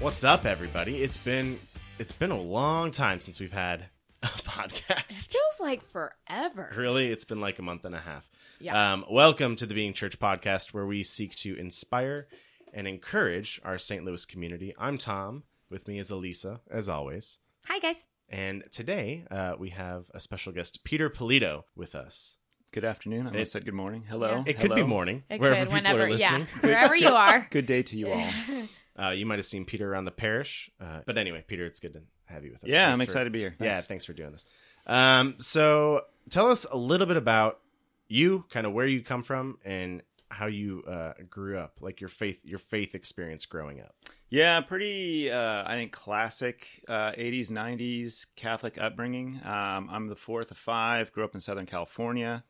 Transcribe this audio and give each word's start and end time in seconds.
What's 0.00 0.24
up, 0.24 0.46
everybody? 0.46 1.02
It's 1.02 1.18
been 1.18 1.58
it's 1.98 2.12
been 2.12 2.30
a 2.30 2.40
long 2.40 2.90
time 2.90 3.20
since 3.20 3.38
we've 3.38 3.52
had 3.52 3.84
a 4.22 4.26
podcast. 4.28 5.10
It 5.10 5.12
Feels 5.12 5.60
like 5.60 5.82
forever. 5.90 6.72
Really, 6.74 7.12
it's 7.12 7.24
been 7.24 7.40
like 7.40 7.58
a 7.58 7.62
month 7.62 7.84
and 7.84 7.94
a 7.94 8.00
half. 8.00 8.26
Yeah. 8.60 8.92
Um, 8.94 9.04
welcome 9.10 9.56
to 9.56 9.66
the 9.66 9.74
Being 9.74 9.92
Church 9.92 10.18
podcast, 10.18 10.72
where 10.72 10.86
we 10.86 11.02
seek 11.02 11.34
to 11.36 11.54
inspire 11.54 12.28
and 12.72 12.88
encourage 12.88 13.60
our 13.62 13.76
St. 13.76 14.02
Louis 14.02 14.24
community. 14.24 14.74
I'm 14.78 14.96
Tom. 14.96 15.42
With 15.68 15.86
me 15.86 15.98
is 15.98 16.10
Elisa, 16.10 16.60
as 16.70 16.88
always. 16.88 17.38
Hi 17.66 17.78
guys. 17.78 18.02
And 18.30 18.64
today 18.70 19.24
uh, 19.30 19.54
we 19.58 19.68
have 19.70 20.04
a 20.14 20.20
special 20.20 20.52
guest, 20.52 20.82
Peter 20.82 21.10
Polito, 21.10 21.64
with 21.76 21.94
us. 21.94 22.38
Good 22.72 22.84
afternoon. 22.84 23.26
I 23.26 23.30
almost 23.32 23.52
said 23.52 23.66
good 23.66 23.74
morning. 23.74 24.04
Hello. 24.08 24.44
It 24.46 24.60
could 24.60 24.74
be 24.74 24.82
morning, 24.82 25.24
It 25.28 25.40
wherever 25.40 25.56
could 25.56 25.82
people 25.82 25.90
whenever, 25.92 26.04
are 26.04 26.16
yeah, 26.16 26.44
wherever 26.60 26.96
you 26.96 27.08
are. 27.08 27.46
Good 27.50 27.66
day 27.66 27.82
to 27.82 27.96
you 27.96 28.12
all. 28.12 28.24
Uh, 28.98 29.10
you 29.10 29.24
might 29.26 29.38
have 29.38 29.46
seen 29.46 29.64
Peter 29.64 29.90
around 29.90 30.04
the 30.04 30.10
parish. 30.10 30.70
Uh, 30.80 31.00
but 31.06 31.16
anyway, 31.18 31.44
Peter, 31.46 31.64
it's 31.64 31.80
good 31.80 31.92
to 31.94 32.02
have 32.26 32.44
you 32.44 32.52
with 32.52 32.64
us. 32.64 32.70
yeah, 32.70 32.86
Thanks 32.86 32.92
I'm 32.92 32.98
for- 32.98 33.02
excited 33.04 33.24
to 33.24 33.30
be 33.30 33.38
here. 33.40 33.56
Yeah, 33.60 33.74
Thanks. 33.74 33.86
thanks 33.86 34.04
for 34.04 34.12
doing 34.12 34.32
this. 34.32 34.44
Um, 34.86 35.36
so 35.38 36.02
tell 36.30 36.48
us 36.48 36.66
a 36.70 36.76
little 36.76 37.06
bit 37.06 37.16
about 37.16 37.60
you, 38.08 38.44
kind 38.50 38.66
of 38.66 38.72
where 38.72 38.86
you 38.86 39.02
come 39.02 39.22
from, 39.22 39.58
and 39.64 40.02
how 40.30 40.46
you 40.46 40.82
uh, 40.88 41.12
grew 41.28 41.58
up, 41.58 41.78
like 41.80 42.00
your 42.00 42.08
faith, 42.08 42.40
your 42.44 42.58
faith 42.58 42.94
experience 42.94 43.46
growing 43.46 43.80
up. 43.80 43.94
Yeah, 44.28 44.60
pretty. 44.60 45.30
Uh, 45.30 45.64
I 45.66 45.74
think 45.74 45.90
classic 45.92 46.68
uh, 46.88 47.12
'80s, 47.12 47.50
'90s 47.50 48.26
Catholic 48.36 48.80
upbringing. 48.80 49.40
Um, 49.44 49.88
I'm 49.90 50.06
the 50.08 50.14
fourth 50.16 50.50
of 50.52 50.58
five. 50.58 51.12
Grew 51.12 51.24
up 51.24 51.34
in 51.34 51.40
Southern 51.40 51.66
California. 51.66 52.44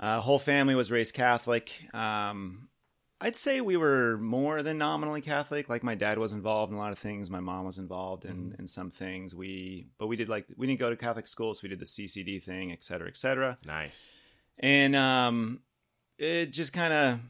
Uh, 0.00 0.20
whole 0.20 0.38
family 0.38 0.74
was 0.74 0.90
raised 0.90 1.12
Catholic. 1.14 1.70
Um, 1.92 2.68
I'd 3.20 3.34
say 3.34 3.60
we 3.60 3.76
were 3.76 4.16
more 4.18 4.62
than 4.62 4.78
nominally 4.78 5.20
Catholic. 5.20 5.68
Like 5.68 5.82
my 5.82 5.94
dad 5.96 6.18
was 6.18 6.32
involved 6.32 6.70
in 6.70 6.78
a 6.78 6.80
lot 6.80 6.92
of 6.92 6.98
things. 7.00 7.30
My 7.30 7.40
mom 7.40 7.64
was 7.64 7.78
involved 7.78 8.24
in, 8.24 8.54
in 8.58 8.68
some 8.68 8.90
things. 8.90 9.34
We, 9.34 9.86
but 9.98 10.06
we 10.06 10.14
did 10.16 10.28
like 10.28 10.46
we 10.56 10.66
didn't 10.68 10.78
go 10.78 10.88
to 10.90 10.96
Catholic 10.96 11.26
school, 11.26 11.52
so 11.54 11.60
we 11.64 11.68
did 11.68 11.80
the 11.80 11.84
CCD 11.86 12.40
thing, 12.42 12.70
et 12.70 12.84
cetera, 12.84 13.08
et 13.08 13.16
cetera. 13.16 13.58
Nice. 13.66 14.12
and 14.58 14.94
um, 14.94 15.60
it 16.16 16.52
just 16.52 16.72
kind 16.72 16.92
of 16.92 17.20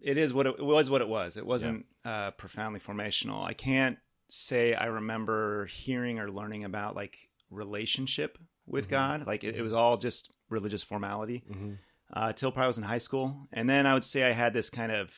it 0.00 0.16
is 0.16 0.32
what 0.32 0.46
it, 0.46 0.54
it 0.58 0.64
was. 0.64 0.88
What 0.88 1.00
it 1.02 1.08
was. 1.08 1.36
It 1.36 1.44
wasn't 1.46 1.84
uh, 2.04 2.30
profoundly 2.32 2.80
formational. 2.80 3.44
I 3.44 3.52
can't 3.52 3.98
say 4.28 4.74
I 4.74 4.86
remember 4.86 5.66
hearing 5.66 6.18
or 6.18 6.30
learning 6.30 6.64
about 6.64 6.96
like 6.96 7.18
relationship 7.50 8.38
with 8.66 8.86
Mhm. 8.86 8.90
God. 8.90 9.26
Like 9.26 9.44
it, 9.44 9.56
it 9.56 9.62
was 9.62 9.72
all 9.74 9.96
just 9.98 10.30
religious 10.48 10.82
formality 10.82 11.42
hmm 11.52 11.72
uh, 12.12 12.32
till 12.32 12.52
probably 12.52 12.64
I 12.64 12.68
was 12.68 12.78
in 12.78 12.84
high 12.84 12.98
school, 12.98 13.48
and 13.52 13.68
then 13.68 13.86
I 13.86 13.94
would 13.94 14.04
say 14.04 14.24
I 14.24 14.32
had 14.32 14.52
this 14.52 14.70
kind 14.70 14.92
of 14.92 15.10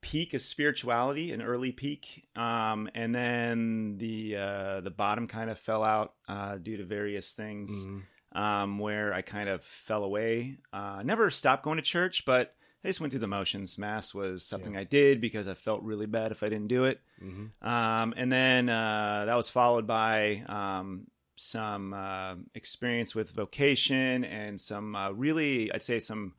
peak 0.00 0.34
of 0.34 0.42
spirituality, 0.42 1.32
an 1.32 1.42
early 1.42 1.72
peak, 1.72 2.28
um, 2.36 2.88
and 2.94 3.14
then 3.14 3.96
the 3.98 4.36
uh, 4.36 4.80
the 4.80 4.90
bottom 4.90 5.26
kind 5.26 5.50
of 5.50 5.58
fell 5.58 5.82
out 5.82 6.14
uh, 6.28 6.56
due 6.56 6.76
to 6.76 6.84
various 6.84 7.32
things 7.32 7.84
hmm 7.84 7.98
um, 8.32 8.78
where 8.78 9.14
I 9.14 9.22
kind 9.22 9.48
of 9.48 9.62
fell 9.64 10.04
away. 10.04 10.58
Uh, 10.70 11.00
never 11.02 11.30
stopped 11.30 11.62
going 11.62 11.76
to 11.78 11.82
church, 11.82 12.24
but 12.26 12.54
I 12.84 12.88
just 12.88 13.00
went 13.00 13.10
through 13.10 13.20
the 13.20 13.26
motions. 13.26 13.78
Mass 13.78 14.12
was 14.12 14.44
something 14.44 14.76
I 14.76 14.84
did 14.84 15.22
because 15.22 15.48
I 15.48 15.54
felt 15.54 15.82
really 15.82 16.04
bad 16.04 16.32
if 16.32 16.42
I 16.42 16.50
didn't 16.50 16.68
do 16.68 16.84
it. 16.84 17.00
hmm 17.18 17.46
Um, 17.62 18.12
and 18.14 18.30
then 18.30 18.68
uh, 18.68 19.24
that 19.24 19.34
was 19.36 19.48
followed 19.48 19.86
by 19.86 20.44
um, 20.48 21.06
some 21.36 21.92
uh, 21.92 22.34
experience 22.54 23.14
with 23.14 23.30
vocation 23.30 24.24
and 24.24 24.60
some 24.60 24.96
uh, 24.96 25.10
really, 25.10 25.70
I'd 25.70 25.82
say, 25.82 25.98
some 25.98 26.34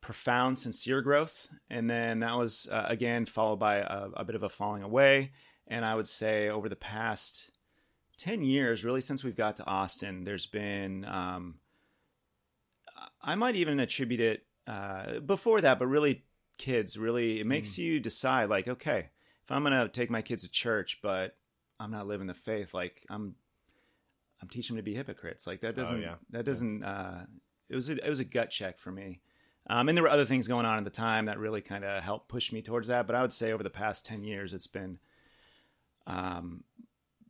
profound, 0.00 0.58
sincere 0.58 1.02
growth. 1.02 1.48
And 1.70 1.88
then 1.88 2.20
that 2.20 2.36
was, 2.36 2.68
uh, 2.70 2.86
again, 2.88 3.26
followed 3.26 3.58
by 3.58 3.76
a, 3.76 4.08
a 4.16 4.24
bit 4.24 4.36
of 4.36 4.42
a 4.42 4.48
falling 4.48 4.82
away. 4.82 5.32
And 5.66 5.84
I 5.84 5.94
would 5.94 6.08
say 6.08 6.48
over 6.48 6.68
the 6.68 6.76
past 6.76 7.50
10 8.18 8.42
years, 8.42 8.84
really, 8.84 9.00
since 9.00 9.24
we've 9.24 9.36
got 9.36 9.56
to 9.56 9.66
Austin, 9.66 10.24
there's 10.24 10.46
been, 10.46 11.04
um, 11.04 11.56
I 13.22 13.34
might 13.34 13.56
even 13.56 13.80
attribute 13.80 14.20
it 14.20 14.46
uh, 14.66 15.20
before 15.20 15.60
that, 15.60 15.78
but 15.78 15.86
really, 15.86 16.24
kids, 16.58 16.98
really, 16.98 17.40
it 17.40 17.46
makes 17.46 17.78
you 17.78 18.00
decide, 18.00 18.50
like, 18.50 18.68
okay, 18.68 19.08
if 19.44 19.52
I'm 19.52 19.62
gonna 19.62 19.88
take 19.88 20.10
my 20.10 20.22
kids 20.22 20.42
to 20.42 20.50
church, 20.50 20.98
but 21.02 21.36
I'm 21.80 21.90
not 21.90 22.06
living 22.06 22.26
the 22.26 22.34
faith, 22.34 22.74
like 22.74 23.06
I'm, 23.08 23.34
I'm 24.40 24.48
teaching 24.48 24.76
them 24.76 24.84
to 24.84 24.90
be 24.90 24.94
hypocrites. 24.94 25.46
Like 25.46 25.60
that 25.62 25.74
doesn't, 25.74 26.00
yeah. 26.00 26.14
that 26.30 26.44
doesn't. 26.44 26.82
Uh, 26.84 27.26
it 27.68 27.74
was 27.74 27.88
a, 27.90 28.04
it 28.04 28.08
was 28.08 28.20
a 28.20 28.24
gut 28.24 28.50
check 28.50 28.78
for 28.78 28.90
me. 28.90 29.20
Um, 29.70 29.88
and 29.88 29.98
there 29.98 30.02
were 30.02 30.10
other 30.10 30.24
things 30.24 30.48
going 30.48 30.64
on 30.64 30.78
at 30.78 30.84
the 30.84 30.90
time 30.90 31.26
that 31.26 31.38
really 31.38 31.60
kind 31.60 31.84
of 31.84 32.02
helped 32.02 32.28
push 32.28 32.52
me 32.52 32.62
towards 32.62 32.88
that. 32.88 33.06
But 33.06 33.16
I 33.16 33.20
would 33.20 33.32
say 33.32 33.52
over 33.52 33.62
the 33.62 33.70
past 33.70 34.06
ten 34.06 34.24
years, 34.24 34.54
it's 34.54 34.66
been 34.66 34.98
um, 36.06 36.64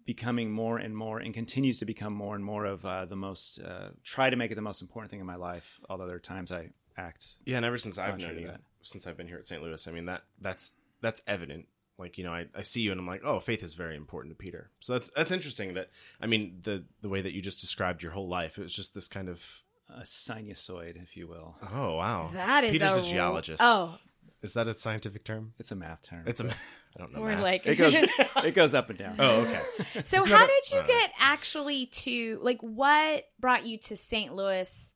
becoming 0.04 0.50
more 0.50 0.78
and 0.78 0.96
more, 0.96 1.18
and 1.18 1.34
continues 1.34 1.78
to 1.78 1.84
become 1.84 2.12
more 2.12 2.34
and 2.36 2.44
more 2.44 2.64
of 2.64 2.84
uh, 2.84 3.06
the 3.06 3.16
most. 3.16 3.60
Uh, 3.60 3.88
try 4.04 4.30
to 4.30 4.36
make 4.36 4.52
it 4.52 4.54
the 4.54 4.62
most 4.62 4.82
important 4.82 5.10
thing 5.10 5.20
in 5.20 5.26
my 5.26 5.36
life. 5.36 5.80
Although 5.88 6.06
there 6.06 6.16
are 6.16 6.20
times 6.20 6.52
I 6.52 6.70
act 6.96 7.36
Yeah, 7.44 7.56
and 7.56 7.64
ever 7.64 7.78
since 7.78 7.98
I've 7.98 8.18
known 8.18 8.38
you, 8.38 8.46
that. 8.48 8.60
since 8.82 9.06
I've 9.06 9.16
been 9.16 9.28
here 9.28 9.38
at 9.38 9.46
St. 9.46 9.62
Louis, 9.62 9.86
I 9.88 9.90
mean 9.90 10.06
that 10.06 10.22
that's 10.40 10.72
that's 11.00 11.22
evident. 11.26 11.66
Like 11.98 12.16
you 12.16 12.24
know, 12.24 12.32
I, 12.32 12.46
I 12.54 12.62
see 12.62 12.80
you 12.80 12.92
and 12.92 13.00
I'm 13.00 13.06
like, 13.06 13.22
oh, 13.24 13.40
faith 13.40 13.62
is 13.62 13.74
very 13.74 13.96
important 13.96 14.32
to 14.32 14.36
Peter. 14.36 14.70
So 14.80 14.92
that's 14.92 15.10
that's 15.10 15.32
interesting. 15.32 15.74
That 15.74 15.90
I 16.20 16.26
mean, 16.26 16.60
the 16.62 16.84
the 17.02 17.08
way 17.08 17.20
that 17.20 17.32
you 17.32 17.42
just 17.42 17.60
described 17.60 18.02
your 18.02 18.12
whole 18.12 18.28
life, 18.28 18.56
it 18.56 18.62
was 18.62 18.72
just 18.72 18.94
this 18.94 19.08
kind 19.08 19.28
of 19.28 19.44
a 19.88 20.02
sinusoid, 20.02 21.02
if 21.02 21.16
you 21.16 21.26
will. 21.26 21.56
oh 21.72 21.96
wow. 21.96 22.30
That 22.32 22.64
is 22.64 22.72
Peter's 22.72 22.94
a, 22.94 23.00
a, 23.00 23.02
geologist. 23.02 23.60
Oh, 23.62 23.98
Is 24.42 24.54
that 24.54 24.68
a 24.68 24.74
scientific 24.74 25.24
term? 25.24 25.54
It's 25.58 25.72
a 25.72 25.76
math 25.76 26.02
term. 26.02 26.24
It's 26.26 26.40
a. 26.40 26.48
I 26.96 27.00
don't 27.00 27.12
know. 27.12 27.20
we're 27.20 27.30
math. 27.30 27.42
like. 27.42 27.66
it 27.66 27.76
goes 27.76 27.94
it 28.44 28.54
goes 28.54 28.74
up 28.74 28.90
and 28.90 28.98
down. 28.98 29.16
Oh, 29.18 29.40
okay. 29.40 29.60
so 30.04 30.24
how 30.24 30.44
a- 30.44 30.46
did 30.46 30.70
you 30.72 30.78
uh, 30.78 30.86
get 30.86 31.10
actually 31.18 31.86
to 31.86 32.38
like 32.42 32.60
what 32.60 33.24
brought 33.40 33.66
you 33.66 33.78
to 33.78 33.96
St. 33.96 34.34
Louis 34.34 34.92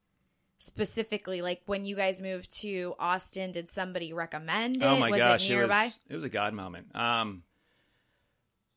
specifically? 0.63 1.43
Like 1.43 1.63
when 1.67 1.85
you 1.85 1.97
guys 1.97 2.21
moved 2.21 2.53
to 2.61 2.95
Austin, 2.99 3.53
did 3.53 3.69
somebody 3.71 4.13
recommend 4.13 4.77
it? 4.77 4.83
Oh 4.85 4.97
my 4.99 5.11
was 5.11 5.19
gosh, 5.19 5.45
it 5.45 5.53
it, 5.53 5.57
nearby? 5.57 5.85
was 5.85 5.99
it 6.09 6.15
was 6.15 6.25
a 6.25 6.29
god 6.29 6.55
moment. 6.55 6.95
Um, 6.95 7.43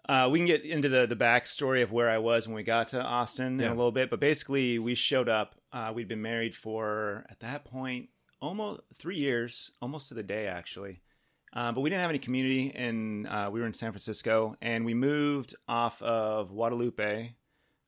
uh, 0.08 0.30
we 0.32 0.40
can 0.40 0.46
get 0.46 0.64
into 0.64 0.90
the 0.90 1.06
the 1.08 1.16
backstory 1.16 1.82
of 1.84 1.92
where 1.92 2.10
I 2.10 2.18
was 2.18 2.48
when 2.48 2.56
we 2.56 2.64
got 2.64 2.90
to 2.90 3.02
Austin 3.02 3.60
Yeah. 3.60 3.68
in 3.68 3.72
a 3.72 3.76
little 3.76 3.92
bit, 3.92 4.10
but 4.10 4.20
basically 4.20 4.80
we 4.80 4.96
showed 4.96 5.30
up. 5.30 5.56
Uh, 5.72 5.92
we'd 5.94 6.08
been 6.08 6.22
married 6.22 6.56
for 6.56 7.26
at 7.30 7.40
that 7.42 7.66
point 7.66 8.10
almost 8.42 8.82
three 8.94 9.16
years, 9.18 9.72
almost 9.82 10.10
to 10.10 10.14
the 10.14 10.24
day 10.24 10.48
actually. 10.48 11.02
Uh, 11.54 11.72
but 11.72 11.82
we 11.82 11.90
didn't 11.90 12.02
have 12.02 12.10
any 12.10 12.20
community, 12.20 12.72
and 12.76 13.26
uh, 13.28 13.50
we 13.52 13.62
were 13.62 13.66
in 13.66 13.74
San 13.74 13.92
Francisco, 13.92 14.56
and 14.62 14.84
we 14.86 14.94
moved 14.94 15.56
off 15.70 16.02
of 16.02 16.50
Guadalupe 16.50 17.32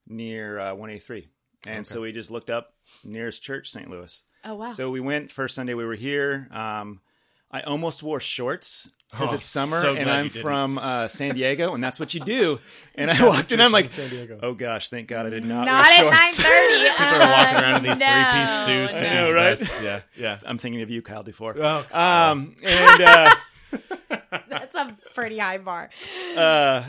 near 0.08 0.58
uh, 0.58 0.70
183, 0.74 1.28
and 1.68 1.86
so 1.86 2.02
we 2.02 2.12
just 2.12 2.32
looked 2.32 2.50
up 2.50 2.74
nearest 3.04 3.42
church, 3.44 3.70
St. 3.72 3.90
Louis. 3.90 4.24
oh 4.46 4.56
wow. 4.56 4.70
So 4.72 4.90
we 4.90 5.00
went 5.00 5.32
first 5.32 5.56
Sunday 5.56 5.74
we 5.74 5.86
were 5.86 5.96
here. 5.96 6.48
Um, 6.52 7.02
I 7.50 7.62
almost 7.62 8.04
wore 8.04 8.20
shorts 8.20 8.90
because 9.10 9.32
Oh, 9.32 9.36
it's 9.36 9.46
summer 9.46 9.80
so 9.80 9.96
and 9.96 10.10
I'm 10.10 10.28
from 10.28 10.78
uh, 10.78 11.08
San 11.08 11.34
Diego, 11.34 11.74
and 11.74 11.82
that's 11.82 11.98
what 11.98 12.14
you 12.14 12.20
do. 12.20 12.60
And 12.96 13.10
I 13.12 13.26
walked 13.26 13.52
in, 13.52 13.62
I'm 13.62 13.72
like, 13.72 13.90
San 13.90 14.10
Diego. 14.10 14.40
oh 14.42 14.54
gosh, 14.56 14.90
thank 14.90 15.08
God 15.08 15.28
I 15.28 15.30
did 15.30 15.46
not, 15.46 15.66
Not 15.66 15.86
wear 15.86 16.06
at 16.08 16.12
nine 16.12 16.34
shorts. 16.34 16.38
thirty. 16.40 16.90
People 16.90 17.06
are 17.06 17.32
walking 17.32 17.56
around 17.64 17.76
in 17.78 17.84
these 17.84 17.98
three-piece 17.98 18.66
suits. 18.66 18.98
I 18.98 19.06
and 19.06 19.26
these 19.28 19.34
right? 19.34 19.60
vests. 19.60 19.82
Yeah, 19.84 20.02
yeah. 20.18 20.40
I'm 20.46 20.58
thinking 20.58 20.82
of 20.82 20.90
you, 20.90 21.02
Kyle 21.02 21.24
Dufour. 21.24 21.56
Oh, 21.62 21.86
Um, 21.94 22.56
and 22.64 23.02
uh, 23.02 23.36
That's 24.50 24.76
a 24.76 24.98
pretty 25.14 25.38
high 25.38 25.58
bar. 25.60 25.90
uh, 26.36 26.84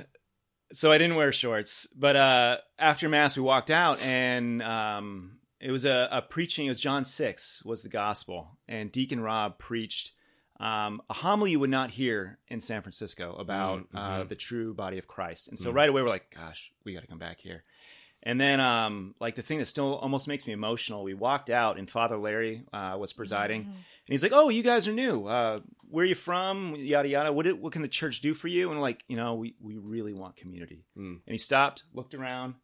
so 0.73 0.91
I 0.93 0.99
didn't 0.99 1.17
wear 1.17 1.33
shorts, 1.33 1.87
but 1.97 2.17
uh, 2.17 2.59
after 2.79 3.09
mass 3.09 3.37
we 3.37 3.43
walked 3.43 3.71
out, 3.71 4.01
and 4.03 4.63
um, 4.63 5.39
it 5.61 5.71
was 5.71 5.85
a, 5.85 6.09
a 6.11 6.23
preaching. 6.23 6.67
It 6.67 6.71
was 6.71 6.81
John 6.81 7.05
six 7.05 7.63
was 7.65 7.83
the 7.83 7.89
gospel, 7.89 8.59
and 8.69 8.93
Deacon 8.93 9.21
Rob 9.21 9.59
preached 9.59 10.13
um, 10.61 11.01
a 11.09 11.15
homily 11.15 11.53
you 11.53 11.61
would 11.61 11.71
not 11.71 11.91
hear 11.91 12.39
in 12.49 12.61
San 12.61 12.83
Francisco 12.83 13.37
about 13.37 13.81
Mm, 13.93 13.99
uh, 13.99 14.25
the 14.25 14.35
true 14.35 14.75
body 14.75 14.99
of 14.99 15.07
Christ. 15.07 15.49
And 15.49 15.59
so 15.59 15.71
Mm. 15.71 15.75
right 15.75 15.89
away 15.89 16.03
we're 16.03 16.09
like, 16.09 16.35
gosh, 16.35 16.73
we 16.85 16.93
got 16.95 17.03
to 17.03 17.07
come 17.07 17.19
back 17.19 17.39
here. 17.41 17.63
And 18.25 18.41
then, 18.41 18.59
um, 18.59 19.15
like 19.21 19.37
the 19.37 19.43
thing 19.43 19.59
that 19.61 19.67
still 19.67 19.95
almost 19.95 20.27
makes 20.27 20.45
me 20.49 20.53
emotional, 20.53 21.05
we 21.05 21.15
walked 21.15 21.49
out 21.51 21.79
and 21.79 21.89
Father 21.89 22.17
Larry 22.17 22.65
uh, 22.73 22.97
was 22.99 23.13
presiding, 23.13 23.61
Mm-hmm. 23.63 23.71
and 23.71 23.85
he's 24.09 24.25
like, 24.25 24.33
"Oh, 24.35 24.49
you 24.49 24.65
guys 24.65 24.89
are 24.89 24.93
new. 24.93 25.27
Where 25.91 26.05
are 26.05 26.09
you 26.09 26.15
from? 26.15 26.75
Yada 26.77 27.09
yada. 27.09 27.33
What 27.33 27.45
did, 27.45 27.61
what 27.61 27.73
can 27.73 27.83
the 27.83 27.89
church 27.89 28.21
do 28.21 28.35
for 28.35 28.49
you?" 28.49 28.71
And 28.71 28.81
like, 28.81 29.05
you 29.09 29.17
know, 29.17 29.35
we 29.35 29.55
we 29.61 29.77
really 29.79 30.13
want 30.13 30.37
community. 30.37 30.85
Mm. 30.97 31.21
And 31.27 31.33
he 31.33 31.39
stopped, 31.39 31.85
looked 31.93 32.15
around, 32.15 32.55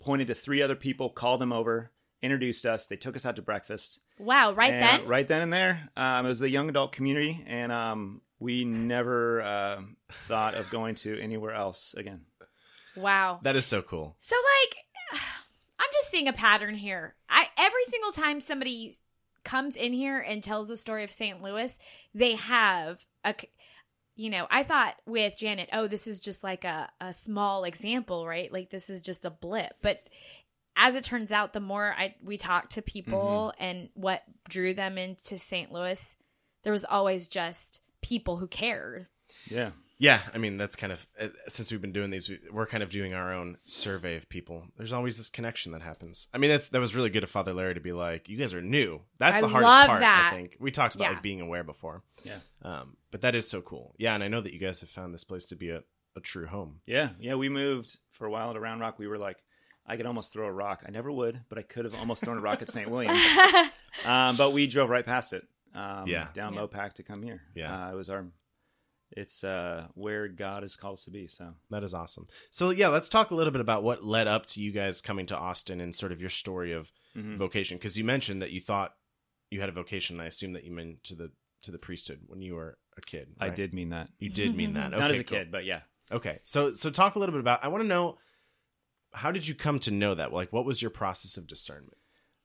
pointed 0.00 0.28
to 0.28 0.34
three 0.34 0.62
other 0.62 0.76
people, 0.76 1.10
called 1.10 1.40
them 1.40 1.52
over, 1.52 1.90
introduced 2.22 2.66
us. 2.66 2.86
They 2.86 2.96
took 2.96 3.16
us 3.16 3.26
out 3.26 3.36
to 3.36 3.42
breakfast. 3.42 3.98
Wow, 4.18 4.52
right 4.52 4.72
And 4.72 4.82
then? 4.82 5.08
right 5.08 5.26
then 5.26 5.42
and 5.42 5.52
there, 5.52 5.88
um, 5.96 6.24
it 6.24 6.28
was 6.28 6.38
the 6.38 6.48
young 6.48 6.68
adult 6.68 6.92
community, 6.92 7.44
and 7.46 7.72
um, 7.72 8.20
we 8.38 8.64
never 8.64 9.42
uh, 9.42 9.80
thought 10.12 10.54
of 10.54 10.70
going 10.70 10.94
to 10.96 11.18
anywhere 11.20 11.52
else 11.52 11.94
again. 11.96 12.22
Wow. 12.96 13.40
That 13.42 13.56
is 13.56 13.66
so 13.66 13.82
cool. 13.82 14.16
So 14.18 14.36
like 14.36 15.20
I'm 15.78 15.88
just 15.92 16.10
seeing 16.10 16.28
a 16.28 16.32
pattern 16.32 16.74
here. 16.74 17.14
I 17.28 17.46
every 17.58 17.84
single 17.84 18.12
time 18.12 18.40
somebody 18.40 18.94
comes 19.44 19.76
in 19.76 19.92
here 19.92 20.18
and 20.18 20.42
tells 20.42 20.68
the 20.68 20.76
story 20.76 21.04
of 21.04 21.10
St. 21.10 21.42
Louis, 21.42 21.78
they 22.14 22.34
have 22.34 23.04
a 23.24 23.34
you 24.16 24.30
know, 24.30 24.46
I 24.48 24.62
thought 24.62 24.94
with 25.06 25.36
Janet, 25.36 25.70
oh, 25.72 25.88
this 25.88 26.06
is 26.06 26.20
just 26.20 26.44
like 26.44 26.64
a, 26.64 26.88
a 27.00 27.12
small 27.12 27.64
example, 27.64 28.26
right? 28.26 28.52
Like 28.52 28.70
this 28.70 28.88
is 28.88 29.00
just 29.00 29.24
a 29.24 29.30
blip. 29.30 29.72
But 29.82 30.08
as 30.76 30.94
it 30.94 31.04
turns 31.04 31.32
out, 31.32 31.52
the 31.52 31.60
more 31.60 31.94
I 31.98 32.14
we 32.22 32.36
talked 32.36 32.72
to 32.72 32.82
people 32.82 33.52
mm-hmm. 33.54 33.64
and 33.64 33.88
what 33.94 34.22
drew 34.48 34.74
them 34.74 34.98
into 34.98 35.38
St. 35.38 35.72
Louis, 35.72 36.14
there 36.62 36.72
was 36.72 36.84
always 36.84 37.28
just 37.28 37.80
people 38.02 38.36
who 38.36 38.46
cared. 38.46 39.06
Yeah. 39.46 39.70
Yeah, 40.04 40.20
I 40.34 40.38
mean 40.38 40.56
that's 40.56 40.76
kind 40.76 40.92
of 40.92 41.06
uh, 41.20 41.28
since 41.48 41.70
we've 41.72 41.80
been 41.80 41.92
doing 41.92 42.10
these, 42.10 42.28
we- 42.28 42.40
we're 42.52 42.66
kind 42.66 42.82
of 42.82 42.90
doing 42.90 43.14
our 43.14 43.32
own 43.32 43.56
survey 43.64 44.16
of 44.16 44.28
people. 44.28 44.64
There's 44.76 44.92
always 44.92 45.16
this 45.16 45.30
connection 45.30 45.72
that 45.72 45.82
happens. 45.82 46.28
I 46.34 46.38
mean, 46.38 46.50
that's 46.50 46.68
that 46.70 46.80
was 46.80 46.94
really 46.94 47.10
good 47.10 47.22
of 47.24 47.30
Father 47.30 47.54
Larry 47.54 47.74
to 47.74 47.80
be 47.80 47.92
like, 47.92 48.28
"You 48.28 48.36
guys 48.36 48.52
are 48.54 48.62
new." 48.62 49.00
That's 49.18 49.38
I 49.38 49.40
the 49.40 49.48
hardest 49.48 49.72
love 49.74 49.86
part. 49.88 50.00
that. 50.00 50.30
I 50.32 50.36
think 50.36 50.56
we 50.60 50.70
talked 50.70 50.94
about 50.94 51.04
Yeah. 51.04 51.10
like 51.12 51.22
being 51.22 51.40
aware 51.40 51.64
before. 51.64 52.02
Yeah. 52.24 52.38
Um, 52.62 52.96
but 53.10 53.22
that 53.22 53.34
is 53.34 53.48
so 53.48 53.60
cool. 53.62 53.94
Yeah, 53.98 54.14
and 54.14 54.22
I 54.22 54.28
know 54.28 54.40
that 54.40 54.52
you 54.52 54.58
guys 54.60 54.80
have 54.80 54.90
found 54.90 55.14
this 55.14 55.24
place 55.24 55.46
to 55.46 55.56
be 55.56 55.70
a, 55.70 55.82
a 56.16 56.20
true 56.20 56.46
home. 56.46 56.80
Yeah. 56.86 57.10
Yeah. 57.18 57.34
We 57.36 57.48
moved 57.48 57.96
for 58.12 58.26
a 58.26 58.30
while 58.30 58.52
to 58.52 58.60
Round 58.60 58.80
Rock. 58.80 58.98
We 58.98 59.06
were 59.08 59.18
like, 59.18 59.38
I 59.86 59.96
could 59.96 60.06
almost 60.06 60.32
throw 60.32 60.46
a 60.46 60.52
rock. 60.52 60.82
I 60.86 60.90
never 60.90 61.10
would, 61.12 61.40
but 61.48 61.58
I 61.58 61.62
could 61.62 61.84
have 61.86 61.94
almost 61.94 62.22
thrown 62.24 62.38
a 62.38 62.42
rock 62.42 62.60
at 62.62 62.68
St. 62.70 62.90
Williams. 62.90 63.20
Um, 64.04 64.36
but 64.36 64.52
we 64.52 64.66
drove 64.66 64.90
right 64.90 65.06
past 65.06 65.32
it. 65.32 65.46
Um, 65.74 66.08
Yeah. 66.08 66.26
Down 66.34 66.52
Yeah. 66.54 66.60
Mopac 66.66 66.94
to 66.94 67.02
come 67.04 67.22
here. 67.22 67.42
Yeah. 67.54 67.86
Uh, 67.86 67.92
it 67.92 67.94
was 67.94 68.10
our, 68.10 68.26
it's 69.10 69.44
uh, 69.44 69.86
where 69.94 70.28
God 70.28 70.62
has 70.62 70.76
called 70.76 70.94
us 70.94 71.04
to 71.04 71.10
be. 71.10 71.26
So, 71.28 71.54
That 71.70 71.84
is 71.84 71.94
awesome. 71.94 72.26
So 72.50 72.70
yeah, 72.70 72.88
let's 72.88 73.08
talk 73.08 73.30
a 73.30 73.34
little 73.34 73.52
bit 73.52 73.60
about 73.60 73.82
what 73.82 74.04
led 74.04 74.26
up 74.26 74.46
to 74.46 74.60
you 74.60 74.72
guys 74.72 75.00
coming 75.00 75.26
to 75.26 75.36
Austin 75.36 75.80
and 75.80 75.94
sort 75.94 76.12
of 76.12 76.20
your 76.20 76.30
story 76.30 76.72
of 76.72 76.90
Mhm. 77.16 77.36
vocation. 77.36 77.76
Because 77.78 77.96
you 77.96 78.04
mentioned 78.04 78.42
that 78.42 78.50
you 78.50 78.60
thought 78.60 78.94
you 79.50 79.60
had 79.60 79.68
a 79.68 79.72
vocation. 79.72 80.16
And 80.16 80.22
I 80.22 80.26
assume 80.26 80.52
that 80.54 80.64
you 80.64 80.72
meant 80.72 81.04
to 81.04 81.14
the 81.14 81.30
to 81.62 81.70
the 81.70 81.78
priesthood 81.78 82.20
when 82.26 82.42
you 82.42 82.54
were 82.54 82.76
a 82.96 83.00
kid. 83.00 83.34
I 83.40 83.48
did 83.48 83.72
mean 83.72 83.88
that. 83.90 84.08
You 84.18 84.28
did 84.28 84.54
mean 84.54 84.74
that. 84.74 84.90
Not 84.92 85.10
as 85.10 85.18
a 85.18 85.24
cool. 85.24 85.38
kid, 85.38 85.50
but 85.50 85.64
yeah. 85.64 85.80
Okay, 86.12 86.40
so 86.44 86.72
so 86.74 86.90
talk 86.90 87.14
a 87.14 87.18
little 87.18 87.32
bit 87.32 87.40
about. 87.40 87.64
I 87.64 87.68
want 87.68 87.82
to 87.82 87.88
know 87.88 88.18
how 89.12 89.30
did 89.30 89.46
you 89.48 89.54
come 89.54 89.78
to 89.80 89.90
know 89.90 90.14
that? 90.14 90.32
Like, 90.32 90.52
what 90.52 90.64
was 90.66 90.82
your 90.82 90.90
process 90.90 91.36
of 91.36 91.46
discernment? 91.46 91.96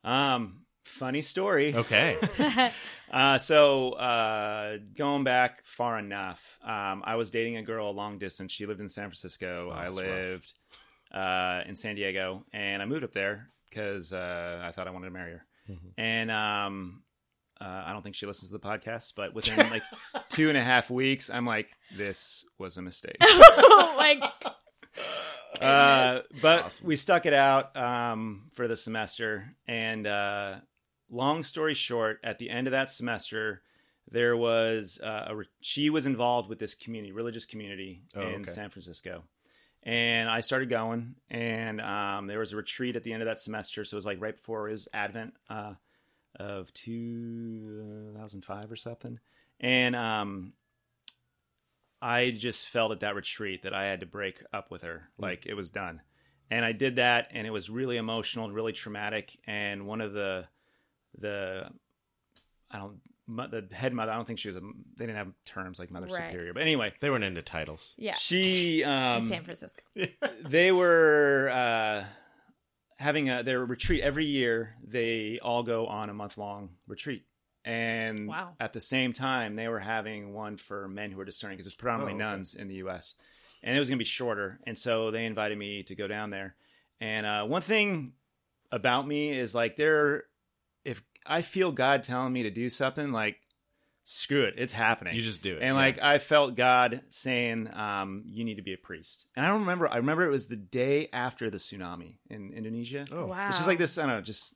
Um, 0.04 0.66
funny 0.84 1.22
story. 1.22 1.76
Okay, 1.76 2.18
Uh, 3.12 3.40
so 3.40 3.94
uh, 3.94 4.78
going 4.96 5.24
back 5.24 5.66
far 5.66 5.98
enough, 5.98 6.60
um, 6.64 7.02
I 7.04 7.16
was 7.16 7.32
dating 7.32 7.58
a 7.58 7.64
girl 7.64 7.90
a 7.90 7.92
long 7.92 8.20
distance. 8.20 8.52
She 8.52 8.68
lived 8.68 8.82
in 8.82 8.90
San 8.90 9.06
Francisco. 9.06 9.72
Oh, 9.72 9.76
I 9.76 9.90
lived 9.90 10.54
uh, 11.12 11.62
in 11.66 11.76
San 11.76 11.96
Diego, 11.96 12.46
and 12.54 12.82
I 12.84 12.86
moved 12.86 13.04
up 13.04 13.12
there 13.12 13.50
because 13.68 14.14
uh, 14.14 14.62
I 14.64 14.72
thought 14.72 14.88
I 14.88 14.92
wanted 14.92 15.08
to 15.08 15.12
marry 15.14 15.32
her. 15.32 15.46
Mhm. 15.70 15.78
And 15.98 16.30
um, 16.32 17.02
uh, 17.60 17.84
I 17.88 17.94
don't 17.94 18.04
think 18.04 18.16
she 18.16 18.28
listens 18.28 18.52
to 18.52 18.58
the 18.58 18.64
podcast, 18.64 19.14
but 19.16 19.34
within 19.34 19.58
like 19.72 19.84
two 20.30 20.50
and 20.50 20.58
a 20.58 20.64
half 20.64 20.92
weeks, 20.92 21.32
I'm 21.32 21.46
like, 21.48 21.70
this 21.98 22.46
was 22.60 22.78
a 22.78 22.82
mistake. 22.84 23.18
oh 23.22 23.96
my 23.98 24.16
god. 24.16 24.54
Uh, 25.60 26.22
but 26.42 26.66
awesome. 26.66 26.88
we 26.88 26.96
stuck 26.96 27.26
it 27.26 27.34
out 27.34 27.76
um, 27.76 28.50
for 28.54 28.68
the 28.68 28.78
semester. 28.78 29.56
And 29.68 30.06
uh, 30.08 30.56
long 31.10 31.44
story 31.44 31.74
short, 31.74 32.20
at 32.24 32.38
the 32.38 32.50
end 32.50 32.68
of 32.68 32.72
that 32.72 32.90
semester, 32.90 33.62
there 34.12 34.38
was 34.38 35.00
uh, 35.04 35.26
a 35.30 35.36
re- 35.36 35.46
she 35.62 35.90
was 35.90 36.06
involved 36.06 36.50
with 36.50 36.60
this 36.60 36.76
community, 36.76 37.12
religious 37.12 37.46
community 37.46 38.02
Oh, 38.16 38.22
in 38.22 38.42
okay. 38.42 38.52
San 38.52 38.70
Francisco. 38.70 39.24
And 39.84 40.30
I 40.30 40.42
started 40.42 40.70
going, 40.70 41.16
and 41.30 41.80
um, 41.80 42.28
there 42.28 42.40
was 42.40 42.52
a 42.52 42.58
retreat 42.58 42.96
at 42.98 43.04
the 43.04 43.14
end 43.14 43.22
of 43.22 43.28
that 43.28 43.40
semester. 43.40 43.86
So 43.86 43.96
it 43.96 43.98
was 44.00 44.06
like 44.06 44.20
right 44.22 44.36
before 44.36 44.68
his 44.68 44.90
Advent 44.94 45.34
uh, 45.50 45.76
of 46.38 46.74
2005 46.74 48.72
or 48.72 48.76
something. 48.76 49.20
And 49.62 49.96
um, 49.96 50.54
I 52.02 52.32
just 52.32 52.68
felt 52.68 52.92
at 52.92 53.02
that 53.02 53.16
retreat 53.16 53.64
that 53.64 53.74
I 53.74 53.86
had 53.86 54.00
to 54.00 54.06
break 54.06 54.42
up 54.54 54.72
with 54.72 54.84
her. 54.84 55.10
Like 55.18 55.46
it 55.46 55.54
was 55.54 55.70
done. 55.70 56.02
And 56.52 56.66
I 56.66 56.72
did 56.72 56.96
that 56.96 57.28
and 57.32 57.46
it 57.46 57.52
was 57.52 57.70
really 57.70 57.98
emotional 57.98 58.46
and 58.46 58.56
really 58.56 58.74
traumatic. 58.74 59.38
And 59.46 59.86
one 59.86 60.02
of 60.02 60.14
the, 60.14 60.46
the, 61.18 61.70
I 62.72 62.78
don't, 62.80 62.98
mo- 63.28 63.48
the 63.48 63.68
head 63.76 63.94
mother, 63.94 64.12
I 64.12 64.16
don't 64.16 64.26
think 64.26 64.40
she 64.40 64.48
was 64.48 64.56
a, 64.56 64.62
they 64.96 65.06
didn't 65.06 65.18
have 65.18 65.32
terms 65.46 65.78
like 65.78 65.92
mother 65.92 66.08
Right. 66.08 66.32
superior. 66.32 66.54
But 66.54 66.64
anyway, 66.64 66.94
they 67.02 67.10
weren't 67.10 67.24
into 67.24 67.42
titles. 67.42 67.94
Yeah. 67.98 68.16
she, 68.16 68.82
in 68.84 68.90
um, 68.90 69.28
San 69.28 69.44
Francisco. 69.44 69.84
they 70.46 70.72
were 70.72 71.50
uh, 71.54 72.04
having 72.98 73.30
a, 73.30 73.44
their 73.44 73.64
retreat 73.66 74.02
every 74.02 74.26
year. 74.26 74.76
They 74.84 75.40
all 75.42 75.64
go 75.64 75.86
on 75.88 76.10
a 76.10 76.14
month 76.14 76.38
long 76.38 76.70
retreat. 76.88 77.26
And 77.66 78.28
Wow. 78.28 78.56
at 78.60 78.74
the 78.74 78.82
same 78.82 79.14
time, 79.14 79.56
they 79.56 79.68
were 79.68 79.80
having 79.80 80.34
one 80.34 80.58
for 80.58 80.88
men 80.88 81.12
who 81.12 81.20
are 81.20 81.26
discerning 81.26 81.58
because 81.58 81.66
there's 81.66 81.76
predominantly 81.76 82.14
Oh, 82.14 82.28
okay. 82.28 82.36
nuns 82.36 82.56
in 82.56 82.68
the 82.68 82.76
U.S. 82.76 83.16
And 83.62 83.76
it 83.76 83.80
was 83.80 83.90
going 83.90 83.98
to 83.98 84.02
be 84.04 84.06
shorter. 84.06 84.60
And 84.66 84.78
so 84.78 85.12
they 85.12 85.26
invited 85.26 85.58
me 85.58 85.84
to 85.84 85.96
go 85.96 86.08
down 86.08 86.30
there. 86.30 86.56
And 87.02 87.26
uh, 87.26 87.46
one 87.46 87.62
thing 87.62 88.14
about 88.72 89.06
me 89.08 89.38
is 89.38 89.54
like, 89.54 89.76
there, 89.76 90.24
if 90.86 91.04
I 91.26 91.42
feel 91.42 91.72
God 91.72 92.04
telling 92.04 92.32
me 92.34 92.44
to 92.44 92.50
do 92.52 92.70
something, 92.70 93.12
like, 93.12 93.38
screw 94.06 94.44
it, 94.44 94.56
it's 94.58 94.74
happening. 94.74 95.16
You 95.16 95.22
just 95.22 95.44
do 95.44 95.54
it. 95.56 95.62
And 95.62 95.76
yeah. 95.76 95.82
like 95.82 96.02
I 96.02 96.18
felt 96.18 96.56
God 96.56 97.02
saying, 97.10 97.70
um, 97.74 98.24
"You 98.26 98.44
need 98.44 98.56
to 98.56 98.64
be 98.64 98.74
a 98.74 98.78
priest." 98.78 99.28
And 99.36 99.46
I 99.46 99.50
don't 99.50 99.60
remember. 99.60 99.88
I 99.88 99.98
remember 99.98 100.24
it 100.26 100.32
was 100.32 100.48
the 100.48 100.56
day 100.56 101.10
after 101.14 101.50
the 101.52 101.58
tsunami 101.58 102.16
in 102.30 102.52
Indonesia. 102.54 103.06
oh, 103.12 103.28
wow. 103.28 103.48
It's 103.50 103.58
just 103.58 103.68
like 103.68 103.78
this. 103.78 103.98
I 104.00 104.08
don't 104.08 104.16
know. 104.16 104.22
Just 104.22 104.56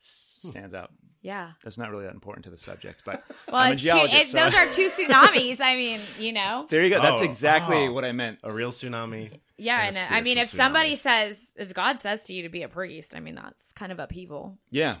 stands 0.00 0.74
out. 0.74 0.90
Yeah. 1.26 1.50
That's 1.64 1.76
not 1.76 1.90
really 1.90 2.04
that 2.04 2.14
important 2.14 2.44
to 2.44 2.50
the 2.50 2.56
subject, 2.58 3.02
but 3.04 3.24
Well, 3.48 3.56
I'm 3.56 3.70
a 3.70 3.72
it's 3.72 3.82
two, 3.82 3.88
it, 3.90 4.26
so- 4.28 4.38
those 4.44 4.54
are 4.54 4.66
two 4.68 4.86
tsunamis. 4.88 5.60
I 5.60 5.74
mean, 5.74 6.00
you 6.20 6.32
know. 6.32 6.66
there 6.70 6.84
you 6.84 6.90
go. 6.90 7.02
That's 7.02 7.20
Oh, 7.20 7.24
exactly 7.24 7.86
oh. 7.88 7.92
what 7.92 8.04
I 8.04 8.12
meant. 8.12 8.38
a 8.44 8.52
real 8.52 8.70
tsunami. 8.70 9.40
Yeah, 9.58 9.80
And 9.88 9.96
and 9.96 10.06
a 10.14 10.14
I 10.14 10.20
mean, 10.22 10.38
if 10.38 10.48
spiritual 10.48 10.64
somebody 10.66 10.94
says, 10.94 11.38
if 11.56 11.74
God 11.74 12.00
says 12.00 12.22
to 12.26 12.32
you 12.34 12.44
to 12.44 12.48
be 12.48 12.62
a 12.62 12.68
priest, 12.68 13.16
I 13.16 13.20
mean, 13.20 13.34
that's 13.34 13.72
kind 13.72 13.90
of 13.90 13.98
upheaval. 13.98 14.56
Yeah. 14.70 14.96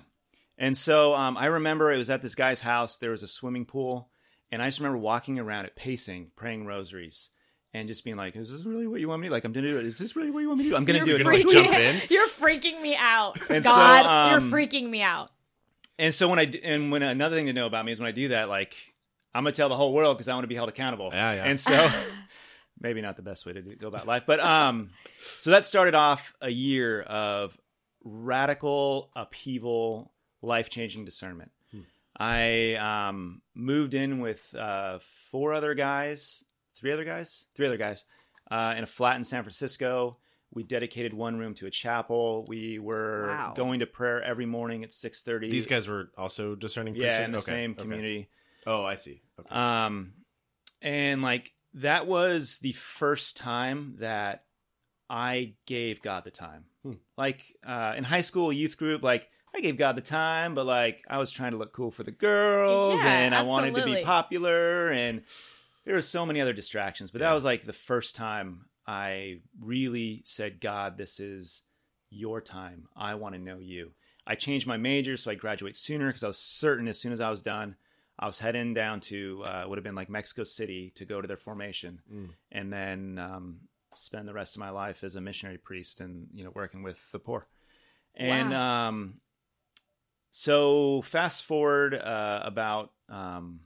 And 0.58 0.76
so 0.76 1.14
um, 1.14 1.36
I 1.36 1.46
remember 1.46 1.92
it 1.92 1.98
was 1.98 2.10
at 2.10 2.22
this 2.22 2.34
guy's 2.34 2.60
house. 2.60 2.96
There 2.96 3.10
was 3.12 3.22
a 3.22 3.28
swimming 3.28 3.64
pool, 3.66 4.08
and 4.50 4.60
I 4.62 4.66
just 4.66 4.80
remember 4.80 4.98
walking 4.98 5.38
around 5.38 5.66
it, 5.66 5.76
pacing, 5.76 6.32
praying 6.34 6.66
rosaries, 6.66 7.28
and 7.74 7.86
just 7.86 8.04
being 8.04 8.16
like, 8.16 8.34
"Is 8.36 8.50
this 8.50 8.64
really 8.64 8.86
what 8.86 8.98
you 9.00 9.08
want 9.08 9.20
me 9.20 9.26
to 9.26 9.28
do? 9.28 9.32
Like, 9.34 9.44
I'm 9.44 9.52
gonna 9.52 9.68
do 9.68 9.78
it. 9.78 9.84
Is 9.84 9.98
this 9.98 10.16
really 10.16 10.30
what 10.30 10.40
you 10.40 10.48
want 10.48 10.58
me 10.58 10.64
to 10.64 10.70
do? 10.70 10.76
I'm 10.76 10.86
gonna 10.86 11.00
You're 11.04 11.06
do 11.06 11.14
it." 11.16 11.18
You're 11.18 11.24
gonna, 11.32 11.36
like- 11.36 11.54
like, 11.54 11.64
jump 11.66 11.78
in? 11.78 12.00
You're 12.10 12.28
freaking 12.28 12.80
me 12.80 12.96
out. 12.96 13.36
And 13.50 13.62
so, 13.62 13.70
God, 13.70 14.06
um, 14.32 14.50
you're 14.50 14.50
freaking 14.58 14.88
me 14.88 15.02
out. 15.02 15.30
And 15.98 16.14
so 16.14 16.28
when 16.28 16.38
I 16.38 16.50
and 16.62 16.90
when 16.92 17.02
another 17.02 17.36
thing 17.36 17.46
to 17.46 17.52
know 17.52 17.66
about 17.66 17.84
me 17.84 17.92
is 17.92 17.98
when 17.98 18.08
I 18.08 18.12
do 18.12 18.28
that, 18.28 18.48
like 18.48 18.76
I'm 19.34 19.44
gonna 19.44 19.52
tell 19.52 19.68
the 19.68 19.76
whole 19.76 19.92
world 19.92 20.16
because 20.16 20.28
I 20.28 20.34
want 20.34 20.44
to 20.44 20.48
be 20.48 20.54
held 20.54 20.68
accountable. 20.68 21.10
Yeah, 21.12 21.32
yeah. 21.32 21.44
And 21.44 21.58
so 21.58 21.90
maybe 22.80 23.00
not 23.00 23.16
the 23.16 23.22
best 23.22 23.46
way 23.46 23.52
to 23.52 23.62
do, 23.62 23.74
go 23.76 23.88
about 23.88 24.06
life, 24.06 24.24
but 24.26 24.40
um, 24.40 24.90
so 25.38 25.50
that 25.50 25.64
started 25.64 25.94
off 25.94 26.34
a 26.40 26.50
year 26.50 27.02
of 27.02 27.56
radical 28.04 29.10
upheaval, 29.16 30.12
life 30.42 30.70
changing 30.70 31.04
discernment. 31.04 31.50
Hmm. 31.72 31.80
I 32.18 32.74
um 32.74 33.42
moved 33.54 33.94
in 33.94 34.20
with 34.20 34.54
uh 34.54 34.98
four 35.30 35.54
other 35.54 35.74
guys, 35.74 36.44
three 36.76 36.92
other 36.92 37.04
guys, 37.04 37.46
three 37.54 37.66
other 37.66 37.78
guys, 37.78 38.04
uh, 38.50 38.74
in 38.76 38.84
a 38.84 38.86
flat 38.86 39.16
in 39.16 39.24
San 39.24 39.42
Francisco. 39.42 40.18
We 40.56 40.62
dedicated 40.62 41.12
one 41.12 41.38
room 41.38 41.52
to 41.54 41.66
a 41.66 41.70
chapel. 41.70 42.46
We 42.48 42.78
were 42.78 43.26
Wow. 43.28 43.52
going 43.54 43.80
to 43.80 43.86
prayer 43.86 44.22
every 44.22 44.46
morning 44.46 44.84
at 44.84 44.90
six 44.92 45.22
thirty. 45.22 45.50
These 45.50 45.66
guys 45.66 45.86
were 45.86 46.10
also 46.16 46.54
discerning. 46.54 46.94
Yeah, 46.94 47.02
priesthood? 47.02 47.24
in 47.26 47.32
the 47.32 47.38
Okay, 47.38 47.44
same 47.52 47.70
okay. 47.72 47.82
community. 47.82 48.28
Oh, 48.66 48.82
I 48.82 48.94
see. 48.94 49.20
Okay. 49.38 49.54
Um, 49.54 50.14
and 50.80 51.20
like 51.20 51.52
that 51.74 52.06
was 52.06 52.56
the 52.58 52.72
first 52.72 53.36
time 53.36 53.96
that 53.98 54.44
I 55.10 55.56
gave 55.66 56.00
God 56.00 56.24
the 56.24 56.30
time. 56.30 56.64
Hmm. 56.82 56.92
Like 57.18 57.54
uh, 57.62 57.92
in 57.98 58.02
high 58.02 58.22
school 58.22 58.50
youth 58.50 58.78
group, 58.78 59.02
like 59.02 59.28
I 59.54 59.60
gave 59.60 59.76
God 59.76 59.94
the 59.94 60.00
time, 60.00 60.54
but 60.54 60.64
like 60.64 61.04
I 61.06 61.18
was 61.18 61.30
trying 61.30 61.52
to 61.52 61.58
look 61.58 61.74
cool 61.74 61.90
for 61.90 62.02
the 62.02 62.12
girls, 62.12 63.04
Yeah, 63.04 63.10
and 63.10 63.34
I 63.34 63.42
wanted 63.42 63.74
to 63.74 63.84
be 63.84 64.02
popular, 64.02 64.88
and 64.90 65.22
there 65.84 65.94
were 65.96 66.00
so 66.00 66.24
many 66.24 66.40
other 66.40 66.54
distractions. 66.54 67.10
But 67.10 67.20
Yeah. 67.20 67.28
that 67.28 67.34
was 67.34 67.44
like 67.44 67.66
the 67.66 67.74
first 67.74 68.16
time 68.16 68.64
I 68.86 69.40
really 69.60 70.22
said, 70.24 70.60
God, 70.60 70.96
this 70.96 71.18
is 71.20 71.62
your 72.10 72.40
time. 72.40 72.86
I 72.96 73.14
want 73.14 73.34
to 73.34 73.40
know 73.40 73.58
you. 73.58 73.92
I 74.26 74.34
changed 74.34 74.66
my 74.66 74.76
major 74.76 75.16
so 75.16 75.30
I 75.30 75.34
graduate 75.34 75.76
sooner 75.76 76.06
because 76.08 76.24
I 76.24 76.28
was 76.28 76.38
certain 76.38 76.88
as 76.88 76.98
soon 76.98 77.12
as 77.12 77.20
I 77.20 77.30
was 77.30 77.42
done, 77.42 77.76
I 78.18 78.26
was 78.26 78.38
heading 78.38 78.74
down 78.74 79.00
to 79.00 79.42
uh, 79.44 79.64
would 79.68 79.76
have 79.78 79.84
been 79.84 79.94
like 79.94 80.08
Mexico 80.08 80.44
City 80.44 80.90
to 80.96 81.04
go 81.04 81.20
to 81.20 81.28
their 81.28 81.36
formation, 81.36 82.00
Mm. 82.10 82.30
and 82.52 82.72
then 82.72 83.18
um, 83.18 83.60
spend 83.94 84.26
the 84.26 84.32
rest 84.32 84.56
of 84.56 84.60
my 84.60 84.70
life 84.70 85.04
as 85.04 85.16
a 85.16 85.20
missionary 85.20 85.58
priest 85.58 86.00
and 86.00 86.28
you 86.32 86.42
know 86.44 86.50
working 86.54 86.82
with 86.82 86.98
the 87.12 87.18
poor. 87.18 87.46
And 88.14 88.54
um, 88.54 89.20
so 90.30 91.02
fast 91.02 91.44
forward 91.44 91.94
uh, 91.94 92.40
about 92.44 92.92
um, 93.08 93.60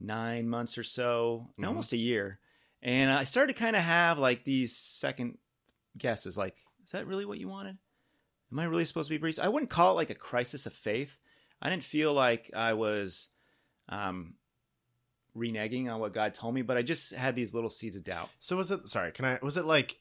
nine 0.00 0.48
months 0.48 0.78
or 0.78 0.84
so, 0.84 1.52
Mhm. 1.58 1.66
almost 1.66 1.92
a 1.92 1.96
year, 1.96 2.40
and 2.82 3.10
I 3.10 3.24
started 3.24 3.54
to 3.54 3.58
kind 3.58 3.76
of 3.76 3.82
have 3.82 4.18
like 4.18 4.44
these 4.44 4.76
second 4.76 5.38
guesses, 5.96 6.36
like, 6.36 6.56
is 6.84 6.92
that 6.92 7.06
really 7.06 7.24
what 7.24 7.38
you 7.38 7.48
wanted? 7.48 7.78
Am 8.50 8.58
I 8.58 8.64
really 8.64 8.84
supposed 8.84 9.08
to 9.08 9.14
be 9.14 9.18
priest? 9.18 9.40
I 9.40 9.48
wouldn't 9.48 9.70
call 9.70 9.92
it 9.92 9.96
like 9.96 10.10
a 10.10 10.14
crisis 10.14 10.66
of 10.66 10.72
faith. 10.72 11.18
I 11.60 11.70
didn't 11.70 11.82
feel 11.82 12.14
like 12.14 12.50
I 12.54 12.72
was 12.74 13.28
um, 13.88 14.34
reneging 15.36 15.92
on 15.92 16.00
what 16.00 16.14
God 16.14 16.34
told 16.34 16.54
me, 16.54 16.62
but 16.62 16.76
I 16.76 16.82
just 16.82 17.14
had 17.14 17.34
these 17.34 17.54
little 17.54 17.70
seeds 17.70 17.96
of 17.96 18.04
doubt. 18.04 18.30
So 18.38 18.56
was 18.56 18.70
it? 18.70 18.88
Sorry, 18.88 19.12
can 19.12 19.24
I? 19.24 19.38
Was 19.42 19.56
it 19.56 19.64
like 19.64 19.98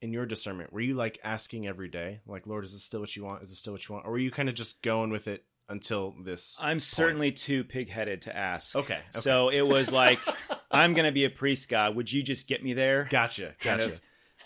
in 0.00 0.12
your 0.12 0.26
discernment? 0.26 0.72
Were 0.72 0.80
you 0.80 0.94
like 0.94 1.20
asking 1.22 1.66
every 1.66 1.88
day, 1.88 2.20
like, 2.26 2.46
Lord, 2.46 2.64
is 2.64 2.72
this 2.72 2.82
still 2.82 3.00
what 3.00 3.14
you 3.16 3.24
want? 3.24 3.42
Is 3.42 3.50
this 3.50 3.58
still 3.58 3.72
what 3.72 3.88
you 3.88 3.94
want? 3.94 4.06
Or 4.06 4.12
were 4.12 4.18
you 4.18 4.30
kind 4.30 4.48
of 4.48 4.54
just 4.54 4.82
going 4.82 5.10
with 5.10 5.28
it 5.28 5.44
until 5.68 6.14
this? 6.24 6.56
I'm 6.60 6.80
certainly 6.80 7.32
too 7.32 7.64
pig-headed 7.64 8.22
to 8.22 8.36
ask. 8.36 8.76
Okay, 8.76 8.94
okay. 8.94 9.02
So 9.12 9.48
it 9.48 9.62
was 9.62 9.90
like, 9.92 10.20
I'm 10.70 10.94
going 10.94 11.06
to 11.06 11.12
be 11.12 11.24
a 11.24 11.30
priest, 11.30 11.68
God. 11.68 11.96
Would 11.96 12.12
you 12.12 12.22
just 12.22 12.46
get 12.48 12.62
me 12.62 12.72
there? 12.74 13.06
Gotcha, 13.10 13.54
Kind 13.60 13.80
gotcha. 13.80 13.92
of 13.92 14.00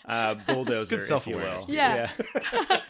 uh, 0.05 0.35
bulldozer, 0.53 0.89
good 0.89 0.95
if 0.97 1.01
you 1.01 1.07
self-awareness. 1.07 1.67
will. 1.67 1.73
Yeah. 1.75 2.09
Yeah. 2.69 2.87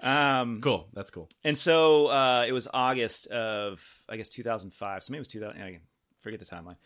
um, 0.40 0.60
cool. 0.60 0.88
That's 0.92 1.10
cool. 1.10 1.28
And 1.44 1.56
so 1.56 2.06
uh, 2.06 2.44
it 2.46 2.52
was 2.52 2.68
August 2.72 3.28
of, 3.28 3.82
I 4.08 4.16
guess, 4.16 4.28
2005. 4.28 5.04
So 5.04 5.12
maybe 5.12 5.18
it 5.18 5.20
was 5.20 5.28
2000. 5.28 5.62
I 5.62 5.78
forget 6.20 6.38
the 6.40 6.46
timeline. 6.46 6.76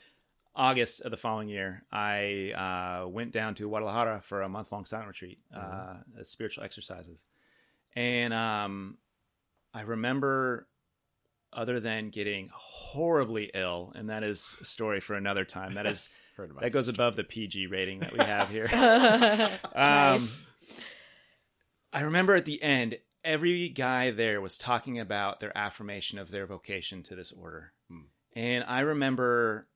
August 0.56 1.00
of 1.00 1.10
the 1.10 1.16
following 1.16 1.48
year, 1.48 1.82
I 1.90 2.52
uh, 3.02 3.08
went 3.08 3.32
down 3.32 3.56
to 3.56 3.68
Guadalajara 3.68 4.20
for 4.20 4.42
a 4.42 4.48
month 4.48 4.70
long 4.70 4.86
silent 4.86 5.08
retreat, 5.08 5.38
uh, 5.54 5.94
as 6.20 6.28
spiritual 6.28 6.62
exercises. 6.62 7.24
And 7.96 8.32
um, 8.32 8.98
I 9.74 9.82
remember, 9.82 10.66
other 11.52 11.80
than 11.80 12.10
getting 12.10 12.48
horribly 12.52 13.50
ill, 13.52 13.92
and 13.96 14.08
that 14.08 14.22
is 14.22 14.56
a 14.60 14.64
story 14.64 15.00
for 15.00 15.14
another 15.14 15.44
time. 15.44 15.74
That 15.74 15.86
is 15.86 16.08
Heard 16.36 16.52
that 16.60 16.72
goes 16.72 16.86
this. 16.86 16.94
above 16.94 17.14
the 17.16 17.22
PG 17.24 17.66
rating 17.68 18.00
that 18.00 18.12
we 18.12 18.18
have 18.24 18.48
here. 18.48 18.68
Nice. 18.72 19.50
Um, 19.74 20.28
I 21.92 22.02
remember 22.02 22.34
at 22.34 22.44
the 22.44 22.60
end, 22.60 22.98
every 23.22 23.68
guy 23.68 24.10
there 24.10 24.40
was 24.40 24.58
talking 24.58 24.98
about 24.98 25.38
their 25.38 25.56
affirmation 25.56 26.18
of 26.18 26.30
their 26.30 26.46
vocation 26.46 27.02
to 27.04 27.14
this 27.14 27.30
order. 27.32 27.72
Hmm. 27.88 28.00
And 28.34 28.64
I 28.66 28.80
remember 28.80 29.68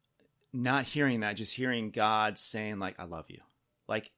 not 0.53 0.85
hearing 0.85 1.21
that, 1.21 1.37
just 1.37 1.55
hearing 1.55 1.91
God 1.91 2.39
saying, 2.39 2.79
like, 2.81 2.99
I 2.99 3.05
love 3.05 3.27
you. 3.29 3.41
Like, 3.87 4.11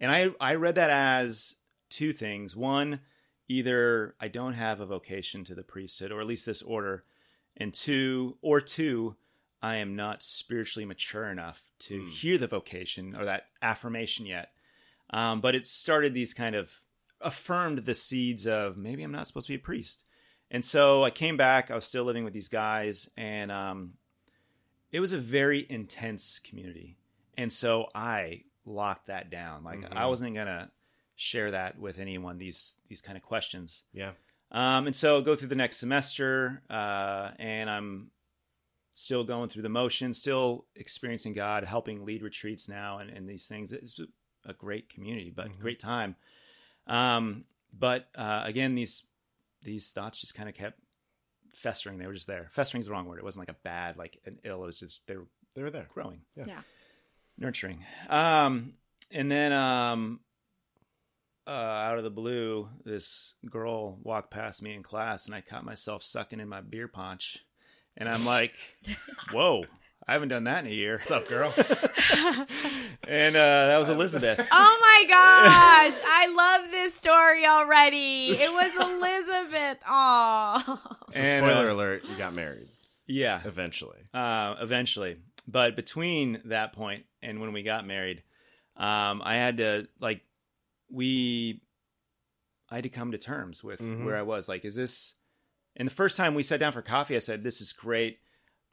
and 0.00 0.10
I, 0.12 0.30
I 0.38 0.56
read 0.56 0.74
that 0.74 0.90
as 0.90 1.56
two 1.88 2.12
things. 2.12 2.54
One, 2.54 3.00
either 3.50 4.14
I 4.20 4.28
don't 4.28 4.52
have 4.52 4.80
a 4.80 4.86
vocation 4.86 5.42
to 5.44 5.54
the 5.56 5.62
priesthood, 5.64 6.12
or 6.12 6.20
at 6.20 6.26
least 6.26 6.46
this 6.46 6.62
order. 6.62 7.04
And 7.56 7.74
two, 7.74 8.38
or 8.42 8.60
two, 8.60 9.16
I 9.60 9.76
am 9.76 9.96
not 9.96 10.22
spiritually 10.22 10.86
mature 10.86 11.28
enough 11.30 11.60
to 11.80 12.02
Hmm. 12.02 12.08
hear 12.08 12.38
the 12.38 12.46
vocation 12.46 13.16
or 13.16 13.24
that 13.24 13.48
affirmation 13.60 14.24
yet. 14.24 14.52
Um, 15.10 15.40
but 15.40 15.56
it 15.56 15.66
started 15.66 16.14
these 16.14 16.32
kind 16.32 16.54
of 16.54 16.70
affirmed 17.20 17.78
the 17.84 17.94
seeds 17.94 18.46
of 18.46 18.76
maybe 18.76 19.02
I'm 19.02 19.10
not 19.12 19.26
supposed 19.26 19.48
to 19.48 19.52
be 19.52 19.56
a 19.56 19.58
priest. 19.58 20.04
And 20.52 20.64
so 20.64 21.02
I 21.04 21.10
came 21.10 21.36
back. 21.36 21.70
I 21.70 21.74
was 21.74 21.84
still 21.84 22.04
living 22.04 22.24
with 22.24 22.32
these 22.32 22.48
guys, 22.48 23.10
and 23.16 23.50
um, 23.52 23.94
it 24.92 25.00
was 25.00 25.12
a 25.12 25.18
very 25.18 25.66
intense 25.68 26.38
community. 26.38 26.96
And 27.36 27.52
so 27.52 27.88
I 27.94 28.44
locked 28.64 29.08
that 29.08 29.30
down. 29.30 29.64
Like 29.64 29.80
Mhm. 29.80 29.92
I 29.96 30.06
wasn't 30.06 30.34
gonna 30.36 30.70
share 31.22 31.50
that 31.50 31.78
with 31.78 31.98
anyone. 31.98 32.38
These 32.38 32.78
these 32.88 33.02
kind 33.02 33.18
of 33.18 33.22
questions. 33.22 33.82
Yeah. 33.92 34.12
Um, 34.50 34.86
and 34.86 34.96
so 34.96 35.20
go 35.20 35.36
through 35.36 35.48
the 35.48 35.54
next 35.54 35.76
semester, 35.76 36.62
uh, 36.70 37.32
and 37.38 37.68
I'm 37.68 38.10
still 38.94 39.22
going 39.22 39.48
through 39.50 39.62
the 39.62 39.68
motions, 39.68 40.18
still 40.18 40.64
experiencing 40.74 41.34
God, 41.34 41.62
helping 41.64 42.04
lead 42.04 42.22
retreats 42.22 42.68
now, 42.68 42.98
and, 42.98 43.10
and 43.10 43.28
these 43.28 43.46
things. 43.46 43.72
It's 43.72 44.00
a 44.46 44.54
great 44.54 44.88
community, 44.88 45.30
but 45.30 45.48
Mhm. 45.48 45.58
great 45.60 45.78
time. 45.78 46.16
Um, 46.86 47.44
but 47.72 48.08
uh, 48.14 48.42
again, 48.46 48.74
these 48.74 49.04
these 49.62 49.92
thoughts 49.92 50.18
just 50.22 50.34
kind 50.34 50.48
of 50.48 50.54
kept 50.54 50.80
festering. 51.52 51.98
They 51.98 52.06
were 52.06 52.14
just 52.14 52.26
there. 52.26 52.48
Festering's 52.50 52.86
the 52.86 52.92
wrong 52.92 53.04
word. 53.06 53.18
It 53.18 53.24
wasn't 53.24 53.46
like 53.46 53.54
a 53.54 53.60
bad, 53.62 53.98
like 53.98 54.18
an 54.24 54.38
ill. 54.42 54.62
It 54.62 54.66
was 54.66 54.80
just 54.80 55.06
they 55.06 55.16
were 55.16 55.26
They 55.54 55.62
were 55.62 55.70
there. 55.70 55.86
growing, 55.92 56.22
Yeah. 56.34 56.44
Yeah. 56.46 56.62
nurturing. 57.36 57.84
Um, 58.08 58.72
and 59.10 59.30
then 59.30 59.52
um, 59.52 60.20
uh, 61.50 61.52
out 61.52 61.98
of 61.98 62.04
the 62.04 62.10
blue, 62.10 62.68
this 62.84 63.34
girl 63.50 63.98
walked 64.04 64.30
past 64.30 64.62
me 64.62 64.72
in 64.74 64.82
class, 64.84 65.26
and 65.26 65.34
I 65.34 65.40
caught 65.40 65.64
myself 65.64 66.02
sucking 66.04 66.38
in 66.38 66.48
my 66.48 66.60
beer 66.60 66.86
punch, 66.88 67.38
and 67.96 68.08
I'm 68.08 68.24
like, 68.36 68.52
"Whoa, 69.32 69.64
I 70.06 70.12
haven't 70.12 70.28
done 70.28 70.44
that 70.44 70.64
in 70.64 70.70
a 70.70 70.74
year." 70.74 70.94
What's 70.94 71.10
up, 71.10 71.28
girl? 71.28 71.52
and 73.08 73.34
uh, 73.36 73.66
that 73.66 73.78
was 73.78 73.88
Elizabeth. 73.88 74.38
Oh 74.52 74.78
my 74.80 75.04
gosh, 75.08 76.00
I 76.06 76.26
love 76.34 76.70
this 76.70 76.94
story 76.94 77.46
already. 77.46 78.30
It 78.30 78.52
was 78.52 78.74
Elizabeth. 78.74 79.78
Aw. 79.86 80.80
So 81.12 81.20
And, 81.20 81.44
spoiler 81.44 81.70
uh, 81.70 81.74
alert: 81.74 82.04
you 82.08 82.16
got 82.16 82.34
married 82.34 82.66
Yeah, 83.06 83.40
eventually. 83.44 83.98
uh, 84.14 84.56
eventually. 84.60 85.16
But 85.48 85.74
between 85.74 86.40
that 86.46 86.72
point 86.74 87.04
and 87.22 87.40
when 87.40 87.52
we 87.52 87.62
got 87.62 87.86
married, 87.86 88.22
um, 88.76 89.20
I 89.24 89.36
had 89.36 89.56
to 89.58 89.88
like 90.00 90.20
we 90.90 91.62
I 92.68 92.76
had 92.76 92.84
to 92.84 92.88
come 92.90 93.12
to 93.12 93.18
terms 93.18 93.64
with 93.64 93.80
Mhm. 93.80 94.04
where 94.04 94.16
I 94.16 94.22
was. 94.22 94.48
Like, 94.48 94.64
is 94.64 94.74
this? 94.74 95.14
And 95.76 95.86
the 95.88 95.92
first 95.94 96.16
time 96.16 96.34
we 96.34 96.42
sat 96.42 96.60
down 96.60 96.72
for 96.72 96.82
coffee, 96.82 97.16
I 97.16 97.20
said, 97.20 97.42
"This 97.42 97.60
is 97.60 97.72
great, 97.72 98.20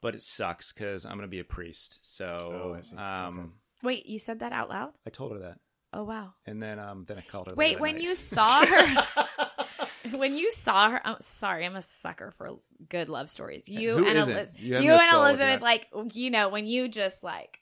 but 0.00 0.14
it 0.14 0.22
sucks 0.22 0.72
because 0.72 1.04
I'm 1.04 1.12
going 1.12 1.22
to 1.22 1.28
be 1.28 1.40
a 1.40 1.44
priest." 1.44 1.98
So, 2.02 2.76
Oh, 2.94 2.98
um, 2.98 3.38
Okay. 3.38 3.48
Wait, 3.82 4.06
you 4.06 4.18
said 4.18 4.40
that 4.40 4.52
out 4.52 4.68
loud? 4.68 4.94
I 5.06 5.10
told 5.10 5.32
her 5.32 5.38
that, 5.38 5.60
Oh 5.92 6.04
wow. 6.04 6.34
and 6.46 6.62
then 6.62 6.78
um, 6.78 7.04
then 7.06 7.18
I 7.18 7.22
called 7.22 7.48
her. 7.48 7.54
Wait, 7.54 7.80
when 7.80 7.94
that 7.94 8.02
you 8.02 8.14
saw 8.14 8.64
her 8.66 9.04
when 10.16 10.36
you 10.36 10.52
saw 10.52 10.90
her 10.90 11.00
I'm 11.04 11.20
sorry, 11.20 11.64
I'm 11.64 11.76
a 11.76 11.82
sucker 11.82 12.32
for 12.32 12.58
good 12.88 13.08
love 13.08 13.30
stories. 13.30 13.68
You 13.68 13.98
Who 13.98 14.04
and 14.06 14.18
isn't? 14.18 14.58
You 14.58 14.78
you, 14.80 14.88
no 14.88 14.98
and 14.98 15.26
Elizabeth 15.26 15.62
like 15.62 15.88
you 16.12 16.30
know, 16.30 16.48
when 16.48 16.66
you 16.66 16.88
just 16.88 17.22
like 17.22 17.60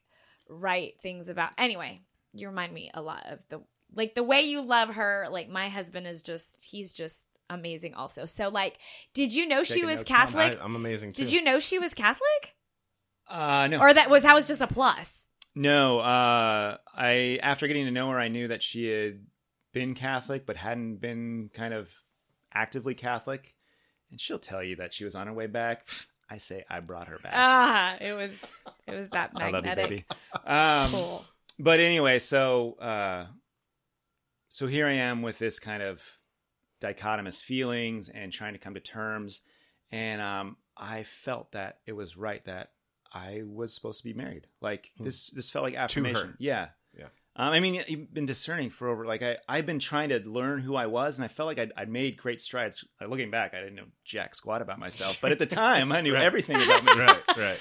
write 0.49 1.01
things 1.01 1.29
about 1.29 1.51
anyway, 1.59 2.01
you 2.33 2.49
remind 2.49 2.73
me 2.73 2.91
a 2.95 3.03
lot 3.03 3.27
of 3.27 3.47
the 3.49 3.61
like 3.95 4.15
the 4.15 4.23
way 4.23 4.43
you 4.43 4.61
love 4.63 4.91
her, 4.91 5.27
like 5.31 5.49
my 5.49 5.69
husband 5.69 6.07
is 6.07 6.23
just 6.23 6.49
he's 6.61 6.93
just 6.93 7.27
amazing 7.49 7.95
also. 7.95 8.25
So 8.27 8.49
like 8.49 8.79
did 9.15 9.33
you 9.33 9.47
know 9.47 9.63
she 9.63 9.85
was 9.85 9.99
notes, 9.99 10.09
Catholic? 10.09 10.59
I, 10.61 10.65
I'm 10.65 10.77
amazing 10.77 11.13
too. 11.13 11.25
Did 11.25 11.33
you 11.33 11.43
know 11.43 11.59
she 11.59 11.79
was 11.79 11.95
Catholic? 11.95 12.55
uh, 13.29 13.67
no, 13.71 13.81
Or 13.81 13.93
that 13.93 14.09
was 14.11 14.23
that 14.23 14.35
was 14.35 14.47
just 14.47 14.61
a 14.61 14.67
plus? 14.67 15.25
No, 15.55 16.01
uh, 16.01 16.77
I 16.95 17.39
after 17.43 17.67
getting 17.67 17.87
to 17.87 17.91
know 17.91 18.11
her, 18.11 18.19
I 18.19 18.29
knew 18.29 18.49
that 18.49 18.63
she 18.63 18.87
had 18.89 19.25
been 19.73 19.95
Catholic, 19.95 20.45
but 20.47 20.57
hadn't 20.57 20.97
been 20.97 21.51
kind 21.55 21.73
of 21.75 21.91
actively 22.53 22.95
Catholic. 22.95 23.55
And 24.11 24.21
she'll 24.21 24.39
tell 24.39 24.63
you 24.63 24.77
that 24.77 24.93
she 24.95 25.05
was 25.05 25.15
on 25.15 25.27
her 25.27 25.33
way 25.33 25.47
back. 25.47 25.87
I 26.31 26.39
say 26.39 26.65
I 26.69 26.81
brought 26.81 27.07
her 27.09 27.19
back. 27.23 27.33
Ah, 27.37 27.97
it 28.01 28.13
was 28.13 28.33
it 28.87 28.95
was 28.95 29.09
that 29.11 29.31
I 29.37 29.51
love 29.51 29.65
you, 29.65 29.71
magnetic. 29.71 29.89
baby. 29.89 30.05
Um, 30.45 30.91
Cool. 30.91 31.25
But 31.59 31.79
anyway, 31.81 32.19
so 32.19 32.73
uh, 32.81 33.27
so 34.49 34.67
here 34.67 34.87
I 34.87 34.93
am 34.93 35.23
with 35.23 35.39
this 35.39 35.59
kind 35.59 35.83
of 35.83 36.03
dichotomous 36.81 37.43
feelings 37.43 38.09
and 38.09 38.33
trying 38.33 38.53
to 38.53 38.59
come 38.59 38.75
to 38.75 38.81
terms, 38.81 39.41
and 39.91 40.21
um, 40.21 40.57
I 40.77 41.03
felt 41.05 41.53
that 41.53 41.79
it 41.87 41.93
was 41.93 42.17
right 42.17 42.45
that 42.45 42.69
I 43.13 43.43
was 43.47 43.75
supposed 43.75 43.99
to 44.03 44.05
be 44.05 44.15
married. 44.15 44.47
Like 44.61 44.91
Hmm. 44.99 45.05
this, 45.05 45.29
this 45.31 45.51
felt 45.51 45.65
like 45.65 45.75
affirmation. 45.75 46.35
Yeah, 46.39 46.69
Yeah. 46.97 47.07
Um, 47.39 47.53
I 47.53 47.61
mean, 47.61 47.83
you've 47.87 48.13
been 48.15 48.25
discerning 48.27 48.71
for 48.71 48.89
over 48.89 49.05
like 49.05 49.23
I 49.23 49.37
I've 49.49 49.67
been 49.67 49.79
trying 49.79 50.09
to 50.11 50.21
learn 50.21 50.61
who 50.61 50.75
I 50.75 50.87
was, 50.87 51.19
and 51.19 51.25
I 51.25 51.29
felt 51.29 51.47
like 51.47 51.59
I'd, 51.59 51.73
I'd 51.77 51.91
made 51.91 52.17
great 52.17 52.41
strides. 52.41 52.83
Looking 53.07 53.31
back, 53.31 53.53
I 53.55 53.61
didn't 53.61 53.75
know 53.77 53.85
jack 54.05 54.35
squat 54.35 54.63
about 54.63 54.79
myself, 54.79 55.19
but 55.21 55.33
at 55.33 55.39
the 55.39 55.45
time, 55.47 55.93
I 55.93 56.01
knew 56.01 56.15
Right. 56.15 56.25
everything 56.25 56.57
about 56.63 56.83
me. 56.85 56.93
right, 56.97 57.23
right. 57.37 57.59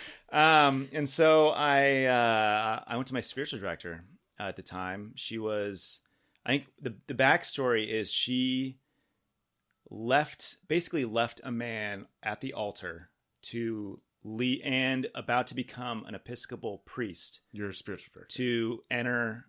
Um, 0.68 0.88
and 0.94 1.08
so 1.08 1.50
I 1.50 2.06
uh, 2.06 2.84
I 2.88 2.96
went 2.96 3.08
to 3.10 3.13
my 3.13 3.22
spiritual 3.22 3.60
director 3.60 4.06
uh, 4.39 4.44
at 4.44 4.56
the 4.56 4.62
time. 4.63 5.12
She 5.15 5.38
was, 5.39 6.00
I 6.45 6.49
think 6.49 6.67
the 6.81 6.95
the 7.07 7.13
backstory 7.13 7.91
is 7.91 8.11
she 8.11 8.77
left 9.89 10.57
basically 10.67 11.05
left 11.05 11.41
a 11.43 11.51
man 11.51 12.07
at 12.23 12.41
the 12.41 12.53
altar 12.53 13.09
to 13.43 13.99
lead 14.23 14.61
and 14.63 15.07
about 15.13 15.47
to 15.47 15.55
become 15.55 16.03
an 16.05 16.15
Episcopal 16.15 16.81
priest 16.85 17.41
You're 17.51 17.71
spiritual 17.73 18.11
director. 18.13 18.35
to 18.35 18.83
enter 18.89 19.45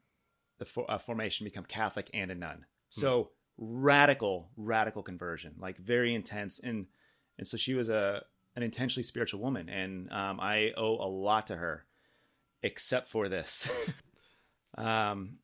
the 0.59 0.67
for, 0.67 0.91
uh, 0.91 0.99
formation, 0.99 1.45
become 1.45 1.65
Catholic 1.65 2.11
and 2.15 2.31
a 2.31 2.35
nun. 2.35 2.65
So 2.91 3.31
radical, 3.59 4.51
radical 4.57 5.03
conversion, 5.03 5.55
like 5.59 5.79
very 5.79 6.15
intense, 6.15 6.61
and 6.61 6.87
and 7.39 7.47
so 7.47 7.57
she 7.57 7.75
was 7.75 7.89
a 7.89 8.23
an 8.55 8.63
intentionally 8.63 9.03
spiritual 9.03 9.41
woman, 9.41 9.69
and 9.69 10.11
um, 10.11 10.41
I 10.41 10.73
owe 10.77 10.97
a 10.97 11.09
lot 11.09 11.49
to 11.49 11.57
her, 11.57 11.85
except 12.63 13.09
for 13.09 13.29
this. 13.29 13.69
um, 14.79 15.39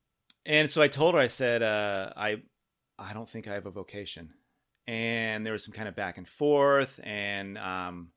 and 0.45 0.69
so 0.69 0.83
I 0.83 0.89
told 0.89 1.15
her, 1.15 1.21
I 1.21 1.29
said, 1.29 1.63
uh, 1.63 2.13
I 2.17 2.37
I 2.99 3.13
don't 3.15 3.29
think 3.29 3.49
I 3.49 3.55
have 3.55 3.67
a 3.67 3.71
vocation, 3.71 4.31
and 4.87 5.45
there 5.45 5.53
was 5.53 5.65
some 5.65 5.73
kind 5.75 5.89
of 5.89 5.97
back 5.97 6.19
and 6.19 6.29
forth, 6.29 7.01
and 7.03 7.59
um, 7.59 8.11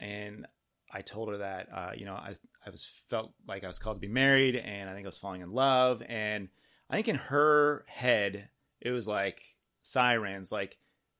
and 0.00 0.46
I 0.92 1.02
told 1.02 1.30
her 1.30 1.38
that 1.38 1.68
uh, 1.72 1.92
you 1.96 2.04
know 2.04 2.14
I 2.14 2.34
I 2.66 2.70
was 2.70 2.84
felt 3.08 3.32
like 3.46 3.64
I 3.64 3.68
was 3.68 3.78
called 3.78 3.96
to 3.96 4.06
be 4.06 4.12
married, 4.12 4.56
and 4.56 4.88
I 4.88 4.94
think 4.94 5.06
I 5.06 5.08
was 5.08 5.18
falling 5.18 5.40
in 5.40 5.52
love, 5.52 6.02
and 6.08 6.48
I 6.90 6.96
think 6.96 7.08
in 7.08 7.16
her 7.16 7.84
head 7.88 8.48
it 8.80 8.90
was 8.90 9.06
like 9.08 9.42
sirens, 9.82 10.52
like 10.52 10.76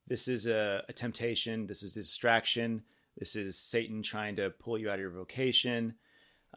this 0.07 0.29
is 0.29 0.47
a, 0.47 0.83
a 0.89 0.93
temptation, 0.93 1.67
this 1.67 1.83
is 1.83 1.97
a 1.97 2.01
distraction. 2.01 2.83
this 3.17 3.37
is 3.37 3.59
Satan 3.59 4.03
trying 4.03 4.37
to 4.37 4.51
pull 4.51 4.79
you 4.79 4.91
out 4.91 4.95
of 4.95 5.01
your 5.01 5.11
vocation. 5.11 5.95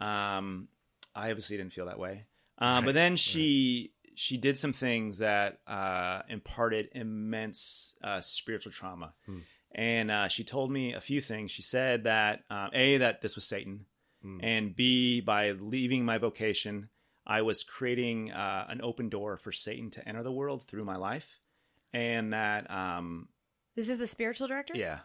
Um, 0.01 0.67
I 1.15 1.29
obviously 1.29 1.57
didn't 1.57 1.73
feel 1.73 1.85
that 1.85 1.99
way. 1.99 2.25
Right, 2.59 2.83
but 2.85 2.93
then 2.93 3.15
she 3.17 3.91
she 4.15 4.37
did 4.37 4.57
some 4.57 4.71
things 4.73 5.17
that 5.17 5.59
uh, 5.67 6.21
imparted 6.29 6.89
immense 6.93 7.93
uh, 8.03 8.21
spiritual 8.21 8.71
trauma. 8.71 9.13
Hmm. 9.25 9.39
And 9.77 10.09
uh, 10.09 10.27
she 10.29 10.45
told 10.45 10.71
me 10.71 10.93
a 10.93 11.01
few 11.01 11.19
things. 11.19 11.51
She 11.51 11.61
said 11.61 12.05
that 12.05 12.43
um, 12.49 12.69
a 12.73 12.97
that 12.99 13.21
this 13.21 13.35
was 13.35 13.45
Satan, 13.45 13.85
Hmm. 14.23 14.39
and 14.41 14.75
b 14.75 15.19
by 15.21 15.51
leaving 15.51 16.05
my 16.05 16.17
vocation, 16.17 16.89
I 17.27 17.41
was 17.41 17.63
creating 17.63 18.31
uh, 18.31 18.65
an 18.69 18.79
open 18.81 19.09
door 19.09 19.35
for 19.37 19.51
Satan 19.51 19.91
to 19.91 20.07
enter 20.07 20.23
the 20.23 20.31
world 20.31 20.63
through 20.63 20.85
my 20.85 20.95
life, 20.95 21.41
and 21.93 22.31
that 22.33 22.71
um, 22.71 23.27
This 23.75 23.89
is 23.89 23.99
a 24.01 24.07
spiritual 24.07 24.47
director? 24.47 24.73
yeah, 24.75 24.99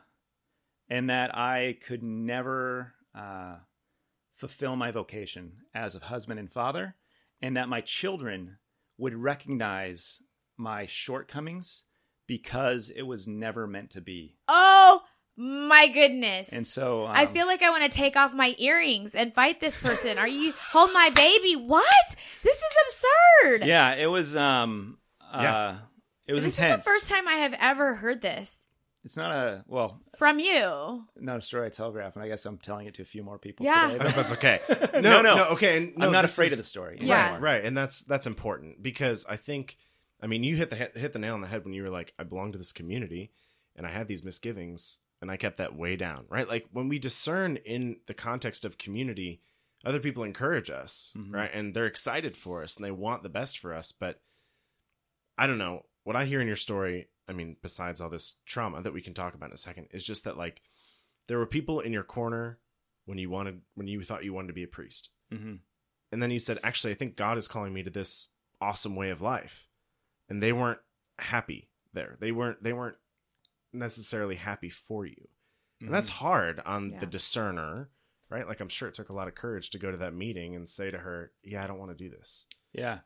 and 0.89 1.11
that 1.11 1.37
I 1.37 1.77
could 1.87 2.03
never 2.05 2.95
uh, 3.15 3.57
fulfill 4.37 4.77
my 4.77 4.91
vocation 4.93 5.53
as 5.75 5.97
a 5.97 5.99
husband 6.01 6.39
and 6.39 6.51
father, 6.51 6.95
and 7.43 7.57
that 7.57 7.69
my 7.69 7.81
children 7.81 8.59
would 8.99 9.15
recognize 9.15 10.23
my 10.57 10.87
shortcomings 10.87 11.85
because 12.27 12.91
it 12.91 13.03
was 13.03 13.27
never 13.27 13.67
meant 13.67 13.91
to 13.91 14.01
be. 14.01 14.37
Oh 14.47 15.03
my 15.37 15.89
goodness. 15.89 16.51
And 16.51 16.67
so 16.67 17.07
um, 17.07 17.13
I 17.15 17.27
feel 17.27 17.47
like 17.47 17.63
I 17.63 17.71
want 17.71 17.91
to 17.91 17.97
take 17.99 18.15
off 18.17 18.35
my 18.35 18.55
earrings 18.59 19.15
and 19.15 19.35
fight 19.35 19.59
this 19.61 19.79
person. 19.79 20.19
Are 20.19 20.29
you 20.29 20.53
hold 20.71 20.93
my 20.93 21.11
baby? 21.11 21.55
What? 21.57 21.85
This 22.43 22.57
is 22.57 23.05
absurd. 23.45 23.67
yeah, 23.67 23.95
it 23.95 24.07
was 24.07 24.37
um 24.37 24.99
uh 25.33 25.41
Yeah. 25.43 25.77
it 26.27 26.33
was 26.35 26.45
this 26.45 26.59
intense. 26.59 26.81
is 26.81 26.85
the 26.85 26.91
first 26.91 27.09
time 27.09 27.27
I 27.27 27.35
have 27.37 27.55
ever 27.59 27.95
heard 27.95 28.21
this 28.21 28.65
It's 29.05 29.17
not 29.17 29.31
a 29.31 29.65
well, 29.67 30.01
from 30.19 30.39
you. 30.41 31.05
not 31.17 31.39
a 31.39 31.41
story 31.41 31.67
I 31.67 31.71
telegraph, 31.71 32.17
and 32.17 32.23
I 32.25 32.29
guess 32.29 32.45
I'm 32.45 32.59
telling 32.59 32.87
it 32.87 32.95
to 32.95 33.03
a 33.03 33.07
few 33.07 33.23
more 33.23 33.39
people. 33.39 33.65
Yeah. 33.65 33.89
today, 33.93 34.05
but- 34.05 34.15
that's 34.15 34.33
okay. 34.33 34.61
No, 35.01 35.23
no. 35.23 35.37
no 35.37 35.45
okay. 35.53 35.77
And 35.79 35.97
no, 35.97 36.07
I'm 36.07 36.13
not 36.13 36.25
afraid 36.27 36.47
is- 36.47 36.53
of 36.53 36.59
the 36.59 36.65
story. 36.65 36.99
Yeah. 37.01 37.23
anymore. 37.31 37.41
Right, 37.41 37.65
and 37.65 37.77
that's 37.77 38.03
that's 38.03 38.27
important 38.27 38.83
because 38.83 39.25
I 39.27 39.37
think, 39.37 39.77
I 40.23 40.27
mean, 40.27 40.45
you 40.45 40.55
hit 40.57 40.69
the 40.71 40.77
hit 40.77 41.13
the 41.15 41.19
nail 41.19 41.35
on 41.35 41.41
the 41.41 41.47
head 41.49 41.65
when 41.65 41.73
you 41.73 41.83
were 41.83 41.89
like, 41.91 42.13
I 42.19 42.25
belong 42.25 42.53
to 42.53 42.59
this 42.59 42.73
community, 42.73 43.33
and 43.75 43.87
I 43.87 43.91
had 43.91 44.07
these 44.07 44.23
misgivings, 44.23 44.99
and 45.23 45.31
I 45.31 45.39
kept 45.39 45.57
that 45.57 45.75
way 45.75 45.97
down. 45.97 46.27
Right, 46.29 46.47
like 46.47 46.67
when 46.73 46.89
we 46.89 46.99
discern 46.99 47.57
in 47.57 47.97
the 48.07 48.13
context 48.15 48.67
of 48.67 48.77
community, 48.77 49.41
other 49.83 50.01
people 50.01 50.25
encourage 50.25 50.69
us, 50.69 51.15
Mhm. 51.17 51.33
right, 51.33 51.51
and 51.55 51.73
they're 51.73 51.87
excited 51.87 52.37
for 52.37 52.63
us, 52.63 52.77
and 52.77 52.85
they 52.85 52.91
want 52.91 53.23
the 53.23 53.31
best 53.31 53.59
for 53.61 53.73
us. 53.75 53.93
But 53.93 54.21
I 55.39 55.47
don't 55.47 55.57
know 55.59 55.87
what 56.05 56.17
I 56.17 56.27
hear 56.27 56.43
in 56.43 56.47
your 56.47 56.57
story. 56.57 57.09
I 57.31 57.33
mean, 57.33 57.57
besides 57.63 58.01
all 58.01 58.11
this 58.11 58.35
trauma 58.45 58.83
that 58.83 58.93
we 58.93 59.01
can 59.01 59.15
talk 59.15 59.35
about 59.35 59.51
in 59.51 59.55
a 59.55 59.57
second, 59.57 59.87
is 59.93 60.05
just 60.05 60.25
that 60.25 60.37
like 60.37 60.61
there 61.29 61.39
were 61.39 61.47
people 61.47 61.81
in 61.81 61.93
your 61.93 62.03
corner 62.03 62.59
when 63.07 63.17
you 63.19 63.31
wanted 63.31 63.61
when 63.77 63.87
you 63.89 64.03
thought 64.03 64.25
you 64.25 64.33
wanted 64.35 64.49
to 64.49 64.55
be 64.55 64.65
a 64.65 64.69
priest. 64.69 65.11
Hmm 65.33 65.55
and 66.13 66.21
then 66.21 66.33
you 66.33 66.41
said 66.41 66.59
actually 66.65 66.93
i 66.93 66.97
think 66.97 67.15
god 67.15 67.39
is 67.39 67.47
calling 67.47 67.73
me 67.73 67.85
to 67.85 67.91
this 67.91 68.31
awesome 68.61 68.97
way 68.97 69.11
of 69.11 69.23
life. 69.23 69.69
And 70.29 70.43
they 70.43 70.53
weren't 70.53 70.81
happy 71.21 71.71
there. 71.95 72.17
They 72.21 72.33
weren't 72.33 72.61
they 72.63 72.73
weren't 72.73 72.97
necessarily 73.73 74.37
happy 74.37 74.71
for 74.71 75.07
you. 75.07 75.29
And 75.81 75.95
that's 75.95 76.09
hard 76.11 76.61
on 76.67 76.91
Yeah. 76.91 76.99
the 76.99 77.07
discerner 77.07 77.89
right? 78.29 78.47
Like 78.47 78.61
i'm 78.61 78.69
sure 78.69 78.89
it 78.89 78.95
took 78.95 79.09
a 79.09 79.13
lot 79.15 79.29
of 79.29 79.35
courage 79.35 79.71
to 79.71 79.79
go 79.79 79.91
to 79.91 79.97
that 79.99 80.15
meeting 80.15 80.55
and 80.57 80.69
say 80.69 80.91
to 80.91 80.99
her 80.99 81.33
yeah 81.43 81.65
i 81.65 81.67
don't 81.67 81.79
want 81.79 81.91
to 81.97 82.05
do 82.05 82.11
this. 82.11 82.47
Yeah. 82.73 82.99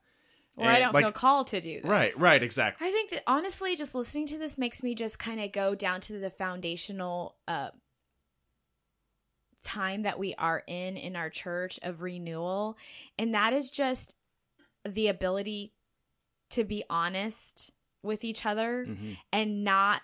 Or 0.56 0.66
I 0.66 0.78
don't 0.78 0.94
like- 0.94 1.04
feel 1.04 1.12
called 1.12 1.48
to 1.48 1.60
do 1.60 1.80
this. 1.80 1.84
right 1.88 2.16
right 2.16 2.42
exactly 2.42 2.86
I 2.86 2.90
think 2.92 3.10
that 3.10 3.22
honestly, 3.26 3.74
just 3.76 3.94
listening 3.94 4.26
to 4.28 4.38
this 4.38 4.56
makes 4.56 4.82
me 4.82 4.94
just 4.94 5.18
kind 5.18 5.40
of 5.40 5.50
go 5.52 5.74
down 5.74 6.00
to 6.02 6.18
the 6.18 6.30
foundational 6.30 7.36
uh, 7.48 7.70
time 9.62 10.02
that 10.02 10.18
we 10.18 10.34
are 10.36 10.62
in 10.66 10.96
in 10.96 11.16
our 11.16 11.30
church 11.30 11.80
of 11.82 12.02
renewal. 12.02 12.76
And 13.18 13.34
that 13.34 13.52
is 13.52 13.70
just 13.70 14.14
the 14.86 15.08
ability 15.08 15.72
to 16.50 16.64
be 16.64 16.84
honest 16.90 17.72
with 18.02 18.22
each 18.24 18.44
other 18.44 18.84
Mhm. 18.86 19.16
and 19.32 19.64
not 19.64 20.02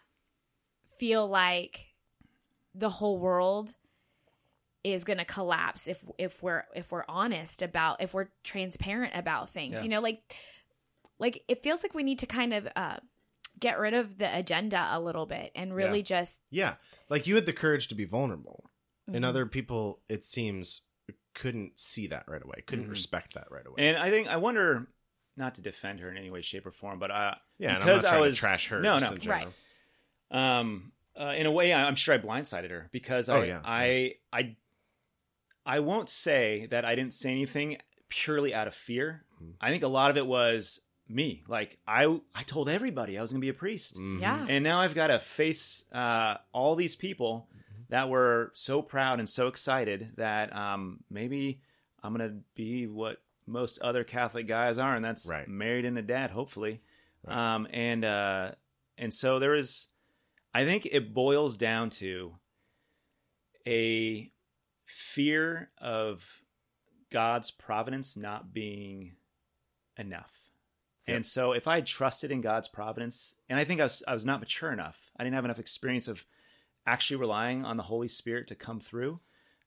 feel 0.98 1.28
like 1.28 1.94
the 2.74 2.88
whole 2.90 3.18
world 3.18 3.74
is 4.84 5.04
going 5.04 5.18
to 5.18 5.24
collapse 5.24 5.86
if 5.88 6.02
if 6.18 6.42
we're 6.42 6.64
if 6.74 6.90
we're 6.90 7.04
honest 7.08 7.62
about 7.62 8.00
if 8.02 8.14
we're 8.14 8.28
transparent 8.42 9.12
about 9.14 9.50
things 9.50 9.74
Yeah. 9.74 9.82
you 9.82 9.88
know 9.90 10.00
like 10.00 10.22
like 11.18 11.42
it 11.48 11.62
feels 11.62 11.82
like 11.82 11.94
we 11.94 12.02
need 12.02 12.18
to 12.20 12.26
kind 12.26 12.54
of 12.54 12.66
uh 12.76 12.96
get 13.58 13.78
rid 13.78 13.92
of 13.92 14.16
the 14.16 14.34
agenda 14.38 14.88
a 14.92 14.98
little 15.00 15.26
bit 15.26 15.52
and 15.54 15.74
really 15.74 15.98
Yeah. 15.98 16.04
just 16.04 16.38
yeah 16.50 16.74
like 17.10 17.26
you 17.26 17.34
had 17.34 17.44
the 17.46 17.52
courage 17.52 17.88
to 17.88 17.94
be 17.94 18.04
vulnerable 18.06 18.70
and 19.06 19.24
Mhm. 19.24 19.28
other 19.28 19.44
people 19.44 20.00
it 20.08 20.24
seems 20.24 20.82
couldn't 21.34 21.78
see 21.78 22.06
that 22.06 22.24
right 22.26 22.42
away 22.42 22.62
couldn't 22.66 22.86
Mhm. 22.86 22.90
respect 22.90 23.34
that 23.34 23.50
right 23.50 23.66
away 23.66 23.86
And 23.86 23.98
I 23.98 24.10
think 24.10 24.28
I 24.28 24.36
wonder, 24.38 24.88
not 25.36 25.54
to 25.56 25.60
defend 25.62 26.00
her 26.00 26.10
in 26.10 26.16
any 26.16 26.30
way, 26.30 26.42
shape, 26.42 26.66
or 26.66 26.70
form, 26.72 26.98
but 26.98 27.10
uh, 27.10 27.34
yeah 27.58 27.74
and 27.74 27.82
i'm 27.82 27.86
because 27.86 28.02
not 28.02 28.08
I 28.08 28.10
trying 28.12 28.20
was- 28.22 28.34
to 28.36 28.40
trash 28.40 28.68
her 28.68 28.80
No, 28.80 28.98
just 28.98 29.14
no. 29.16 29.22
in. 29.22 29.28
Right. 29.30 29.48
um, 30.30 30.92
uh, 31.18 31.34
in 31.36 31.46
a 31.46 31.50
way, 31.52 31.72
I- 31.72 31.86
I'm 31.86 31.94
sure 31.96 32.14
I 32.14 32.18
blindsided 32.18 32.70
her 32.70 32.88
because 32.92 33.28
I, 33.28 33.38
Oh, 33.38 33.42
yeah. 33.42 33.60
I, 33.64 34.14
I, 34.32 34.56
I 35.66 35.80
won't 35.80 36.08
say 36.08 36.66
that 36.70 36.84
I 36.84 36.94
didn't 36.94 37.14
say 37.14 37.30
anything 37.30 37.78
purely 38.08 38.54
out 38.54 38.66
of 38.66 38.74
fear. 38.74 39.24
Mhm. 39.42 39.54
I 39.60 39.70
think 39.70 39.82
a 39.82 39.88
lot 39.88 40.10
of 40.10 40.16
it 40.16 40.26
was 40.26 40.80
me. 41.08 41.42
Like 41.48 41.78
I, 41.86 42.20
I 42.34 42.42
told 42.44 42.68
everybody 42.68 43.18
I 43.18 43.20
was 43.20 43.30
going 43.32 43.40
to 43.40 43.44
be 43.44 43.48
a 43.50 43.54
priest, 43.54 43.96
Mhm. 43.96 44.20
Yeah. 44.20 44.46
and 44.48 44.64
now 44.64 44.80
I've 44.80 44.94
got 44.94 45.08
to 45.08 45.18
face 45.18 45.84
uh, 45.92 46.36
all 46.52 46.74
these 46.76 46.96
people 46.96 47.48
Mm-hmm. 47.50 47.82
that 47.90 48.08
were 48.08 48.50
so 48.54 48.82
proud 48.82 49.18
and 49.18 49.28
so 49.28 49.48
excited 49.48 50.12
that 50.16 50.54
um, 50.54 51.02
maybe 51.10 51.60
I'm 52.02 52.14
going 52.16 52.28
to 52.30 52.36
be 52.54 52.86
what 52.86 53.20
most 53.46 53.78
other 53.80 54.04
Catholic 54.04 54.46
guys 54.46 54.78
are, 54.78 54.94
and 54.94 55.04
that's 55.04 55.26
Right. 55.26 55.48
married 55.48 55.84
and 55.84 55.98
a 55.98 56.02
dad, 56.02 56.30
hopefully. 56.30 56.80
Right. 57.24 57.36
Um, 57.54 57.66
and 57.72 58.04
uh, 58.04 58.52
and 58.96 59.12
so 59.12 59.38
there 59.38 59.54
is, 59.54 59.88
I 60.54 60.64
think 60.64 60.86
it 60.86 61.12
boils 61.12 61.56
down 61.56 61.90
to 61.90 62.34
a 63.66 64.30
fear 64.90 65.70
of 65.78 66.24
God's 67.10 67.50
providence 67.50 68.16
not 68.16 68.52
being 68.52 69.12
enough. 69.98 70.32
Yep. 71.06 71.16
And 71.16 71.26
so 71.26 71.52
if 71.52 71.66
I 71.66 71.76
had 71.76 71.86
trusted 71.86 72.30
in 72.30 72.40
God's 72.40 72.68
providence, 72.68 73.34
and 73.48 73.58
I 73.58 73.64
think 73.64 73.80
I 73.80 73.84
was, 73.84 74.02
I 74.06 74.12
was 74.12 74.24
not 74.26 74.40
mature 74.40 74.72
enough, 74.72 75.10
I 75.16 75.24
didn't 75.24 75.34
have 75.34 75.44
enough 75.44 75.58
experience 75.58 76.08
of 76.08 76.24
actually 76.86 77.16
relying 77.16 77.64
on 77.64 77.76
the 77.76 77.82
Holy 77.82 78.08
Spirit 78.08 78.48
to 78.48 78.54
come 78.54 78.80
through. 78.80 79.20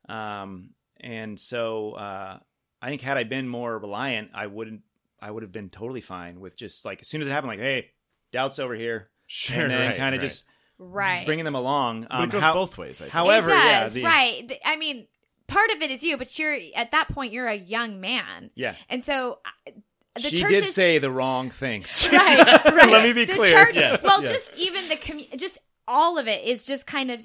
Um, 0.10 0.72
and 1.00 1.40
so 1.40 1.94
uh, 1.94 2.40
I 2.82 2.90
think 2.90 3.02
had 3.02 3.18
I 3.18 3.24
been 3.24 3.48
more 3.48 3.78
reliant, 3.78 4.32
I 4.34 4.48
wouldn't. 4.48 4.82
I 5.22 5.32
would 5.32 5.44
have 5.44 5.54
been 5.54 5.70
totally 5.70 6.02
fine 6.02 6.42
with 6.42 6.58
just 6.58 6.84
like 6.84 7.00
as 7.00 7.08
soon 7.08 7.22
as 7.22 7.28
it 7.28 7.32
happened, 7.32 7.52
like, 7.52 7.60
hey, 7.60 7.92
doubts 8.34 8.60
over 8.60 8.76
here, 8.76 9.10
sure 9.28 9.62
and 9.62 9.72
then 9.72 9.88
right, 9.90 9.98
kind 9.98 10.14
of 10.14 10.22
right. 10.22 10.28
just 10.28 10.44
right 10.78 11.26
bringing 11.26 11.46
them 11.46 11.56
along. 11.56 12.02
But 12.02 12.12
Um, 12.12 12.24
it 12.26 12.32
goes 12.32 12.42
how- 12.42 12.54
both 12.54 12.78
ways 12.78 13.00
I 13.02 13.06
think. 13.06 13.14
However, 13.14 13.52
it 13.52 13.54
yeah, 13.54 13.88
the- 13.88 14.04
right 14.04 14.60
i 14.66 14.76
mean 14.76 15.08
part 15.54 15.70
of 15.72 15.82
it 15.82 15.92
is 15.92 16.04
you 16.04 16.18
but 16.18 16.38
you're 16.40 16.58
at 16.76 16.92
that 16.92 17.08
point 17.10 17.32
you're 17.32 17.48
a 17.48 17.56
young 17.58 18.00
man 18.02 18.50
yeah, 18.56 18.76
and 18.90 19.04
so 19.04 19.40
uh, 19.68 19.72
the 20.16 20.22
she 20.30 20.42
church 20.42 20.50
did 20.50 20.64
is 20.66 20.74
say 20.76 21.00
the 21.00 21.10
wrong 21.10 21.50
things. 21.50 22.08
right, 22.14 22.62
So 22.64 22.76
right. 22.76 22.90
let 22.90 23.04
me 23.04 23.14
be 23.14 23.26
the 23.26 23.34
clear. 23.34 23.66
Church, 23.66 23.76
Yes, 23.76 24.04
well, 24.04 24.22
yes. 24.22 24.32
just 24.32 24.58
even 24.58 24.88
the 24.90 24.96
commu- 24.96 25.36
just 25.40 25.58
all 25.88 26.20
of 26.20 26.28
it 26.28 26.44
is 26.44 26.66
just 26.66 26.86
kind 26.86 27.10
of 27.10 27.20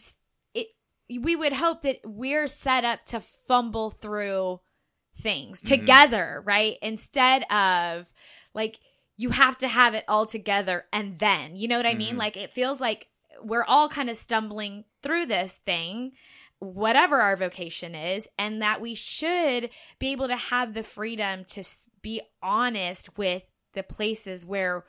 it. 0.54 0.68
We 1.10 1.36
would 1.36 1.52
hope 1.52 1.82
that 1.82 1.98
we're 2.04 2.48
set 2.48 2.84
up 2.86 3.04
to 3.06 3.20
fumble 3.46 3.90
through 3.90 4.60
things 5.16 5.60
Mm-hmm. 5.60 5.68
together, 5.68 6.42
right? 6.46 6.76
Instead 6.80 7.42
of 7.52 8.06
like 8.54 8.78
you 9.18 9.30
have 9.30 9.58
to 9.58 9.68
have 9.68 9.92
it 9.94 10.04
all 10.08 10.24
together 10.24 10.86
and 10.92 11.18
then, 11.18 11.56
you 11.56 11.68
know 11.68 11.76
what 11.76 11.86
I 11.86 11.94
mean? 11.94 12.14
Mhm. 12.14 12.18
Like 12.18 12.36
it 12.38 12.52
feels 12.52 12.80
like 12.80 13.08
we're 13.42 13.64
all 13.64 13.88
kind 13.90 14.08
of 14.08 14.16
stumbling 14.16 14.84
through 15.02 15.26
this 15.26 15.52
thing 15.66 16.12
whatever 16.60 17.20
our 17.20 17.36
vocation 17.36 17.94
is 17.94 18.28
and 18.38 18.60
that 18.62 18.80
we 18.80 18.94
should 18.94 19.70
be 19.98 20.12
able 20.12 20.26
to 20.28 20.36
have 20.36 20.74
the 20.74 20.82
freedom 20.82 21.44
to 21.44 21.62
be 22.02 22.20
honest 22.42 23.16
with 23.16 23.42
the 23.74 23.82
places 23.82 24.44
where 24.44 24.84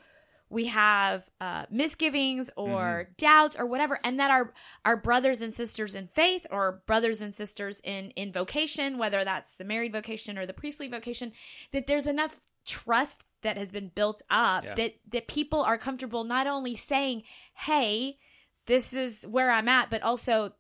we 0.51 0.65
have 0.65 1.29
uh, 1.39 1.65
misgivings 1.69 2.49
or 2.57 3.09
doubts 3.17 3.55
or 3.55 3.67
whatever 3.67 3.99
and 4.03 4.19
that 4.19 4.31
our 4.31 4.51
our 4.83 4.97
brothers 4.97 5.41
and 5.43 5.53
sisters 5.53 5.93
in 5.93 6.07
faith 6.15 6.47
or 6.49 6.81
brothers 6.87 7.21
and 7.21 7.35
sisters 7.35 7.79
in 7.83 8.09
in 8.11 8.31
vocation 8.31 8.97
whether 8.97 9.23
that's 9.23 9.55
the 9.57 9.63
married 9.63 9.91
vocation 9.93 10.39
or 10.39 10.47
the 10.47 10.53
priestly 10.53 10.87
vocation 10.87 11.31
that 11.71 11.85
there's 11.85 12.07
enough 12.07 12.41
trust 12.65 13.25
that 13.43 13.57
has 13.59 13.71
been 13.71 13.89
built 13.93 14.23
up 14.31 14.63
Yeah. 14.65 14.73
that 14.73 14.95
that 15.11 15.27
people 15.27 15.61
are 15.61 15.77
comfortable 15.77 16.23
not 16.23 16.47
only 16.47 16.75
saying 16.75 17.21
hey 17.53 18.17
this 18.65 18.91
is 18.93 19.23
where 19.27 19.51
i'm 19.51 19.67
at 19.67 19.91
but 19.91 20.01
also 20.01 20.53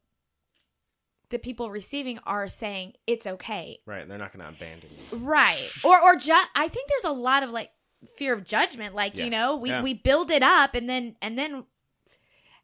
the 1.29 1.39
people 1.39 1.69
receiving 1.69 2.19
are 2.25 2.47
saying 2.47 2.93
it's 3.07 3.25
okay 3.27 3.79
right 3.85 4.07
they're 4.07 4.17
not 4.17 4.33
going 4.33 4.43
to 4.43 4.49
abandon 4.49 4.89
you 5.11 5.17
right 5.19 5.69
or 5.83 6.01
or 6.01 6.15
ju- 6.15 6.33
i 6.55 6.67
think 6.67 6.89
there's 6.89 7.03
a 7.03 7.15
lot 7.15 7.43
of 7.43 7.49
like 7.51 7.69
fear 8.17 8.33
of 8.33 8.43
judgment 8.43 8.95
like 8.95 9.15
Yeah. 9.15 9.25
you 9.25 9.29
know 9.29 9.57
we 9.57 9.69
Yeah. 9.69 9.81
we 9.83 9.93
build 9.93 10.31
it 10.31 10.41
up 10.43 10.73
and 10.75 10.87
then 10.89 11.15
and 11.21 11.37
then 11.37 11.65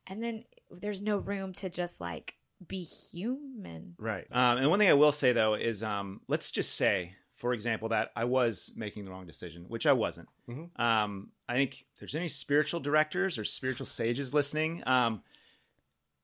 and 0.07 0.23
then 0.23 0.45
there's 0.71 1.01
no 1.01 1.17
room 1.17 1.53
to 1.53 1.69
just 1.69 1.99
like 2.01 2.35
be 2.65 2.83
human. 2.83 3.95
Right. 3.99 4.25
Um, 4.31 4.57
and 4.59 4.69
one 4.69 4.79
thing 4.79 4.89
I 4.89 4.93
will 4.93 5.11
say 5.11 5.33
though 5.33 5.55
is, 5.55 5.83
um, 5.83 6.21
let's 6.27 6.51
just 6.51 6.75
say, 6.75 7.13
for 7.35 7.53
example, 7.53 7.89
that 7.89 8.11
I 8.15 8.23
was 8.23 8.71
making 8.75 9.03
the 9.05 9.11
wrong 9.11 9.25
decision, 9.27 9.65
which 9.67 9.85
I 9.85 9.91
wasn't. 9.91 10.29
Mhm. 10.49 10.69
Um, 10.79 11.31
I 11.49 11.55
think 11.55 11.85
if 11.93 11.99
there's 11.99 12.15
any 12.15 12.29
spiritual 12.29 12.79
directors 12.79 13.37
or 13.37 13.43
spiritual 13.43 13.85
sages 13.85 14.33
listening, 14.33 14.81
um, 14.87 15.21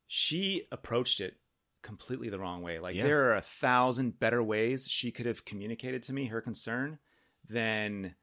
she 0.08 0.68
approached 0.72 1.20
it 1.22 1.36
completely 1.82 2.30
the 2.30 2.40
wrong 2.40 2.62
way. 2.62 2.80
Like 2.80 2.96
Yeah. 2.96 3.04
there 3.04 3.30
are 3.30 3.36
a 3.36 3.42
thousand 3.42 4.20
better 4.20 4.42
ways 4.44 4.88
she 4.88 5.12
could 5.12 5.26
have 5.26 5.46
communicated 5.46 6.04
to 6.04 6.14
me 6.14 6.26
her 6.28 6.42
concern 6.42 7.00
than 7.50 8.16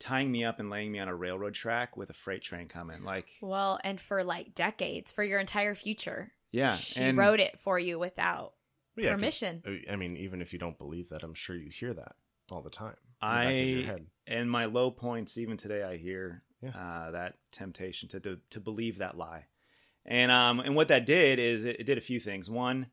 tying 0.00 0.30
me 0.30 0.44
up 0.44 0.58
and 0.58 0.70
laying 0.70 0.90
me 0.92 0.98
on 0.98 1.08
a 1.08 1.14
railroad 1.14 1.54
track 1.54 1.96
with 1.96 2.10
a 2.10 2.14
freight 2.14 2.42
train 2.42 2.68
coming. 2.68 3.02
Like, 3.04 3.30
Well, 3.40 3.78
and 3.84 4.00
for 4.00 4.24
like 4.24 4.54
decades, 4.54 5.12
for 5.12 5.22
your 5.24 5.38
entire 5.40 5.74
future. 5.74 6.32
yeah, 6.50 6.76
She 6.76 7.00
and 7.00 7.16
wrote 7.18 7.40
it 7.40 7.58
for 7.58 7.78
you 7.78 7.98
without 7.98 8.54
Yeah, 8.96 9.10
'cause, 9.10 9.18
permission. 9.18 9.62
uh, 9.66 9.90
I 9.92 9.96
mean, 9.96 10.16
even 10.16 10.40
if 10.42 10.52
you 10.52 10.58
don't 10.58 10.78
believe 10.78 11.08
that, 11.10 11.22
I'm 11.22 11.34
sure 11.34 11.56
you 11.56 11.70
hear 11.70 11.94
that 11.94 12.16
all 12.50 12.62
the 12.62 12.70
time. 12.70 12.96
in 13.22 13.28
the 13.28 13.34
back 13.34 13.54
of 13.54 13.68
your 13.68 13.94
I 13.96 13.98
and 14.26 14.50
my 14.50 14.64
low 14.66 14.90
points 14.90 15.38
even 15.38 15.56
today 15.56 15.82
I 15.82 15.96
hear 15.96 16.42
Yeah. 16.60 16.70
uh, 16.70 17.10
that 17.12 17.38
temptation 17.52 18.08
to, 18.10 18.20
to 18.20 18.40
to 18.50 18.60
believe 18.60 18.98
that 18.98 19.16
lie, 19.16 19.46
and 20.06 20.30
um 20.30 20.60
and 20.60 20.74
what 20.76 20.88
that 20.88 21.06
did 21.06 21.38
is 21.38 21.64
it, 21.64 21.80
it 21.80 21.84
did 21.84 21.98
a 21.98 22.02
few 22.02 22.20
things. 22.20 22.50
One, 22.50 22.86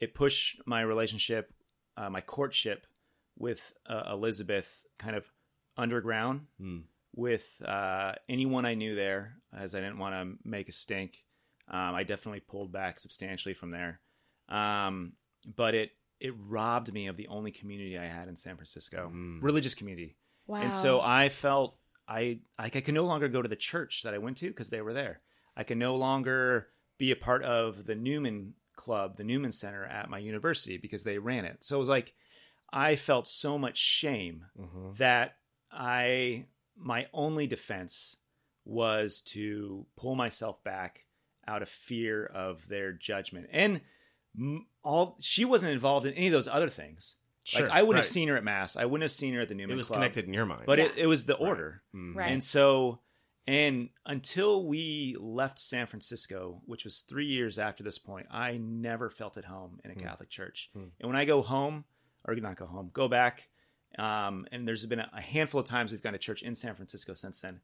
it 0.00 0.14
pushed 0.14 0.60
my 0.66 0.80
relationship, 0.82 1.52
uh, 1.96 2.10
my 2.10 2.20
courtship 2.20 2.86
with 3.38 3.72
uh, 3.88 4.04
Elizabeth, 4.12 4.68
kind 4.98 5.16
of 5.16 5.24
underground 5.76 6.46
Mm. 6.60 6.82
with 7.14 7.46
uh, 7.64 8.12
anyone 8.28 8.66
I 8.66 8.74
knew 8.74 8.94
there, 8.94 9.36
as 9.56 9.74
I 9.74 9.80
didn't 9.80 9.98
want 9.98 10.14
to 10.14 10.48
make 10.48 10.68
a 10.68 10.72
stink. 10.72 11.24
Um, 11.70 11.94
I 11.94 12.02
definitely 12.02 12.40
pulled 12.40 12.72
back 12.72 12.98
substantially 12.98 13.54
from 13.54 13.70
there, 13.70 14.00
um, 14.48 15.12
but 15.56 15.74
it 15.74 15.90
it 16.20 16.34
robbed 16.36 16.92
me 16.92 17.06
of 17.06 17.16
the 17.16 17.28
only 17.28 17.52
community 17.52 17.96
I 17.96 18.06
had 18.06 18.26
in 18.28 18.34
San 18.34 18.56
Francisco, 18.56 19.10
Mm. 19.14 19.42
religious 19.42 19.74
community. 19.74 20.16
Wow. 20.48 20.62
And 20.62 20.74
so 20.74 21.00
I 21.00 21.28
felt 21.28 21.76
I 22.08 22.40
like 22.58 22.74
I 22.74 22.80
could 22.80 22.94
no 22.94 23.04
longer 23.06 23.28
go 23.28 23.40
to 23.42 23.48
the 23.48 23.54
church 23.56 24.02
that 24.02 24.14
I 24.14 24.18
went 24.18 24.38
to 24.38 24.48
because 24.48 24.70
they 24.70 24.80
were 24.80 24.94
there. 24.94 25.20
I 25.58 25.64
could 25.64 25.76
no 25.76 25.96
longer 25.96 26.68
be 26.98 27.10
a 27.10 27.16
part 27.16 27.42
of 27.42 27.84
the 27.84 27.94
Newman 27.94 28.54
Club, 28.76 29.16
the 29.16 29.24
Newman 29.24 29.52
Center 29.52 29.84
at 29.84 30.08
my 30.08 30.18
university 30.18 30.78
because 30.78 31.02
they 31.04 31.18
ran 31.18 31.44
it. 31.44 31.58
So 31.60 31.76
it 31.76 31.80
was 31.80 31.88
like 31.88 32.14
I 32.72 32.96
felt 32.96 33.26
so 33.26 33.58
much 33.58 33.76
shame 33.76 34.44
Mhm. 34.58 34.96
that 34.98 35.36
I 35.70 36.46
my 36.76 37.08
only 37.12 37.46
defense 37.48 38.16
was 38.64 39.20
to 39.22 39.84
pull 39.96 40.14
myself 40.14 40.62
back 40.62 41.04
out 41.48 41.62
of 41.62 41.68
fear 41.68 42.24
of 42.26 42.66
their 42.68 42.92
judgment. 42.92 43.48
And 43.50 43.80
all 44.84 45.16
she 45.20 45.44
wasn't 45.44 45.72
involved 45.72 46.06
in 46.06 46.14
any 46.14 46.26
of 46.28 46.32
those 46.32 46.48
other 46.48 46.68
things. 46.68 47.16
Sure. 47.44 47.62
like 47.66 47.70
I 47.78 47.80
wouldn't 47.82 47.94
right. 47.94 48.04
have 48.04 48.12
seen 48.12 48.28
her 48.28 48.36
at 48.36 48.44
mass. 48.44 48.76
I 48.76 48.84
wouldn't 48.84 49.02
have 49.04 49.10
seen 49.10 49.32
her 49.32 49.40
at 49.40 49.48
the 49.48 49.54
Newman 49.54 49.72
It 49.72 49.76
was 49.78 49.86
Club. 49.86 49.96
connected 50.00 50.26
in 50.26 50.34
your 50.34 50.44
mind. 50.44 50.64
But 50.66 50.78
Yeah. 50.78 50.84
it, 50.84 50.98
it 50.98 51.06
was 51.06 51.24
the 51.24 51.32
Right. 51.32 51.48
order. 51.48 51.82
Mm. 51.96 52.14
Right. 52.14 52.30
And 52.30 52.44
so, 52.44 53.00
and 53.48 53.88
until 54.04 54.66
we 54.66 55.16
left 55.18 55.58
San 55.58 55.86
Francisco, 55.86 56.60
which 56.66 56.84
was 56.84 57.00
three 57.00 57.26
years 57.26 57.58
after 57.58 57.82
this 57.82 57.98
point, 57.98 58.26
I 58.30 58.58
never 58.58 59.08
felt 59.10 59.36
at 59.38 59.44
home 59.46 59.80
in 59.84 59.90
a 59.90 59.94
Hmm. 59.94 60.00
Catholic 60.00 60.28
church. 60.28 60.68
Hmm. 60.74 60.88
And 61.00 61.08
when 61.10 61.16
I 61.16 61.24
go 61.24 61.40
home, 61.42 61.84
or 62.26 62.34
not 62.34 62.56
go 62.56 62.66
home, 62.66 62.90
go 62.92 63.08
back, 63.08 63.48
um, 63.98 64.46
and 64.52 64.68
there's 64.68 64.84
been 64.84 65.00
a, 65.00 65.10
a 65.14 65.20
handful 65.20 65.60
of 65.62 65.66
times 65.66 65.90
we've 65.92 66.02
gone 66.02 66.12
to 66.12 66.18
church 66.18 66.42
in 66.42 66.54
San 66.54 66.74
Francisco 66.74 67.14
since 67.14 67.40
then. 67.40 67.60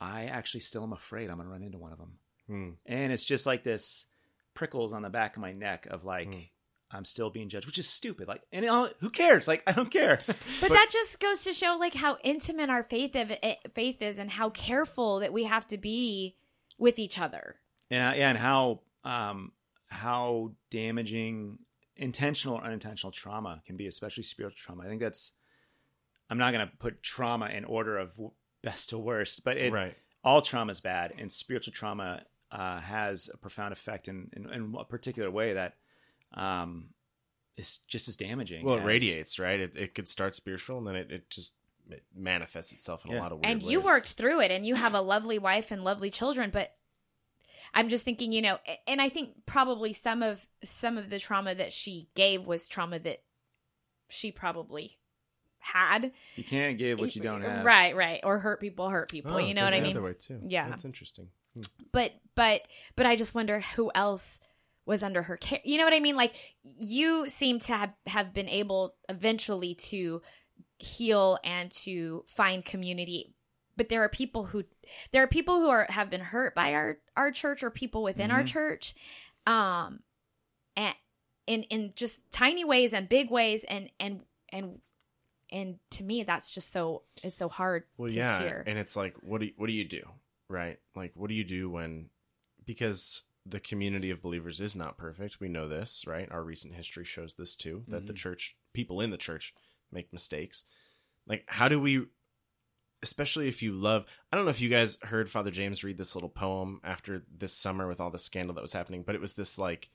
I 0.00 0.26
actually 0.26 0.60
still 0.60 0.82
am 0.82 0.92
afraid 0.94 1.28
I'm 1.28 1.36
going 1.36 1.46
to 1.48 1.52
run 1.52 1.62
into 1.62 1.78
one 1.78 1.92
of 1.92 1.98
them. 1.98 2.18
Mm. 2.48 2.74
And 2.86 3.12
it's 3.12 3.24
just 3.24 3.44
like 3.44 3.64
this 3.64 4.06
prickles 4.54 4.92
on 4.94 5.02
the 5.02 5.10
back 5.10 5.36
of 5.36 5.42
my 5.42 5.52
neck 5.52 5.86
of 5.90 6.04
like, 6.04 6.32
Hmm. 6.32 6.40
I'm 6.90 7.04
still 7.04 7.28
being 7.30 7.48
judged, 7.50 7.66
which 7.66 7.78
is 7.78 7.88
stupid. 7.88 8.28
Like, 8.28 8.42
and 8.52 8.64
I'll- 8.66 8.90
who 9.00 9.10
cares? 9.10 9.46
Like, 9.46 9.62
I 9.66 9.72
don't 9.72 9.90
care. 9.90 10.20
But, 10.26 10.36
But- 10.60 10.68
that 10.70 10.88
just 10.90 11.20
goes 11.20 11.42
to 11.42 11.52
show 11.52 11.76
like 11.78 11.94
how 11.94 12.16
intimate 12.24 12.70
our 12.70 12.82
faith 12.82 13.14
of 13.14 13.30
eh, 13.42 13.56
faith 13.74 14.00
is 14.00 14.18
and 14.18 14.30
how 14.30 14.50
careful 14.50 15.20
that 15.20 15.32
we 15.32 15.44
have 15.44 15.66
to 15.68 15.76
be 15.78 16.36
with 16.78 16.98
each 16.98 17.18
other. 17.18 17.56
and 17.90 18.16
yeah, 18.16 18.28
and 18.30 18.38
how 18.38 18.80
um 19.04 19.52
how 19.90 20.52
damaging 20.70 21.58
intentional 21.96 22.56
or 22.56 22.64
unintentional 22.64 23.10
trauma 23.10 23.62
can 23.66 23.76
be, 23.76 23.86
especially 23.86 24.22
spiritual 24.22 24.56
trauma. 24.56 24.84
I 24.84 24.86
think 24.88 25.00
that's. 25.00 25.32
I'm 26.30 26.38
not 26.38 26.52
going 26.52 26.66
to 26.66 26.76
put 26.76 27.02
trauma 27.02 27.46
in 27.46 27.64
order 27.64 27.96
of 27.98 28.10
best 28.62 28.90
to 28.90 28.98
worst, 28.98 29.44
but 29.44 29.56
it, 29.56 29.72
right. 29.72 29.96
all 30.22 30.42
trauma 30.42 30.70
is 30.70 30.80
bad, 30.80 31.14
and 31.18 31.32
spiritual 31.32 31.72
trauma 31.72 32.22
uh, 32.52 32.80
has 32.80 33.30
a 33.32 33.36
profound 33.38 33.72
effect 33.72 34.08
in, 34.08 34.28
in 34.36 34.50
in 34.52 34.74
a 34.78 34.84
particular 34.84 35.30
way 35.30 35.54
that 35.54 35.74
um 36.34 36.90
is 37.56 37.78
just 37.88 38.08
as 38.08 38.16
damaging. 38.16 38.64
Well, 38.64 38.76
it 38.76 38.80
as- 38.80 38.86
radiates, 38.86 39.38
right? 39.38 39.58
It, 39.58 39.72
it 39.76 39.94
could 39.94 40.06
start 40.08 40.34
spiritual, 40.34 40.78
and 40.78 40.86
then 40.86 40.96
it, 40.96 41.10
it 41.10 41.30
just 41.30 41.54
it 41.90 42.04
manifests 42.14 42.72
itself 42.72 43.04
in 43.06 43.14
a 43.16 43.18
lot 43.18 43.32
of 43.32 43.38
weird 43.38 43.50
and 43.50 43.62
ways. 43.62 43.70
you 43.72 43.80
worked 43.80 44.12
through 44.12 44.40
it 44.40 44.50
and 44.50 44.66
you 44.66 44.74
have 44.74 44.92
a 44.94 45.00
lovely 45.00 45.38
wife 45.38 45.70
and 45.70 45.82
lovely 45.82 46.10
children 46.10 46.50
but 46.52 46.74
i'm 47.72 47.88
just 47.88 48.04
thinking 48.04 48.30
you 48.30 48.42
know 48.42 48.58
and 48.86 49.00
i 49.00 49.08
think 49.08 49.30
probably 49.46 49.94
some 49.94 50.22
of 50.22 50.46
some 50.62 50.98
of 50.98 51.08
the 51.08 51.18
trauma 51.18 51.54
that 51.54 51.72
she 51.72 52.06
gave 52.14 52.44
was 52.44 52.68
trauma 52.68 52.98
that 52.98 53.22
she 54.10 54.30
probably 54.30 54.98
had 55.60 56.12
You 56.36 56.44
can't 56.44 56.76
give 56.76 56.98
what 57.00 57.16
you 57.16 57.22
don't 57.22 57.40
have. 57.40 57.64
right 57.64 57.96
right 57.96 58.20
or 58.22 58.38
hurt 58.38 58.60
people 58.60 58.90
hurt 58.90 59.10
people 59.10 59.32
Oh, 59.32 59.38
you 59.38 59.54
know 59.54 59.62
what 59.62 59.70
goes 59.72 59.80
i 59.80 59.82
mean 59.82 59.96
Other 59.96 60.02
way 60.04 60.12
too. 60.12 60.40
Yeah. 60.46 60.68
that's 60.68 60.84
interesting. 60.84 61.28
Hmm. 61.54 61.62
but 61.90 62.12
but 62.34 62.68
but 62.96 63.06
i 63.06 63.16
just 63.16 63.34
wonder 63.34 63.60
who 63.76 63.90
else 63.94 64.38
was 64.88 65.02
under 65.04 65.22
her 65.22 65.36
care. 65.36 65.60
You 65.64 65.78
know 65.78 65.84
what 65.84 65.92
i 65.92 66.00
mean? 66.00 66.16
Like 66.16 66.34
you 66.62 67.28
seem 67.28 67.58
to 67.60 67.72
have, 67.74 67.92
have 68.06 68.32
been 68.34 68.48
able 68.48 68.94
eventually 69.08 69.74
to 69.74 70.22
heal 70.78 71.38
and 71.44 71.70
to 71.70 72.24
find 72.26 72.64
community. 72.64 73.34
But 73.76 73.88
there 73.90 74.02
are 74.02 74.08
people 74.08 74.46
who 74.46 74.64
there 75.12 75.22
are 75.22 75.28
people 75.28 75.60
who 75.60 75.68
are 75.68 75.86
have 75.90 76.10
been 76.10 76.20
hurt 76.22 76.54
by 76.54 76.72
our 76.74 76.98
our 77.16 77.30
church 77.30 77.62
or 77.62 77.70
people 77.70 78.02
within 78.02 78.30
our 78.32 78.42
Mhm. 78.42 78.46
church 78.48 78.94
um 79.46 80.00
and 80.74 80.94
in 81.46 81.62
in 81.64 81.92
just 81.94 82.20
tiny 82.32 82.64
ways 82.64 82.92
and 82.92 83.08
big 83.08 83.30
ways. 83.30 83.62
And 83.64 83.90
and 84.00 84.24
and 84.50 84.80
and 85.50 85.78
to 85.90 86.02
me 86.02 86.24
that's 86.24 86.52
just 86.54 86.72
so 86.72 87.02
it's 87.22 87.36
so 87.36 87.48
hard 87.48 87.84
Well, 87.98 88.08
to 88.08 88.14
yeah, 88.16 88.38
hear. 88.40 88.64
and 88.66 88.78
it's 88.78 88.96
like, 88.96 89.14
what 89.22 89.40
do 89.40 89.46
you, 89.46 89.52
what 89.56 89.66
do 89.66 89.72
you 89.72 89.84
do, 89.84 90.02
right? 90.48 90.78
Like, 90.96 91.12
what 91.14 91.28
do 91.28 91.34
you 91.34 91.44
do 91.44 91.70
when 91.70 92.10
because 92.64 93.24
the 93.48 93.60
community 93.60 94.10
of 94.10 94.22
believers 94.22 94.60
is 94.60 94.76
not 94.76 94.98
perfect. 94.98 95.40
We 95.40 95.48
know 95.48 95.68
this, 95.68 96.04
right? 96.06 96.30
Our 96.30 96.42
recent 96.42 96.74
history 96.74 97.04
shows 97.04 97.34
this 97.34 97.54
too. 97.56 97.84
That 97.88 98.06
the 98.06 98.12
Mhm. 98.12 98.16
church, 98.16 98.56
people 98.72 99.00
in 99.00 99.10
the 99.10 99.16
church, 99.16 99.54
make 99.90 100.12
mistakes. 100.12 100.64
Like, 101.26 101.44
how 101.46 101.68
do 101.68 101.80
we? 101.80 102.06
Especially 103.02 103.46
if 103.46 103.62
you 103.62 103.72
love, 103.72 104.06
I 104.32 104.36
don't 104.36 104.44
know 104.44 104.50
if 104.50 104.60
you 104.60 104.68
guys 104.68 104.98
heard 105.02 105.30
Father 105.30 105.52
James 105.52 105.84
read 105.84 105.98
this 105.98 106.16
little 106.16 106.28
poem 106.28 106.80
after 106.82 107.24
this 107.30 107.52
summer 107.52 107.86
with 107.86 108.00
all 108.00 108.10
the 108.10 108.18
scandal 108.18 108.54
that 108.56 108.62
was 108.62 108.72
happening, 108.72 109.04
but 109.04 109.14
it 109.14 109.20
was 109.20 109.34
this 109.34 109.56
like, 109.56 109.88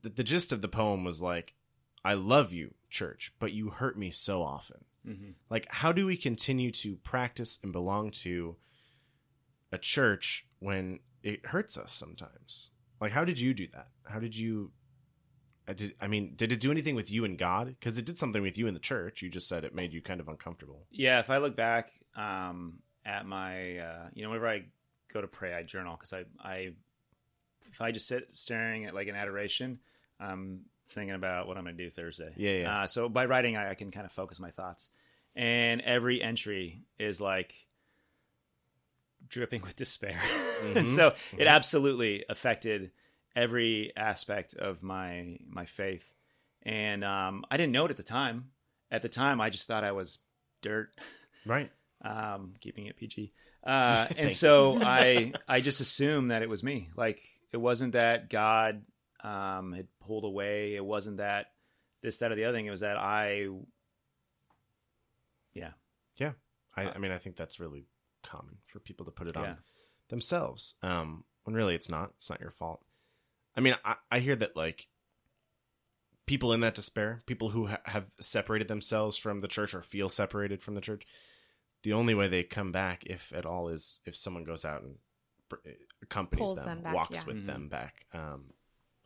the, 0.00 0.08
the 0.08 0.24
gist 0.24 0.50
of 0.50 0.62
the 0.62 0.68
poem 0.68 1.04
was 1.04 1.20
like, 1.20 1.54
I 2.02 2.14
love 2.14 2.52
you, 2.54 2.74
church, 2.88 3.34
but 3.38 3.52
you 3.52 3.68
hurt 3.70 3.98
me 3.98 4.10
so 4.10 4.42
often 4.42 4.84
hmm 5.04 5.32
like 5.50 5.66
how 5.70 5.92
do 5.92 6.06
we 6.06 6.16
continue 6.16 6.70
to 6.70 6.96
practice 6.96 7.58
and 7.62 7.70
belong 7.70 8.10
to 8.10 8.56
a 9.70 9.76
church 9.76 10.46
when 10.60 10.98
it 11.24 11.44
hurts 11.46 11.76
us 11.76 11.92
sometimes. 11.92 12.70
Like 13.00 13.10
how 13.10 13.24
did 13.24 13.40
you 13.40 13.52
do 13.52 13.66
that? 13.72 13.88
How 14.04 14.20
did 14.20 14.36
you 14.36 14.70
I, 15.66 15.72
did, 15.72 15.94
I 16.00 16.06
mean 16.06 16.34
did 16.36 16.52
it 16.52 16.60
do 16.60 16.70
anything 16.70 16.94
with 16.94 17.10
you 17.10 17.24
and 17.24 17.36
god? 17.36 17.66
Because 17.68 17.98
it 17.98 18.04
did 18.04 18.18
something 18.18 18.42
with 18.42 18.58
you 18.58 18.68
in 18.68 18.74
the 18.74 18.80
church. 18.80 19.22
You 19.22 19.30
just 19.30 19.48
said 19.48 19.64
it 19.64 19.74
made 19.74 19.92
you 19.92 20.02
kind 20.02 20.20
of 20.20 20.28
uncomfortable. 20.28 20.86
Yeah, 20.90 21.18
if 21.18 21.30
I 21.30 21.38
look 21.38 21.56
back 21.56 21.92
um, 22.14 22.80
at 23.04 23.26
my, 23.26 23.78
uh, 23.78 24.06
you 24.12 24.22
know, 24.22 24.30
whenever 24.30 24.48
I 24.48 24.64
go 25.12 25.20
to 25.20 25.26
pray, 25.26 25.54
I 25.54 25.62
journal 25.62 25.96
because 25.96 26.12
I, 26.12 26.24
I, 26.38 26.70
if 27.70 27.80
I 27.80 27.92
just 27.92 28.06
sit 28.06 28.36
staring 28.36 28.84
at 28.84 28.94
like 28.94 29.08
an 29.08 29.16
adoration, 29.16 29.78
I'm 30.20 30.60
thinking 30.88 31.14
about 31.14 31.48
what 31.48 31.56
I'm 31.56 31.64
going 31.64 31.76
to 31.76 31.84
do 31.84 31.90
Thursday. 31.90 32.32
Yeah, 32.36 32.52
yeah. 32.52 32.82
Uh, 32.82 32.86
so 32.86 33.08
by 33.08 33.24
writing, 33.24 33.56
I, 33.56 33.70
I 33.70 33.74
can 33.74 33.90
kind 33.90 34.04
of 34.04 34.12
focus 34.12 34.38
my 34.38 34.50
thoughts, 34.50 34.90
and 35.34 35.80
every 35.80 36.22
entry 36.22 36.82
is 36.98 37.20
like 37.20 37.54
dripping 39.34 39.62
with 39.62 39.76
despair, 39.76 40.18
and 40.62 40.88
Mhm, 40.88 40.88
so 40.88 41.08
it 41.36 41.46
mhm. 41.46 41.48
absolutely 41.48 42.24
affected 42.28 42.92
every 43.36 43.92
aspect 43.96 44.54
of 44.54 44.82
my 44.82 45.36
my 45.48 45.64
faith, 45.66 46.12
and 46.62 47.04
um, 47.04 47.44
I 47.50 47.56
didn't 47.56 47.72
know 47.72 47.84
it 47.84 47.90
at 47.90 47.96
the 47.96 48.02
time. 48.02 48.50
At 48.90 49.02
the 49.02 49.08
time, 49.08 49.40
I 49.40 49.50
just 49.50 49.66
thought 49.66 49.84
I 49.84 49.92
was 49.92 50.18
dirt 50.62 50.90
right 51.46 51.70
um, 52.02 52.54
keeping 52.60 52.86
it 52.86 52.96
PG. 52.96 53.32
Uh, 53.64 54.08
and 54.16 54.30
so 54.32 54.78
I 54.80 55.34
I 55.48 55.60
just 55.60 55.80
assumed 55.80 56.30
that 56.30 56.42
it 56.42 56.48
was 56.48 56.62
me. 56.62 56.90
Like 56.96 57.20
it 57.52 57.56
wasn't 57.56 57.92
that 57.92 58.30
God 58.30 58.82
um, 59.22 59.72
had 59.72 59.88
pulled 60.00 60.24
away. 60.24 60.74
It 60.76 60.84
wasn't 60.84 61.16
that 61.18 61.46
this, 62.02 62.18
that, 62.18 62.30
or 62.32 62.34
the 62.36 62.44
other 62.44 62.56
thing. 62.56 62.66
It 62.66 62.70
was 62.70 62.80
that 62.80 62.98
I, 62.98 63.48
Yeah. 65.54 65.70
yeah, 66.16 66.32
I, 66.76 66.90
I 66.90 66.98
mean 66.98 67.12
i 67.12 67.18
think 67.18 67.36
that's 67.36 67.60
really 67.60 67.86
common 68.24 68.56
for 68.66 68.80
people 68.80 69.06
to 69.06 69.12
put 69.12 69.28
it 69.28 69.34
Yeah. 69.36 69.42
on 69.42 69.56
themselves 70.08 70.74
um 70.82 71.24
when 71.44 71.54
really 71.54 71.74
it's 71.74 71.88
not 71.88 72.10
it's 72.16 72.28
not 72.30 72.40
your 72.40 72.50
fault 72.50 72.80
I 73.56 73.60
mean, 73.60 73.76
I, 73.84 73.94
I 74.10 74.18
hear 74.18 74.34
that 74.34 74.56
like 74.56 74.88
people 76.26 76.52
in 76.52 76.60
that 76.62 76.74
despair, 76.74 77.22
people 77.26 77.50
who 77.50 77.66
ha- 77.68 77.78
have 77.84 78.06
separated 78.20 78.66
themselves 78.68 79.16
from 79.16 79.40
the 79.40 79.48
church 79.48 79.74
or 79.74 79.82
feel 79.82 80.08
separated 80.08 80.60
from 80.62 80.74
the 80.74 80.80
church, 80.80 81.06
the 81.84 81.92
only 81.92 82.14
way 82.14 82.28
they 82.28 82.42
come 82.42 82.72
back, 82.72 83.04
if 83.06 83.32
at 83.32 83.46
all, 83.46 83.68
is 83.68 84.00
if 84.06 84.16
someone 84.16 84.42
goes 84.42 84.64
out 84.64 84.82
and 84.82 84.96
br- 85.48 85.56
accompanies 86.02 86.40
Pulls 86.40 86.56
them, 86.56 86.66
them 86.66 86.82
back, 86.82 86.94
walks 86.94 87.20
yeah. 87.20 87.26
with 87.26 87.44
Mhm. 87.44 87.46
them 87.46 87.68
back. 87.68 88.06
Um, 88.12 88.46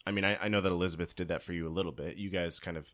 I 0.06 0.12
mean, 0.12 0.24
I, 0.24 0.36
I 0.36 0.48
know 0.48 0.60
that 0.62 0.72
Elizabeth 0.72 1.14
did 1.14 1.28
that 1.28 1.42
for 1.42 1.52
you 1.52 1.68
a 1.68 1.76
little 1.76 1.92
bit. 1.92 2.16
You 2.16 2.30
guys 2.30 2.60
kind 2.60 2.76
of 2.78 2.88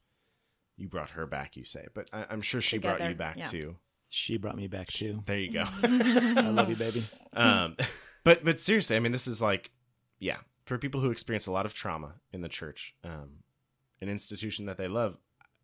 you 0.76 0.88
brought 0.88 1.10
her 1.10 1.26
back, 1.26 1.56
you 1.56 1.64
say, 1.64 1.86
but 1.94 2.08
I, 2.12 2.26
I'm 2.28 2.40
sure 2.42 2.60
she 2.60 2.78
brought 2.78 3.00
you 3.08 3.14
back 3.14 3.36
yeah. 3.36 3.44
too. 3.44 3.76
She 4.14 4.36
brought 4.36 4.56
me 4.56 4.68
back 4.68 4.86
too. 4.86 5.22
There 5.26 5.36
you 5.38 5.50
go. 5.52 5.64
I 5.82 6.48
love 6.50 6.70
you, 6.70 6.76
baby. 6.76 7.02
um, 7.32 7.76
but 8.22 8.44
but 8.44 8.60
seriously, 8.60 8.94
I 8.94 9.00
mean, 9.00 9.10
this 9.10 9.26
is 9.26 9.42
like, 9.42 9.72
yeah, 10.20 10.36
for 10.66 10.78
people 10.78 11.00
who 11.00 11.10
experience 11.10 11.48
a 11.48 11.52
lot 11.52 11.66
of 11.66 11.74
trauma 11.74 12.14
in 12.32 12.40
the 12.40 12.48
church, 12.48 12.94
um, 13.02 13.30
an 14.00 14.08
institution 14.08 14.66
that 14.66 14.76
they 14.78 14.86
love. 14.86 15.16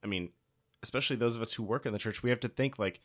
I 0.03 0.09
mean, 0.09 0.31
especially 0.83 1.15
those 1.17 1.37
of 1.37 1.43
us 1.43 1.53
who 1.53 1.63
work 1.63 1.87
in 1.87 1.93
the 1.93 1.99
church, 2.01 2.25
we 2.25 2.31
have 2.31 2.41
to 2.41 2.49
think 2.49 2.77
like, 2.77 3.01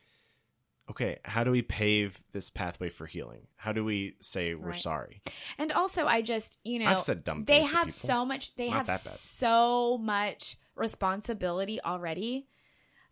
okay, 0.90 1.18
how 1.24 1.44
do 1.44 1.52
we 1.52 1.62
pave 1.62 2.18
this 2.32 2.50
pathway 2.50 2.88
for 2.88 3.06
healing? 3.06 3.46
How 3.54 3.72
do 3.72 3.84
we 3.84 4.16
say 4.20 4.54
we're 4.54 4.68
Right. 4.70 4.76
sorry? 4.76 5.22
And 5.58 5.70
also, 5.70 6.06
I 6.06 6.22
just 6.22 6.58
you 6.64 6.80
know 6.80 6.86
I've 6.86 7.00
said 7.02 7.22
dumb 7.22 7.38
they 7.40 7.58
things 7.60 7.70
to 7.70 7.76
have 7.76 7.86
people. 7.86 7.92
so 7.92 8.24
much. 8.24 8.54
They 8.56 8.70
Not 8.70 8.88
have 8.88 8.98
so 9.00 9.96
much 9.98 10.56
responsibility 10.74 11.80
already. 11.82 12.48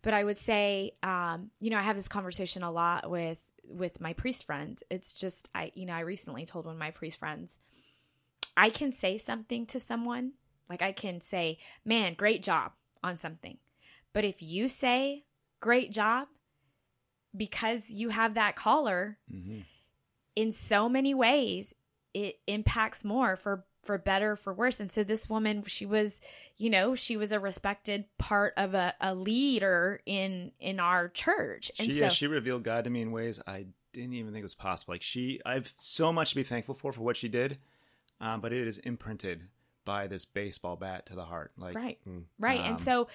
But 0.05 0.13
I 0.13 0.23
would 0.23 0.37
say, 0.37 0.91
um, 1.01 1.49
you 1.59 1.71
know, 1.71 1.79
I 1.79 1.81
have 1.81 1.95
this 1.95 2.07
conversation 2.07 2.61
a 2.61 2.71
lot 2.71 3.09
with 3.09 3.43
with 3.67 3.99
my 3.99 4.13
priest 4.13 4.45
friends. 4.45 4.83
It's 4.91 5.11
just 5.11 5.49
I, 5.55 5.71
you 5.73 5.87
know, 5.87 5.93
I 5.93 6.01
recently 6.01 6.45
told 6.45 6.67
one 6.67 6.75
of 6.75 6.79
my 6.79 6.91
priest 6.91 7.17
friends, 7.17 7.57
I 8.55 8.69
can 8.69 8.91
say 8.91 9.17
something 9.17 9.65
to 9.65 9.79
someone, 9.79 10.33
like 10.69 10.83
I 10.83 10.91
can 10.91 11.21
say, 11.21 11.57
"Man, 11.83 12.13
great 12.13 12.43
job" 12.43 12.73
on 13.03 13.17
something. 13.17 13.57
But 14.13 14.23
if 14.23 14.43
you 14.43 14.67
say 14.67 15.25
"great 15.59 15.91
job" 15.91 16.27
because 17.35 17.89
you 17.89 18.09
have 18.09 18.35
that 18.35 18.55
collar, 18.55 19.17
hmm 19.27 19.61
in 20.35 20.51
so 20.51 20.89
many 20.89 21.13
ways 21.13 21.73
it 22.13 22.39
impacts 22.45 23.05
more 23.05 23.37
for 23.37 23.65
for 23.85 23.97
better 23.97 24.35
for 24.35 24.53
worse 24.53 24.79
and 24.79 24.91
so 24.91 25.03
this 25.03 25.29
woman 25.29 25.63
she 25.63 25.85
was 25.85 26.19
you 26.57 26.69
know 26.69 26.95
she 26.95 27.15
was 27.15 27.31
a 27.31 27.39
respected 27.39 28.05
part 28.17 28.53
of 28.57 28.73
a, 28.73 28.93
a 28.99 29.13
leader 29.13 30.01
in 30.05 30.51
in 30.59 30.79
our 30.79 31.07
church 31.07 31.71
and 31.79 31.87
She, 31.87 31.99
so 31.99 32.05
yeah, 32.05 32.09
she 32.09 32.27
revealed 32.27 32.63
God 32.63 32.83
to 32.85 32.89
me 32.89 33.01
in 33.01 33.11
ways 33.11 33.39
I 33.45 33.67
didn't 33.95 34.13
even 34.13 34.33
think 34.33 34.43
was 34.43 34.55
possible. 34.55 34.93
Like 34.93 35.01
she, 35.01 35.39
I've 35.45 35.73
so 35.77 36.11
much 36.11 36.31
to 36.31 36.35
be 36.35 36.43
thankful 36.43 36.75
for 36.75 36.91
for 36.91 37.01
what 37.01 37.17
she 37.17 37.29
did, 37.29 37.57
um, 38.19 38.41
but 38.41 38.51
it 38.53 38.67
is 38.67 38.77
imprinted 38.79 39.43
by 39.85 40.07
this 40.07 40.25
baseball 40.25 40.75
bat 40.75 41.05
to 41.05 41.15
the 41.15 41.25
heart. 41.25 41.51
Like, 41.57 41.75
right 41.75 41.99
Mm. 42.07 42.23
right 42.39 42.59
Um, 42.59 42.65
and 42.71 42.79
so 42.79 43.07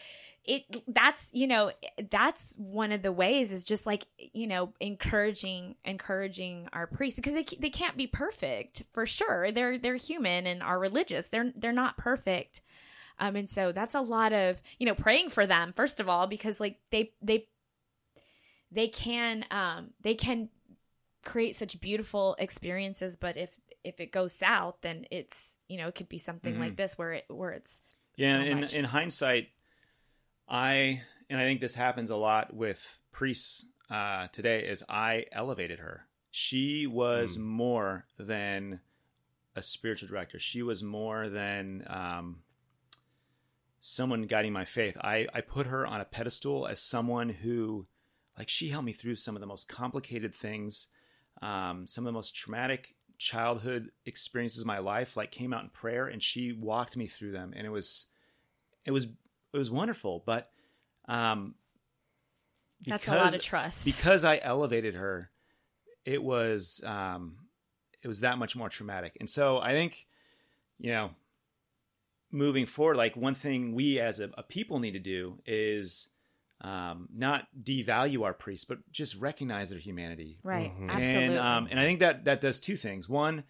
it 0.44 0.64
that's 0.88 1.28
you 1.32 1.46
know 1.46 1.70
that's 2.10 2.54
one 2.56 2.92
of 2.92 3.02
the 3.02 3.12
ways 3.12 3.52
is 3.52 3.62
just 3.62 3.84
like 3.86 4.06
you 4.16 4.46
know 4.46 4.72
encouraging 4.80 5.76
encouraging 5.84 6.68
our 6.72 6.86
priests 6.86 7.16
because 7.16 7.34
they, 7.34 7.44
they 7.58 7.70
can't 7.70 7.96
be 7.96 8.06
perfect 8.06 8.84
for 8.92 9.04
sure 9.04 9.52
they're 9.52 9.78
they're 9.78 9.96
human 9.96 10.46
and 10.46 10.62
are 10.62 10.78
religious 10.78 11.26
they're 11.26 11.52
they're 11.56 11.72
not 11.72 11.98
perfect 11.98 12.62
um 13.18 13.36
and 13.36 13.50
so 13.50 13.70
that's 13.70 13.94
a 13.94 14.00
lot 14.00 14.32
of 14.32 14.62
you 14.78 14.86
know 14.86 14.94
praying 14.94 15.28
for 15.28 15.46
them 15.46 15.72
first 15.72 16.00
of 16.00 16.08
all 16.08 16.26
because 16.26 16.58
like 16.58 16.78
they 16.90 17.12
they 17.20 17.46
they 18.72 18.88
can 18.88 19.44
um 19.50 19.90
they 20.00 20.14
can 20.14 20.48
create 21.22 21.54
such 21.54 21.78
beautiful 21.80 22.34
experiences 22.38 23.14
but 23.14 23.36
if 23.36 23.60
if 23.84 24.00
it 24.00 24.10
goes 24.10 24.32
south 24.32 24.76
then 24.80 25.04
it's 25.10 25.50
you 25.70 25.78
know 25.78 25.86
it 25.88 25.94
could 25.94 26.08
be 26.08 26.18
something 26.18 26.54
Mhm. 26.56 26.58
like 26.60 26.76
this 26.76 26.98
where 26.98 27.12
it 27.12 27.24
where 27.28 27.52
it's 27.52 27.80
Yeah, 28.16 28.42
so 28.42 28.50
in 28.50 28.58
much. 28.60 28.74
in 28.74 28.84
hindsight, 28.84 29.48
I 30.48 31.02
and 31.30 31.38
I 31.40 31.44
think 31.44 31.60
this 31.60 31.74
happens 31.74 32.10
a 32.10 32.16
lot 32.16 32.52
with 32.52 32.98
priests 33.12 33.64
uh, 33.88 34.26
today. 34.28 34.66
Is 34.66 34.82
I 34.88 35.26
elevated 35.32 35.78
her. 35.78 36.06
She 36.32 36.86
was 36.86 37.36
Mm. 37.36 37.40
more 37.42 38.06
than 38.18 38.80
a 39.56 39.62
spiritual 39.62 40.08
director. 40.08 40.38
She 40.38 40.62
was 40.62 40.82
more 40.82 41.28
than 41.28 41.84
um, 41.88 42.42
someone 43.80 44.22
guiding 44.22 44.52
my 44.52 44.64
faith. 44.64 44.96
I 45.00 45.26
I 45.32 45.40
put 45.40 45.66
her 45.66 45.86
on 45.86 46.00
a 46.00 46.04
pedestal 46.04 46.66
as 46.66 46.80
someone 46.82 47.28
who, 47.28 47.86
like, 48.38 48.48
she 48.48 48.68
helped 48.68 48.86
me 48.86 48.92
through 48.92 49.16
some 49.16 49.36
of 49.36 49.40
the 49.40 49.46
most 49.46 49.68
complicated 49.68 50.34
things, 50.34 50.88
um, 51.42 51.86
some 51.86 52.04
of 52.04 52.06
the 52.06 52.12
most 52.18 52.34
traumatic 52.34 52.94
childhood 53.20 53.90
experiences 54.06 54.62
of 54.62 54.66
my 54.66 54.78
life 54.78 55.16
like 55.16 55.30
came 55.30 55.52
out 55.52 55.62
in 55.62 55.68
prayer 55.68 56.06
and 56.06 56.22
she 56.22 56.52
walked 56.52 56.96
me 56.96 57.06
through 57.06 57.32
them 57.32 57.52
and 57.54 57.66
it 57.66 57.70
was 57.70 58.06
it 58.86 58.92
was 58.92 59.04
it 59.04 59.58
was 59.58 59.70
wonderful 59.70 60.22
but 60.24 60.50
um 61.06 61.54
that's 62.86 63.08
a 63.08 63.14
lot 63.14 63.34
of 63.34 63.40
trust 63.40 63.84
because 63.84 64.24
I 64.24 64.40
elevated 64.42 64.94
her, 64.94 65.30
it 66.04 66.22
was 66.22 66.82
um, 66.84 67.36
it 68.02 68.08
was 68.08 68.20
that 68.20 68.38
much 68.38 68.56
more 68.56 68.68
traumatic. 68.68 69.16
And 69.20 69.28
so 69.28 69.60
I 69.60 69.72
think, 69.72 70.06
you 70.78 70.90
know, 70.90 71.10
moving 72.30 72.66
forward, 72.66 72.96
like 72.96 73.16
one 73.16 73.34
thing 73.34 73.74
we 73.74 74.00
as 74.00 74.20
a, 74.20 74.30
a 74.38 74.42
people 74.42 74.78
need 74.78 74.92
to 74.92 74.98
do 74.98 75.38
is 75.46 76.08
um, 76.62 77.08
not 77.12 77.46
devalue 77.62 78.22
our 78.24 78.34
priests, 78.34 78.64
but 78.64 78.78
just 78.90 79.16
recognize 79.16 79.70
their 79.70 79.78
humanity. 79.78 80.38
right 80.42 80.72
Mhm. 80.76 80.90
absolutely 80.90 81.24
And 81.24 81.38
um, 81.38 81.68
and 81.70 81.80
I 81.80 81.84
think 81.84 82.00
that 82.00 82.24
that 82.24 82.40
does 82.40 82.60
two 82.60 82.76
things. 82.76 83.08
One, 83.08 83.44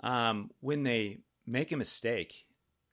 um, 0.00 0.50
when 0.60 0.82
they 0.82 1.20
make 1.46 1.72
a 1.72 1.76
mistake, 1.76 2.46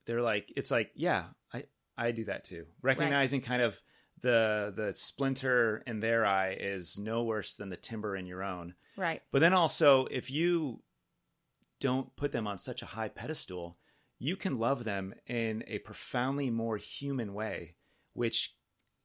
they're 0.05 0.21
like, 0.21 0.51
it's 0.55 0.71
like, 0.71 0.91
yeah, 0.95 1.25
I 1.53 1.65
I 1.97 2.11
do 2.11 2.25
that 2.25 2.43
too. 2.43 2.65
Recognizing 2.81 3.41
kind 3.41 3.61
of 3.61 3.81
the 4.21 4.73
the 4.75 4.93
splinter 4.93 5.83
in 5.85 5.99
their 5.99 6.25
eye 6.25 6.57
is 6.59 6.97
no 6.97 7.23
worse 7.23 7.55
than 7.55 7.69
the 7.69 7.77
timber 7.77 8.15
in 8.15 8.25
your 8.25 8.43
own. 8.43 8.73
right 8.95 9.21
But 9.31 9.39
then 9.39 9.53
also, 9.53 10.05
if 10.07 10.31
you 10.31 10.81
don't 11.79 12.15
put 12.15 12.31
them 12.31 12.47
on 12.47 12.57
such 12.57 12.81
a 12.81 12.87
high 12.87 13.09
pedestal, 13.09 13.77
you 14.17 14.35
can 14.35 14.57
love 14.57 14.83
them 14.83 15.13
in 15.27 15.63
a 15.67 15.79
profoundly 15.79 16.49
more 16.49 16.77
human 16.77 17.33
way, 17.35 17.75
which 18.13 18.55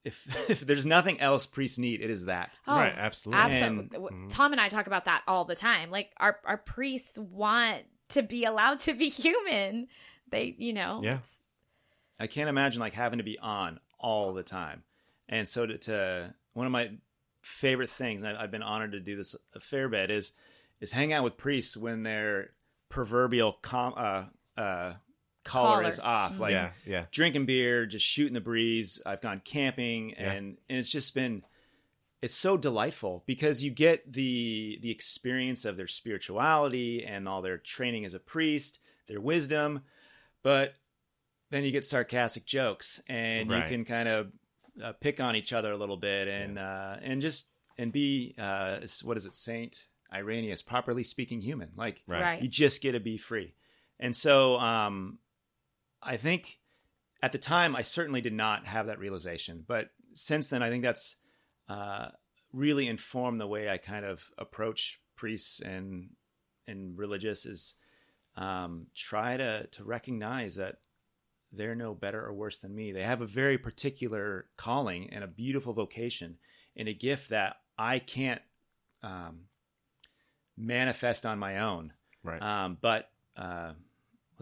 if 0.04 0.26
if 0.50 0.60
there's 0.60 0.86
nothing 0.86 1.20
else 1.20 1.46
priests 1.46 1.78
need, 1.78 2.00
it 2.00 2.10
is 2.10 2.24
that. 2.26 2.58
Oh, 2.66 2.74
right, 2.76 2.92
absolutely. 2.96 3.42
Absolutely. 3.44 3.98
Mhm. 3.98 4.30
Tom 4.30 4.52
and 4.52 4.60
I 4.60 4.68
talk 4.68 4.86
about 4.86 5.04
that 5.06 5.22
all 5.26 5.44
the 5.44 5.56
time. 5.56 5.90
Like 5.90 6.10
our 6.18 6.38
our 6.44 6.58
priests 6.58 7.18
want 7.18 7.82
to 8.10 8.22
be 8.22 8.44
allowed 8.44 8.80
to 8.80 8.94
be 8.94 9.08
human. 9.24 9.88
They, 10.30 10.54
you 10.58 10.72
know, 10.72 11.00
Yeah. 11.02 11.18
I 12.18 12.26
can't 12.26 12.48
imagine 12.48 12.80
like 12.80 12.94
having 12.94 13.18
to 13.18 13.24
be 13.24 13.38
on 13.38 13.80
all 13.98 14.32
the 14.32 14.42
time. 14.42 14.82
And 15.28 15.46
so 15.46 15.66
to, 15.66 15.78
to 15.78 16.34
one 16.52 16.66
of 16.66 16.72
my 16.72 16.90
favorite 17.42 17.90
things, 17.90 18.22
and 18.22 18.36
I- 18.36 18.42
I've 18.42 18.50
been 18.50 18.62
honored 18.62 18.92
to 18.92 19.00
do 19.00 19.16
this 19.16 19.34
a 19.54 19.60
fair 19.60 19.88
bit, 19.88 20.10
is 20.10 20.32
is 20.80 20.90
hang 20.92 21.12
out 21.12 21.22
with 21.24 21.36
priests 21.36 21.76
when 21.76 22.02
they're 22.02 22.50
proverbial 22.88 23.52
com, 23.62 23.94
uh, 23.96 24.24
uh, 24.60 24.94
collar, 25.44 25.76
Collar. 25.76 25.88
is 25.88 25.98
off, 26.00 26.38
like 26.38 26.52
yeah, 26.52 26.70
yeah. 26.86 27.04
drinking 27.10 27.46
beer, 27.46 27.86
just 27.86 28.06
shooting 28.06 28.34
the 28.34 28.40
breeze. 28.40 29.00
I've 29.04 29.20
gone 29.20 29.40
camping, 29.44 30.10
Yeah. 30.10 30.32
and 30.32 30.56
and 30.68 30.78
it's 30.78 30.90
just 30.90 31.14
been 31.14 31.42
it's 32.20 32.34
so 32.34 32.56
delightful 32.56 33.24
because 33.26 33.62
you 33.64 33.70
get 33.70 34.12
the 34.12 34.78
the 34.82 34.90
experience 34.90 35.64
of 35.64 35.76
their 35.76 35.88
spirituality 35.88 37.04
and 37.04 37.28
all 37.28 37.42
their 37.42 37.58
training 37.58 38.04
as 38.04 38.14
a 38.14 38.20
priest, 38.20 38.78
their 39.08 39.20
wisdom, 39.20 39.80
but 40.42 40.74
then 41.50 41.64
you 41.64 41.70
get 41.72 41.84
sarcastic 41.84 42.46
jokes 42.46 43.00
and 43.08 43.50
Right. 43.50 43.62
you 43.64 43.68
can 43.68 43.84
kind 43.84 44.08
of 44.08 44.32
uh, 44.82 44.92
pick 44.92 45.20
on 45.20 45.36
each 45.36 45.52
other 45.52 45.72
a 45.72 45.76
little 45.76 45.96
bit 45.98 46.28
and 46.28 46.58
uh, 46.58 46.96
and 47.02 47.20
just 47.20 47.48
and 47.78 47.92
be 47.92 48.34
uh, 48.38 48.78
what 49.02 49.16
is 49.16 49.26
it, 49.26 49.34
Saint 49.34 49.86
Irenaeus, 50.12 50.62
properly 50.62 51.02
speaking 51.02 51.40
human, 51.40 51.70
like 51.76 52.02
Right. 52.06 52.22
Right. 52.22 52.42
you 52.42 52.48
just 52.48 52.80
get 52.82 52.92
to 52.92 53.00
be 53.00 53.16
free. 53.18 53.54
And 53.98 54.14
so 54.14 54.58
um, 54.58 55.18
I 56.02 56.16
think 56.16 56.58
at 57.22 57.32
the 57.32 57.38
time, 57.38 57.76
I 57.76 57.82
certainly 57.82 58.20
did 58.20 58.32
not 58.32 58.66
have 58.66 58.86
that 58.86 58.98
realization. 58.98 59.64
But 59.66 59.90
since 60.14 60.48
then, 60.48 60.62
I 60.62 60.70
think 60.70 60.82
that's 60.82 61.16
uh, 61.68 62.08
really 62.52 62.88
informed 62.88 63.40
the 63.40 63.46
way 63.46 63.68
I 63.68 63.78
kind 63.78 64.04
of 64.04 64.28
approach 64.38 65.00
priests 65.16 65.60
and 65.60 66.10
and 66.66 66.96
religious 66.96 67.44
is 67.46 67.74
um, 68.36 68.86
try 68.94 69.36
to 69.36 69.66
to 69.66 69.84
recognize 69.84 70.56
that 70.56 70.76
they're 71.52 71.74
no 71.74 71.94
better 71.94 72.24
or 72.24 72.32
worse 72.32 72.58
than 72.58 72.74
me. 72.74 72.92
They 72.92 73.04
have 73.04 73.20
a 73.20 73.26
very 73.26 73.58
particular 73.58 74.46
calling 74.56 75.10
and 75.12 75.22
a 75.22 75.28
beautiful 75.28 75.74
vocation 75.74 76.38
and 76.76 76.88
a 76.88 76.94
gift 76.94 77.28
that 77.28 77.56
I 77.78 77.98
can't 77.98 78.40
um, 79.02 79.42
manifest 80.56 81.26
on 81.26 81.38
my 81.38 81.58
own. 81.58 81.92
Right. 82.22 82.40
Um, 82.40 82.78
but 82.80 83.10
uh, 83.36 83.72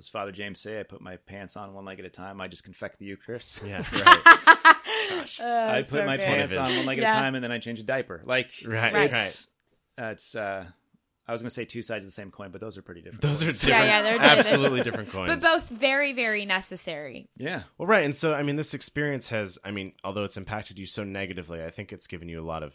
as 0.01 0.09
Father 0.09 0.33
James 0.33 0.61
say, 0.61 0.81
I 0.81 0.83
put 0.83 1.01
my 1.01 1.17
pants 1.17 1.57
on 1.57 1.73
one 1.75 1.85
leg 1.85 1.99
at 1.99 2.05
a 2.05 2.11
time. 2.11 2.41
I 2.41 2.49
just 2.49 2.65
confect 2.65 2.99
the 2.99 3.05
Eucharist. 3.05 3.63
yeah, 3.65 3.85
right. 3.93 4.77
Gosh. 5.11 5.41
I 5.41 5.83
put 5.89 6.05
my 6.07 6.17
good. 6.17 6.25
pants 6.25 6.57
on 6.57 6.75
one 6.77 6.87
leg 6.87 6.99
at 6.99 7.09
a 7.09 7.13
time, 7.17 7.35
and 7.35 7.45
then 7.45 7.53
I 7.53 7.59
change 7.59 7.79
a 7.81 7.83
diaper. 7.85 8.23
Like 8.25 8.51
Right, 8.67 8.93
Right. 8.93 9.05
it's 9.07 9.49
uh, 10.01 10.05
it's 10.07 10.35
uh, 10.35 10.65
I 11.29 11.33
was 11.33 11.43
going 11.43 11.49
to 11.51 11.55
say 11.55 11.65
two 11.65 11.83
sides 11.83 12.05
of 12.05 12.11
the 12.11 12.15
same 12.15 12.31
coin, 12.31 12.51
but 12.51 12.61
those 12.61 12.77
are 12.79 12.83
pretty 12.83 13.03
different. 13.03 13.23
Those 13.23 13.43
are 13.43 13.47
different, 13.47 13.69
Yeah, 13.69 13.85
yeah, 13.85 14.03
they're 14.03 14.13
different. 14.15 14.39
absolutely 14.39 14.83
different 14.83 15.11
coins. 15.13 15.29
but 15.29 15.41
both 15.41 15.69
very, 15.69 16.13
very 16.13 16.45
necessary. 16.47 17.29
yeah. 17.37 17.63
Well, 17.79 17.87
right, 17.87 18.05
and 18.05 18.17
so 18.17 18.35
I 18.35 18.43
mean, 18.43 18.57
this 18.57 18.75
experience 18.75 19.29
has, 19.29 19.59
I 19.65 19.71
mean, 19.71 19.93
although 20.03 20.25
it's 20.25 20.37
impacted 20.37 20.79
you 20.79 20.87
so 20.87 21.05
negatively, 21.05 21.63
I 21.63 21.71
think 21.71 21.93
it's 21.93 22.07
given 22.07 22.29
you 22.29 22.41
a 22.43 22.47
lot 22.47 22.63
of 22.63 22.73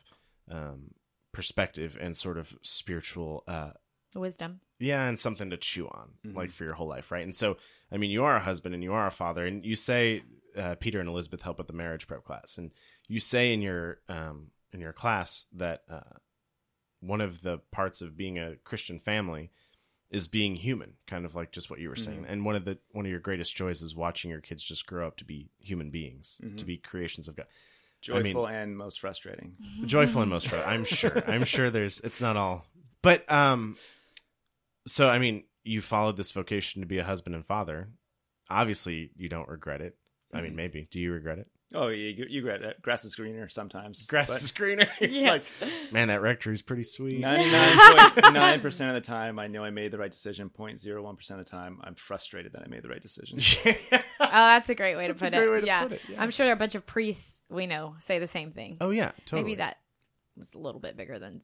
um, 0.50 0.92
perspective 1.34 1.98
and 2.00 2.16
sort 2.16 2.38
of 2.38 2.54
spiritual, 2.62 3.44
uh, 3.48 3.72
Wisdom. 4.19 4.62
yeah, 4.80 5.08
and 5.08 5.17
something 5.19 5.49
to 5.51 5.58
chew 5.58 5.88
on, 5.88 6.12
Mhm. 6.25 6.36
like 6.36 6.51
for 6.51 6.63
your 6.63 6.73
whole 6.73 6.88
life, 6.88 7.12
right? 7.12 7.23
And 7.23 7.36
so, 7.36 7.58
I 7.91 7.97
mean, 7.97 8.12
you 8.12 8.23
are 8.23 8.36
a 8.36 8.39
husband 8.41 8.73
and 8.75 8.84
you 8.84 8.93
are 8.93 9.08
a 9.08 9.12
father, 9.12 9.45
and 9.45 9.65
you 9.65 9.75
say 9.75 10.23
uh, 10.58 10.75
Peter 10.75 10.99
and 11.01 11.10
Elizabeth 11.10 11.41
help 11.41 11.58
with 11.58 11.67
the 11.67 11.73
marriage 11.73 12.08
prep 12.08 12.23
class, 12.23 12.58
and 12.58 12.71
you 13.08 13.19
say 13.19 13.54
in 13.54 13.62
your 13.62 13.99
um, 14.10 14.51
in 14.71 14.80
your 14.80 14.93
class 14.93 15.45
that 15.54 15.84
uh, 15.89 15.99
one 17.01 17.21
of 17.21 17.41
the 17.41 17.60
parts 17.71 18.01
of 18.01 18.17
being 18.17 18.39
a 18.39 18.56
Christian 18.63 18.99
family 18.99 19.51
is 20.12 20.28
being 20.28 20.56
human, 20.56 20.93
kind 21.08 21.25
of 21.25 21.36
like 21.36 21.51
just 21.51 21.69
what 21.69 21.80
you 21.80 21.89
were 21.89 21.95
saying. 21.95 22.23
Mhm. 22.23 22.30
And 22.30 22.45
one 22.45 22.56
of 22.56 22.63
the 22.65 22.78
one 22.91 23.06
of 23.06 23.12
your 23.12 23.19
greatest 23.19 23.56
joys 23.56 23.82
is 23.82 23.95
watching 23.95 24.32
your 24.32 24.39
kids 24.41 24.63
just 24.63 24.86
grow 24.86 25.08
up 25.08 25.17
to 25.17 25.25
be 25.25 25.49
human 25.60 25.89
beings, 25.91 26.39
Mhm. 26.43 26.58
to 26.58 26.65
be 26.65 26.78
creations 26.78 27.28
of 27.28 27.36
God. 27.36 27.47
Joyful 28.01 28.47
and 28.47 28.78
most 28.78 28.99
frustrating. 28.99 29.58
Joyful 29.86 30.21
and 30.21 30.30
most 30.30 30.47
frustrating 30.47 30.80
I'm 30.80 30.86
sure. 30.86 31.30
I'm 31.30 31.43
sure 31.43 31.71
there's 31.71 31.99
it's 32.01 32.21
not 32.21 32.38
all. 32.38 32.65
But 33.01 33.30
um 33.32 33.78
so 34.86 35.10
I 35.10 35.19
mean, 35.19 35.43
you 35.63 35.82
followed 35.82 36.17
this 36.17 36.32
vocation 36.32 36.82
to 36.82 36.88
be 36.88 37.00
a 37.00 37.04
husband 37.04 37.36
and 37.36 37.45
father. 37.45 37.89
Obviously, 38.50 39.12
you 39.17 39.30
don't 39.30 39.48
regret 39.50 39.82
it. 39.82 39.95
I 40.34 40.41
mean, 40.41 40.52
Mhm. 40.54 40.56
maybe. 40.56 40.88
Do 40.91 41.00
you 41.00 41.12
regret 41.13 41.39
it? 41.39 41.48
Oh, 41.74 41.88
yeah, 41.88 42.10
you, 42.10 42.26
you 42.30 42.41
regret 42.45 42.62
it. 42.62 42.80
Grass 42.82 43.04
is 43.06 43.15
greener 43.15 43.50
sometimes. 43.50 44.06
Grass 44.06 44.28
but 44.28 44.41
is 44.41 44.52
greener. 44.52 44.88
Yeah. 45.00 45.32
like, 45.32 45.45
man, 45.91 46.10
that 46.10 46.21
rectory's 46.21 46.62
pretty 46.62 46.84
sweet. 46.84 47.19
99.9% 47.21 48.88
of 48.89 48.93
the 48.93 49.02
time, 49.02 49.39
I 49.39 49.48
know 49.48 49.63
I 49.63 49.71
made 49.71 49.91
the 49.91 49.98
right 49.98 50.12
decision. 50.12 50.50
0.01% 50.50 51.32
of 51.32 51.38
the 51.38 51.43
time, 51.50 51.80
I'm 51.84 51.95
frustrated 51.95 52.54
that 52.54 52.62
I 52.63 52.67
made 52.67 52.84
the 52.84 52.89
right 52.89 53.02
decision. 53.02 53.39
Oh, 54.17 54.28
that's 54.48 54.69
a 54.69 54.76
great 54.76 54.95
way 54.95 55.08
to 55.08 55.13
That's 55.13 55.21
a 55.21 55.26
put 55.26 55.34
great 55.34 55.48
it. 55.48 55.52
way 55.52 55.60
to 55.62 55.65
yeah. 55.67 55.84
put 55.84 55.91
it, 55.93 56.02
yeah. 56.10 56.21
I'm 56.21 56.32
sure 56.32 56.52
a 56.52 56.56
bunch 56.56 56.74
of 56.76 56.86
priests 56.86 57.39
we 57.50 57.67
know 57.67 57.95
say 58.00 58.17
the 58.19 58.28
same 58.28 58.52
thing. 58.52 58.78
oh 58.82 58.89
yeah, 58.89 59.12
totally. 59.26 59.43
Maybe 59.43 59.56
that 59.56 59.78
was 60.36 60.54
a 60.54 60.58
little 60.58 60.80
bit 60.82 60.98
bigger 60.98 61.19
than 61.19 61.41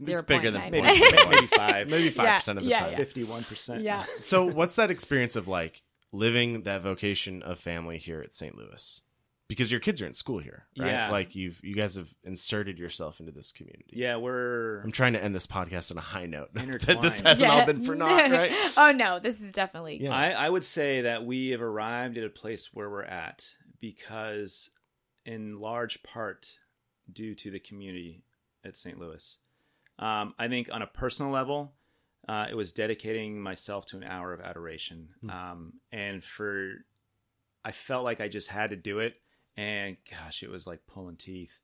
it's 0.00 0.22
bigger 0.22 0.50
than 0.50 0.70
Maybe, 0.70 0.82
maybe 0.82 1.00
maybe 1.28 1.46
five. 1.46 1.88
maybe 1.88 2.10
five 2.10 2.38
percent 2.38 2.58
of 2.58 2.64
the 2.64 2.70
Yeah, 2.70 2.80
time. 2.80 2.92
yeah. 2.92 2.98
51%. 3.04 3.82
yeah. 3.82 4.04
So, 4.16 4.44
what's 4.44 4.76
that 4.76 4.90
experience 4.90 5.36
of 5.36 5.48
like 5.48 5.82
living 6.12 6.62
that 6.62 6.82
vocation 6.82 7.42
of 7.42 7.58
family 7.58 7.98
here 7.98 8.20
at 8.20 8.32
St. 8.32 8.56
Louis? 8.56 9.02
Because 9.46 9.70
your 9.70 9.78
kids 9.80 10.00
are 10.00 10.06
in 10.06 10.14
school 10.14 10.38
here, 10.38 10.64
right? 10.78 10.88
Yeah. 10.88 11.10
Like 11.10 11.34
you've 11.36 11.62
you 11.62 11.74
guys 11.74 11.96
have 11.96 12.10
inserted 12.24 12.78
yourself 12.78 13.20
into 13.20 13.30
this 13.30 13.52
community. 13.52 13.84
Yeah, 13.92 14.16
we're. 14.16 14.80
I'm 14.80 14.90
trying 14.90 15.12
to 15.12 15.22
end 15.22 15.34
this 15.34 15.46
podcast 15.46 15.90
on 15.90 15.98
a 15.98 16.00
high 16.00 16.24
note. 16.24 16.48
that 16.54 16.98
this 17.02 17.20
hasn't 17.20 17.50
all 17.50 17.66
been 17.66 17.84
for 17.84 17.94
naught, 17.96 18.30
right? 18.30 18.50
oh 18.78 18.92
no, 18.92 19.18
this 19.18 19.42
is 19.42 19.52
definitely 19.52 20.02
Yeah. 20.02 20.14
I, 20.16 20.30
I 20.30 20.48
would 20.48 20.64
say 20.64 21.02
that 21.02 21.26
we 21.26 21.50
have 21.50 21.60
arrived 21.60 22.16
at 22.16 22.24
a 22.24 22.30
place 22.30 22.70
where 22.72 22.88
we're 22.88 23.04
at 23.04 23.46
because, 23.80 24.70
in 25.26 25.60
large 25.60 26.02
part, 26.02 26.50
due 27.12 27.34
to 27.34 27.50
the 27.50 27.60
community 27.60 28.24
at 28.64 28.76
St. 28.78 28.98
Louis. 28.98 29.38
Um, 29.98 30.34
I 30.38 30.48
think 30.48 30.68
on 30.72 30.82
a 30.82 30.86
personal 30.86 31.30
level, 31.30 31.72
uh, 32.28 32.46
it 32.50 32.54
was 32.54 32.72
dedicating 32.72 33.40
myself 33.40 33.86
to 33.86 33.96
an 33.96 34.04
hour 34.04 34.32
of 34.32 34.40
adoration. 34.40 35.08
Hmm. 35.20 35.30
Um, 35.30 35.72
and 35.92 36.24
for, 36.24 36.72
I 37.64 37.72
felt 37.72 38.04
like 38.04 38.20
I 38.20 38.28
just 38.28 38.48
had 38.48 38.70
to 38.70 38.76
do 38.76 39.00
it. 39.00 39.14
And 39.56 39.96
gosh, 40.10 40.42
it 40.42 40.50
was 40.50 40.66
like 40.66 40.86
pulling 40.86 41.16
teeth. 41.16 41.60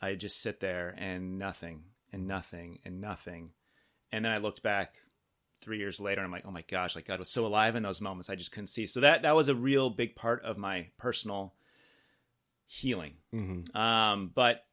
I 0.00 0.14
just 0.14 0.40
sit 0.40 0.60
there 0.60 0.94
and 0.98 1.38
nothing 1.38 1.82
and 2.12 2.26
nothing 2.26 2.78
and 2.84 3.00
nothing. 3.00 3.50
And 4.12 4.24
then 4.24 4.32
I 4.32 4.38
looked 4.38 4.62
back 4.62 4.94
three 5.60 5.78
years 5.78 6.00
later 6.00 6.20
and 6.20 6.26
I'm 6.26 6.32
like, 6.32 6.44
oh 6.46 6.50
my 6.50 6.64
gosh, 6.68 6.94
like 6.94 7.06
God 7.06 7.18
was 7.18 7.30
so 7.30 7.46
alive 7.46 7.76
in 7.76 7.82
those 7.82 8.00
moments. 8.00 8.28
I 8.28 8.34
just 8.34 8.52
couldn't 8.52 8.66
see. 8.68 8.86
So 8.86 9.00
that, 9.00 9.22
that 9.22 9.34
was 9.34 9.48
a 9.48 9.54
real 9.54 9.90
big 9.90 10.14
part 10.14 10.44
of 10.44 10.58
my 10.58 10.88
personal 10.98 11.54
healing. 12.66 13.14
Mm-hmm. 13.34 13.76
Um, 13.76 14.30
but 14.34 14.64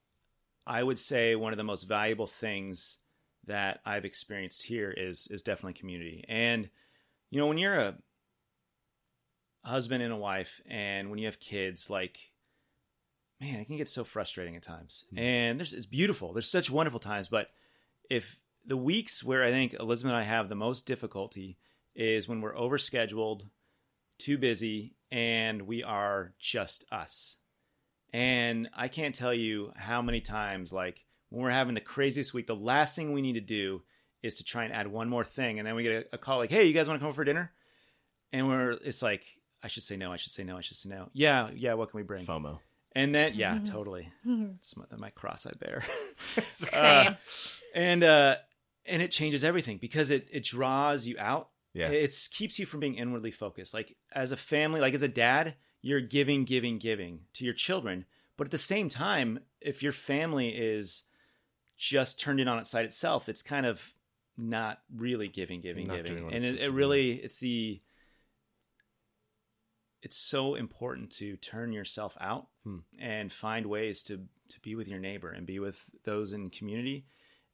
I 0.70 0.84
would 0.84 1.00
say 1.00 1.36
one 1.36 1.52
of 1.52 1.58
the 1.58 1.64
most 1.64 1.84
valuable 1.84 2.28
things 2.28 3.00
that 3.48 3.80
I've 3.86 4.06
experienced 4.06 4.62
here 4.62 4.92
is 4.92 5.28
is 5.32 5.42
definitely 5.42 5.74
community. 5.74 6.24
And 6.30 6.70
you 7.32 7.40
know, 7.40 7.48
when 7.48 7.58
you're 7.58 7.78
a 7.80 7.98
husband 9.64 10.04
and 10.04 10.14
a 10.14 10.18
wife, 10.18 10.62
and 10.70 11.10
when 11.10 11.20
you 11.20 11.26
have 11.26 11.40
kids, 11.40 11.90
like 11.90 12.20
man, 13.42 13.60
it 13.60 13.66
can 13.66 13.78
get 13.78 13.90
so 13.90 14.04
frustrating 14.04 14.56
at 14.56 14.62
times. 14.64 15.06
Mhm. 15.12 15.20
And 15.20 15.60
there's 15.60 15.74
it's 15.74 15.86
beautiful. 15.88 16.34
There's 16.34 16.50
such 16.50 16.70
wonderful 16.70 17.00
times, 17.00 17.28
but 17.30 17.50
if 18.10 18.40
the 18.66 18.78
weeks 18.78 19.24
where 19.24 19.44
I 19.44 19.50
think 19.50 19.74
Elizabeth 19.74 20.12
and 20.12 20.18
I 20.20 20.24
have 20.24 20.50
the 20.50 20.56
most 20.56 20.86
difficulty 20.86 21.58
is 21.96 22.28
when 22.28 22.42
we're 22.42 22.54
overscheduled, 22.54 23.50
too 24.20 24.38
busy, 24.38 24.96
and 25.10 25.64
we 25.64 25.82
are 25.82 26.36
just 26.38 26.84
us. 26.92 27.38
And 28.14 28.70
I 28.76 28.88
can't 28.88 29.14
tell 29.14 29.34
you 29.34 29.72
how 29.76 30.02
many 30.02 30.22
times, 30.22 30.74
like 30.74 31.06
when 31.30 31.44
we're 31.44 31.50
having 31.52 31.76
the 31.76 31.82
craziest 31.82 32.34
week, 32.34 32.48
the 32.48 32.56
last 32.56 32.96
thing 32.96 33.12
we 33.14 33.22
need 33.22 33.34
to 33.34 33.42
do 33.42 33.84
is 34.24 34.36
to 34.36 34.44
try 34.44 34.64
and 34.66 34.74
add 34.74 34.88
one 34.88 35.08
more 35.10 35.24
thing, 35.24 35.60
and 35.60 35.68
then 35.68 35.76
we 35.76 35.84
get 35.84 36.08
a, 36.12 36.16
a 36.16 36.18
call 36.18 36.38
like, 36.40 36.50
"Hey, 36.50 36.66
you 36.66 36.74
guys 36.74 36.88
want 36.88 37.00
to 37.00 37.02
come 37.02 37.10
over 37.10 37.16
for 37.16 37.24
dinner?" 37.24 37.52
And 38.34 38.48
we're, 38.48 38.72
it's 38.72 39.02
like, 39.02 39.26
I 39.64 39.68
should 39.68 39.84
say 39.84 39.96
no, 39.98 40.12
I 40.12 40.18
should 40.18 40.32
say 40.32 40.44
no, 40.44 40.58
I 40.58 40.62
should 40.62 40.78
say 40.78 40.90
no. 40.90 41.10
Yeah, 41.14 41.50
yeah. 41.56 41.74
What 41.76 41.90
can 41.92 41.98
we 41.98 42.04
bring? 42.04 42.26
FOMO. 42.26 42.60
And 42.96 43.14
then, 43.14 43.34
yeah, 43.36 43.60
totally. 43.66 44.12
It's 44.58 44.76
my, 44.76 44.86
my 44.98 45.10
cross 45.12 45.46
I 45.48 45.52
bear. 45.60 45.84
Same. 46.56 46.70
Uh, 46.74 47.14
and 47.76 48.04
uh, 48.04 48.36
and 48.86 49.02
it 49.02 49.12
changes 49.12 49.44
everything 49.44 49.78
because 49.78 50.10
it 50.10 50.28
it 50.32 50.44
draws 50.44 51.06
you 51.08 51.16
out 51.20 51.50
Yeah. 51.74 51.90
it 51.90 52.14
keeps 52.32 52.58
you 52.60 52.66
from 52.66 52.80
being 52.80 52.96
inwardly 52.96 53.32
focused. 53.32 53.74
Like 53.74 53.96
as 54.12 54.32
a 54.32 54.38
family, 54.38 54.82
like 54.82 54.94
as 54.96 55.04
a 55.04 55.08
dad, 55.08 55.56
you're 55.82 56.02
giving, 56.02 56.44
giving, 56.46 56.78
giving 56.78 57.22
to 57.34 57.46
your 57.46 57.54
children. 57.54 58.06
But 58.38 58.48
at 58.48 58.52
the 58.52 58.58
same 58.58 58.90
time, 58.90 59.40
if 59.62 59.84
your 59.84 59.92
family 59.92 60.50
is 60.50 61.04
just 61.78 62.20
turned 62.20 62.40
in 62.40 62.48
on 62.48 62.60
its 62.60 62.70
side 62.70 62.86
itself, 62.86 63.30
it's 63.30 63.42
kind 63.42 63.66
of 63.66 63.82
not 64.38 64.80
really 64.96 65.28
giving, 65.28 65.62
giving, 65.62 65.88
Not 65.88 65.98
giving. 66.04 66.32
And 66.34 66.44
it, 66.44 66.62
it 66.62 66.72
really, 66.72 67.12
it's 67.14 67.40
the, 67.40 67.82
it's 70.02 70.18
so 70.18 70.56
important 70.56 71.12
to 71.12 71.36
turn 71.38 71.74
yourself 71.74 72.18
out 72.22 72.48
Hmm. 72.64 72.78
and 73.00 73.32
find 73.32 73.66
ways 73.66 74.04
to 74.04 74.22
to 74.50 74.60
be 74.62 74.74
with 74.76 74.88
your 74.88 75.00
neighbor 75.00 75.30
and 75.30 75.46
be 75.46 75.60
with 75.60 75.84
those 76.04 76.34
in 76.34 76.50
community. 76.50 77.06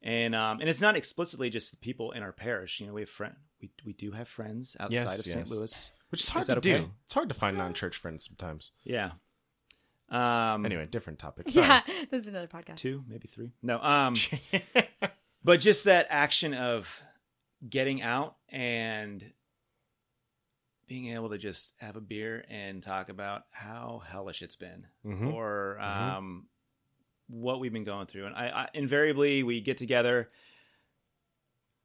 And 0.01 0.35
um, 0.35 0.59
and 0.59 0.69
it's 0.69 0.81
not 0.81 0.95
explicitly 0.95 1.49
just 1.49 1.71
the 1.71 1.77
people 1.77 2.11
in 2.11 2.23
our 2.23 2.31
parish. 2.31 2.79
You 2.79 2.87
know, 2.87 2.93
we 2.93 3.01
have 3.01 3.09
friend 3.09 3.35
we 3.61 3.71
we 3.83 3.93
do 3.93 4.11
have 4.11 4.27
friends 4.27 4.77
outside 4.79 4.93
Yes, 4.93 5.19
of 5.19 5.25
St. 5.25 5.49
Louis. 5.49 5.91
Which 6.09 6.21
is 6.23 6.29
hard 6.29 6.41
Is 6.43 6.47
to 6.47 6.55
that 6.55 6.61
do. 6.61 6.91
It's 7.05 7.13
hard 7.13 7.29
to 7.29 7.35
find 7.35 7.57
non-church 7.57 7.97
friends 7.97 8.25
sometimes. 8.25 8.71
Yeah. 8.83 9.11
Um, 10.09 10.65
Anyway, 10.65 10.85
different 10.89 11.19
topic. 11.19 11.47
yeah, 11.49 11.81
this 12.11 12.21
is 12.21 12.27
another 12.27 12.47
podcast. 12.47 12.77
two, 12.77 13.03
maybe 13.07 13.27
three. 13.27 13.51
No. 13.63 13.79
Um, 13.81 14.15
but 15.43 15.59
just 15.59 15.85
that 15.85 16.07
action 16.09 16.53
of 16.53 17.01
getting 17.67 18.01
out 18.01 18.35
and 18.49 19.23
being 20.87 21.11
able 21.13 21.29
to 21.29 21.37
just 21.39 21.73
have 21.79 21.95
a 21.95 22.01
beer 22.01 22.45
and 22.49 22.83
talk 22.83 23.09
about 23.09 23.43
how 23.49 24.03
hellish 24.07 24.43
it's 24.43 24.55
been 24.55 24.85
Mhm. 25.03 25.33
or 25.33 25.77
Mhm. 25.81 25.83
um, 26.17 26.45
what 27.27 27.59
we've 27.59 27.73
been 27.73 27.83
going 27.83 28.05
through. 28.05 28.27
And 28.27 28.35
I, 28.35 28.49
I 28.49 28.69
invariably 28.75 29.41
we 29.41 29.59
get 29.61 29.77
together. 29.77 30.29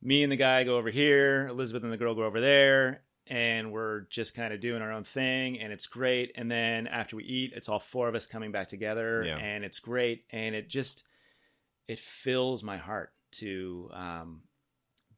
Me 0.03 0.23
and 0.23 0.31
the 0.31 0.37
guy 0.37 0.65
go 0.65 0.77
over 0.77 0.91
here. 0.91 1.47
Elizabeth 1.49 1.83
and 1.83 1.91
the 1.93 1.97
girl 1.97 2.15
go 2.15 2.25
over 2.25 2.41
there, 2.43 3.03
and 3.31 3.71
we're 3.73 4.01
just 4.11 4.35
kind 4.35 4.53
of 4.53 4.61
doing 4.61 4.83
our 4.83 4.93
own 4.93 5.05
thing, 5.05 5.61
and 5.61 5.73
it's 5.73 5.87
great. 5.87 6.33
And 6.35 6.51
then 6.51 6.87
after 6.89 7.17
we 7.17 7.25
eat, 7.25 7.53
it's 7.55 7.69
all 7.69 7.79
four 7.79 8.09
of 8.09 8.15
us 8.15 8.27
coming 8.27 8.51
back 8.53 8.69
together, 8.69 9.25
Yeah. 9.25 9.39
and 9.39 9.65
it's 9.65 9.79
great. 9.79 10.25
And 10.31 10.55
it 10.55 10.69
just 10.69 11.05
it 11.89 11.99
fills 11.99 12.63
my 12.63 12.77
heart 12.77 13.13
to 13.33 13.89
um, 13.93 14.43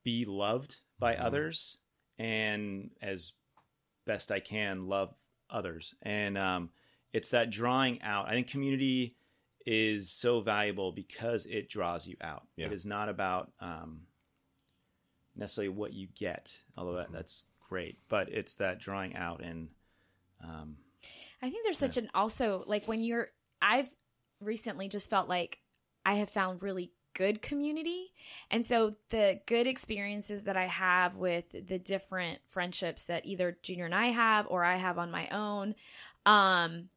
be 0.05 0.25
loved 0.25 0.77
by 0.99 1.15
Mhm. 1.15 1.21
others, 1.25 1.79
and 2.19 2.91
as 3.03 3.33
best 4.07 4.31
I 4.31 4.41
can 4.41 4.87
love 4.89 5.15
others. 5.51 5.95
And 6.03 6.39
um, 6.39 6.71
it's 7.13 7.29
that 7.31 7.51
drawing 7.51 8.01
out. 8.03 8.27
I 8.29 8.33
think 8.33 8.49
community 8.49 9.17
is 9.67 10.11
so 10.11 10.41
valuable 10.41 10.93
because 10.93 11.45
it 11.47 11.69
draws 11.69 12.07
you 12.07 12.17
out. 12.23 12.47
Yeah. 12.57 12.67
It 12.67 12.73
is 12.73 12.85
not 12.87 13.09
about 13.09 13.53
um, 13.61 14.07
necessarily 15.37 15.69
what 15.69 15.93
you 15.93 16.09
get, 16.15 16.53
although 16.77 16.97
that, 16.97 17.09
Mhm. 17.11 17.13
that's 17.13 17.45
great, 17.73 17.97
but 18.11 18.29
it's 18.29 18.55
that 18.57 18.79
drawing 18.79 19.17
out 19.17 19.43
and 19.43 19.69
um, 20.45 20.77
I 21.41 21.49
think 21.49 21.65
there's 21.65 21.79
such 21.79 21.97
an 21.97 22.11
also 22.15 22.65
like 22.67 22.87
when 22.87 23.03
you're 23.03 23.29
I've 23.63 23.89
recently 24.41 24.89
just 24.89 25.09
felt 25.09 25.27
like 25.27 25.61
I 26.05 26.15
have 26.15 26.29
found 26.29 26.63
really 26.63 26.93
good 27.15 27.41
community. 27.41 28.13
And 28.51 28.67
so 28.67 28.97
the 29.09 29.41
good 29.47 29.67
experiences 29.67 30.43
that 30.43 30.57
I 30.57 30.67
have 30.67 31.17
with 31.17 31.45
the 31.51 31.79
different 31.79 32.41
friendships 32.49 33.05
that 33.05 33.25
either 33.25 33.57
Junior 33.63 33.87
and 33.87 33.95
I 33.95 34.07
have 34.09 34.47
or 34.49 34.65
I 34.65 34.77
have 34.77 34.99
on 34.99 35.11
my 35.11 35.29
own, 35.29 35.75
um 36.27 36.91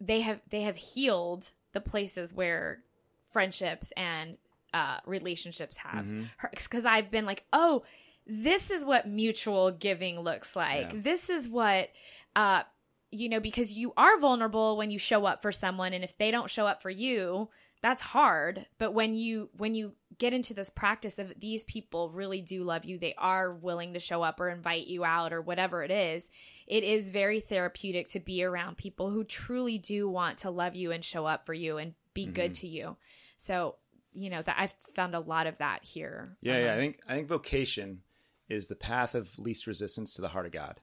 they 0.00 0.20
have 0.20 0.40
they 0.48 0.62
have 0.62 0.76
healed 0.76 1.50
the 1.72 1.80
places 1.80 2.32
where 2.32 2.84
friendships 3.32 3.92
and 3.96 4.38
uh, 4.72 4.98
relationships 5.04 5.78
have. 5.78 6.06
Because 6.52 6.84
I've 6.84 7.10
been 7.10 7.26
like, 7.26 7.42
oh, 7.52 7.82
this 8.30 8.70
is 8.70 8.84
what 8.84 9.08
mutual 9.08 9.70
giving 9.72 10.20
looks 10.20 10.54
like. 10.54 10.92
Yeah. 10.92 11.00
This 11.02 11.28
is 11.28 11.48
what, 11.48 11.88
uh, 12.36 12.62
you 13.10 13.28
know, 13.28 13.40
because 13.40 13.72
you 13.72 13.92
are 13.96 14.18
vulnerable 14.18 14.76
when 14.76 14.90
you 14.90 14.98
show 14.98 15.26
up 15.26 15.42
for 15.42 15.50
someone, 15.52 15.92
and 15.92 16.04
if 16.04 16.16
they 16.16 16.30
don't 16.30 16.48
show 16.48 16.66
up 16.66 16.80
for 16.80 16.90
you, 16.90 17.48
that's 17.82 18.02
hard. 18.02 18.66
But 18.78 18.92
when 18.92 19.14
you 19.14 19.50
when 19.56 19.74
you 19.74 19.94
get 20.18 20.32
into 20.34 20.52
this 20.52 20.68
practice 20.70 21.18
of 21.18 21.32
these 21.40 21.64
people 21.64 22.10
really 22.10 22.42
do 22.42 22.62
love 22.62 22.84
you, 22.84 22.98
they 22.98 23.14
are 23.16 23.52
willing 23.52 23.94
to 23.94 23.98
show 23.98 24.22
up 24.22 24.38
or 24.38 24.48
invite 24.50 24.86
you 24.86 25.02
out 25.04 25.32
or 25.32 25.40
whatever 25.40 25.82
it 25.82 25.90
is, 25.90 26.28
it 26.66 26.84
is 26.84 27.10
very 27.10 27.40
therapeutic 27.40 28.06
to 28.10 28.20
be 28.20 28.44
around 28.44 28.76
people 28.76 29.10
who 29.10 29.24
truly 29.24 29.78
do 29.78 30.08
want 30.08 30.38
to 30.38 30.50
love 30.50 30.76
you 30.76 30.92
and 30.92 31.04
show 31.04 31.24
up 31.26 31.46
for 31.46 31.54
you 31.54 31.78
and 31.78 31.94
be 32.12 32.26
good 32.26 32.54
to 32.56 32.68
you. 32.68 32.96
So, 33.38 33.76
you 34.12 34.28
know, 34.28 34.42
that 34.42 34.56
I've 34.58 34.74
found 34.94 35.14
a 35.14 35.20
lot 35.20 35.46
of 35.46 35.56
that 35.58 35.82
here. 35.82 36.36
Yeah, 36.42 36.58
yeah. 36.58 36.70
I 36.70 36.74
Um, 36.74 36.78
think 36.80 37.00
I 37.08 37.14
think 37.14 37.28
vocation 37.28 38.02
is 38.50 38.66
the 38.66 38.76
path 38.76 39.14
of 39.14 39.38
least 39.38 39.66
resistance 39.66 40.14
to 40.14 40.22
the 40.22 40.28
heart 40.28 40.46
of 40.46 40.52
God, 40.52 40.80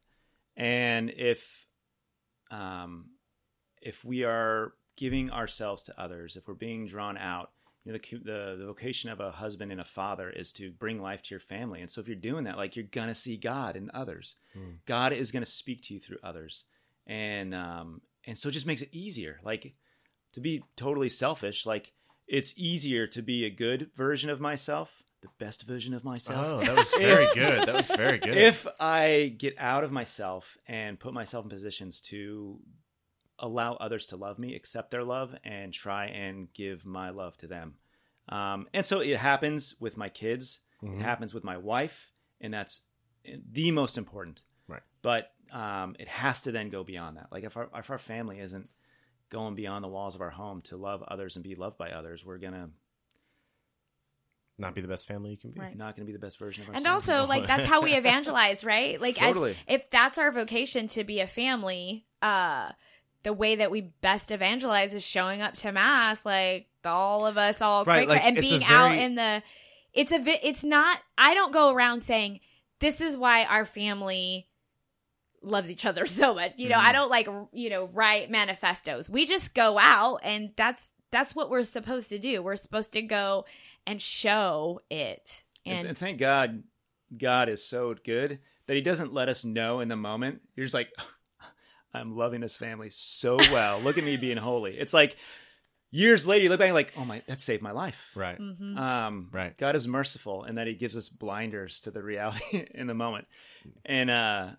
and 0.55 1.09
if 1.11 1.67
um, 2.51 3.11
if 3.81 4.03
we 4.03 4.23
are 4.23 4.73
giving 4.95 5.29
ourselves 5.29 5.83
to 5.83 6.01
others, 6.01 6.35
if 6.35 6.47
we're 6.47 6.53
being 6.55 6.87
drawn 6.87 7.17
out, 7.17 7.51
you 7.83 7.91
know, 7.91 7.99
the, 7.99 8.17
the 8.17 8.55
the 8.59 8.65
vocation 8.65 9.09
of 9.09 9.19
a 9.19 9.31
husband 9.31 9.71
and 9.71 9.79
a 9.79 9.85
father 9.85 10.29
is 10.29 10.51
to 10.53 10.71
bring 10.71 11.01
life 11.01 11.21
to 11.23 11.29
your 11.31 11.39
family, 11.39 11.81
and 11.81 11.89
so 11.89 12.01
if 12.01 12.07
you're 12.07 12.15
doing 12.15 12.43
that, 12.45 12.57
like 12.57 12.75
you're 12.75 12.85
gonna 12.85 13.15
see 13.15 13.37
God 13.37 13.75
in 13.75 13.91
others. 13.93 14.35
Mm. 14.57 14.77
God 14.85 15.13
is 15.13 15.31
gonna 15.31 15.45
speak 15.45 15.83
to 15.83 15.93
you 15.93 15.99
through 15.99 16.17
others, 16.23 16.65
and 17.05 17.53
um, 17.53 18.01
and 18.25 18.37
so 18.37 18.49
it 18.49 18.53
just 18.53 18.65
makes 18.65 18.81
it 18.81 18.89
easier. 18.91 19.39
Like 19.43 19.73
to 20.33 20.41
be 20.41 20.63
totally 20.75 21.09
selfish, 21.09 21.65
like 21.65 21.93
it's 22.27 22.53
easier 22.57 23.07
to 23.07 23.21
be 23.21 23.45
a 23.45 23.49
good 23.49 23.89
version 23.95 24.29
of 24.29 24.41
myself, 24.41 25.01
the 25.21 25.29
best 25.39 25.63
version 25.63 25.93
of 25.93 26.03
myself. 26.03 26.45
Oh, 26.45 26.59
that 26.65 26.75
was 26.75 26.93
very 26.93 27.27
good. 27.33 27.67
That 27.67 27.73
was 27.75 27.89
very 27.91 28.19
good. 28.19 28.37
If 28.37 28.67
I 28.79 29.33
get 29.37 29.55
out 29.57 29.83
of 29.83 29.91
myself 29.91 30.57
and 30.67 30.99
put 30.99 31.13
myself 31.13 31.45
in 31.45 31.49
positions 31.49 32.01
to 32.01 32.59
allow 33.39 33.73
others 33.75 34.07
to 34.07 34.15
love 34.17 34.37
me, 34.39 34.55
accept 34.55 34.91
their 34.91 35.03
love, 35.03 35.35
and 35.43 35.73
try 35.73 36.05
and 36.07 36.51
give 36.53 36.85
my 36.85 37.09
love 37.09 37.35
to 37.37 37.47
them. 37.47 37.75
Um, 38.29 38.67
and 38.73 38.85
so 38.85 38.99
it 38.99 39.17
happens 39.17 39.75
with 39.79 39.95
my 39.97 40.09
kids, 40.09 40.59
Mhm. 40.83 40.99
it 40.99 41.03
happens 41.03 41.33
with 41.33 41.43
my 41.43 41.57
wife, 41.57 42.11
and 42.41 42.53
that's 42.53 42.81
the 43.25 43.71
most 43.71 43.97
important. 43.97 44.41
Right. 44.67 44.81
But 45.01 45.31
um, 45.51 45.95
it 45.99 46.07
has 46.09 46.41
to 46.41 46.51
then 46.51 46.69
go 46.69 46.83
beyond 46.83 47.17
that. 47.17 47.27
Like 47.31 47.43
if 47.43 47.55
our, 47.57 47.69
if 47.75 47.89
our 47.89 47.97
family 47.97 48.39
isn't 48.39 48.69
going 49.29 49.55
beyond 49.55 49.83
the 49.83 49.87
walls 49.89 50.13
of 50.15 50.21
our 50.21 50.29
home 50.29 50.61
to 50.63 50.77
love 50.77 51.01
others 51.03 51.35
and 51.37 51.43
be 51.43 51.55
loved 51.55 51.77
by 51.77 51.91
others, 51.91 52.25
we're 52.25 52.37
gonna 52.37 52.69
Not 54.59 54.73
be 54.73 54.81
the 54.81 54.87
best 54.87 55.07
family 55.07 55.31
you 55.31 55.37
can 55.37 55.51
be. 55.51 55.59
Right. 55.59 55.77
not 55.77 55.95
gonna 55.95 56.05
be 56.07 56.13
the 56.13 56.19
best 56.19 56.39
version 56.39 56.63
of 56.63 56.69
ourselves. 56.69 56.85
and 56.85 56.93
ourselves. 56.93 57.09
also 57.19 57.27
like 57.29 57.47
that's 57.47 57.65
how 57.65 57.81
we 57.81 57.93
evangelize 57.95 58.63
right 58.63 58.99
like 58.99 59.17
Totally. 59.17 59.51
as 59.51 59.57
if 59.67 59.89
that's 59.91 60.17
our 60.17 60.31
vocation 60.31 60.87
to 60.89 61.03
be 61.03 61.19
a 61.19 61.27
family 61.27 62.05
uh 62.23 62.71
the 63.23 63.33
way 63.33 63.55
that 63.57 63.69
we 63.71 63.81
best 64.01 64.31
evangelize 64.31 64.93
is 64.93 65.03
showing 65.03 65.41
up 65.41 65.53
to 65.55 65.71
mass 65.71 66.25
like 66.25 66.67
all 66.85 67.25
of 67.25 67.37
us 67.37 67.61
all 67.61 67.83
Right, 67.85 68.07
cray-cray, 68.07 68.15
like, 68.15 68.25
and 68.25 68.37
it's 68.37 68.47
a 68.47 68.49
being 68.49 68.63
out 68.63 68.95
in 68.97 69.15
the 69.15 69.43
it's 69.93 70.11
a 70.11 70.19
vi- 70.19 70.39
it's 70.41 70.63
not 70.63 70.99
i 71.17 71.33
don't 71.35 71.51
go 71.53 71.71
around 71.71 72.01
saying 72.01 72.39
this 72.79 72.99
is 73.01 73.15
why 73.17 73.43
our 73.45 73.65
family 73.65 74.47
loves 75.43 75.69
each 75.69 75.85
other 75.85 76.05
so 76.07 76.33
much 76.33 76.53
you 76.57 76.69
know 76.69 76.77
Mhm. 76.77 76.83
i 76.83 76.91
don't 76.91 77.09
like 77.11 77.27
you 77.53 77.69
know 77.69 77.85
write 77.93 78.31
manifestos 78.31 79.09
we 79.09 79.25
just 79.27 79.53
go 79.53 79.77
out 79.77 80.19
and 80.23 80.51
that's 80.55 80.89
that's 81.11 81.35
what 81.35 81.49
we're 81.49 81.63
supposed 81.63 82.09
to 82.09 82.17
do 82.19 82.41
we're 82.41 82.55
supposed 82.55 82.91
to 82.93 83.01
go 83.01 83.45
and 83.87 83.99
show 83.99 84.79
it 84.91 85.43
And, 85.65 85.79
and 85.79 85.87
and 85.89 85.97
thank 85.97 86.19
God, 86.19 86.63
God 87.17 87.49
is 87.49 87.63
so 87.65 87.95
good 88.05 88.39
that 88.67 88.75
He 88.75 88.81
doesn't 88.81 89.13
let 89.13 89.29
us 89.29 89.43
know 89.45 89.79
in 89.79 89.87
the 89.87 89.95
moment. 89.95 90.41
You're 90.55 90.65
just 90.65 90.73
like, 90.75 90.91
I'm 91.93 92.15
loving 92.15 92.41
this 92.41 92.55
family 92.57 92.89
so 92.91 93.37
well. 93.37 93.79
Look 93.81 93.97
at 93.97 94.03
me 94.03 94.17
being 94.21 94.37
holy. 94.37 94.77
It's 94.77 94.93
like 94.93 95.15
years 95.89 96.27
later, 96.27 96.43
you 96.43 96.49
look 96.49 96.59
back 96.59 96.67
and 96.67 96.75
like, 96.75 96.93
oh 96.97 97.05
my, 97.05 97.21
that 97.27 97.39
saved 97.41 97.63
my 97.63 97.71
life. 97.71 98.11
Right. 98.13 98.37
Mhm. 98.37 98.77
Um, 98.77 99.29
Right. 99.31 99.57
God 99.57 99.75
is 99.75 99.87
merciful 99.87 100.43
in 100.43 100.55
that 100.55 100.67
He 100.67 100.73
gives 100.75 100.95
us 100.97 101.09
blinders 101.09 101.79
to 101.81 101.91
the 101.91 102.03
reality 102.03 102.65
in 102.75 102.87
the 102.87 102.93
moment, 102.93 103.25
and 103.85 104.09
uh, 104.09 104.49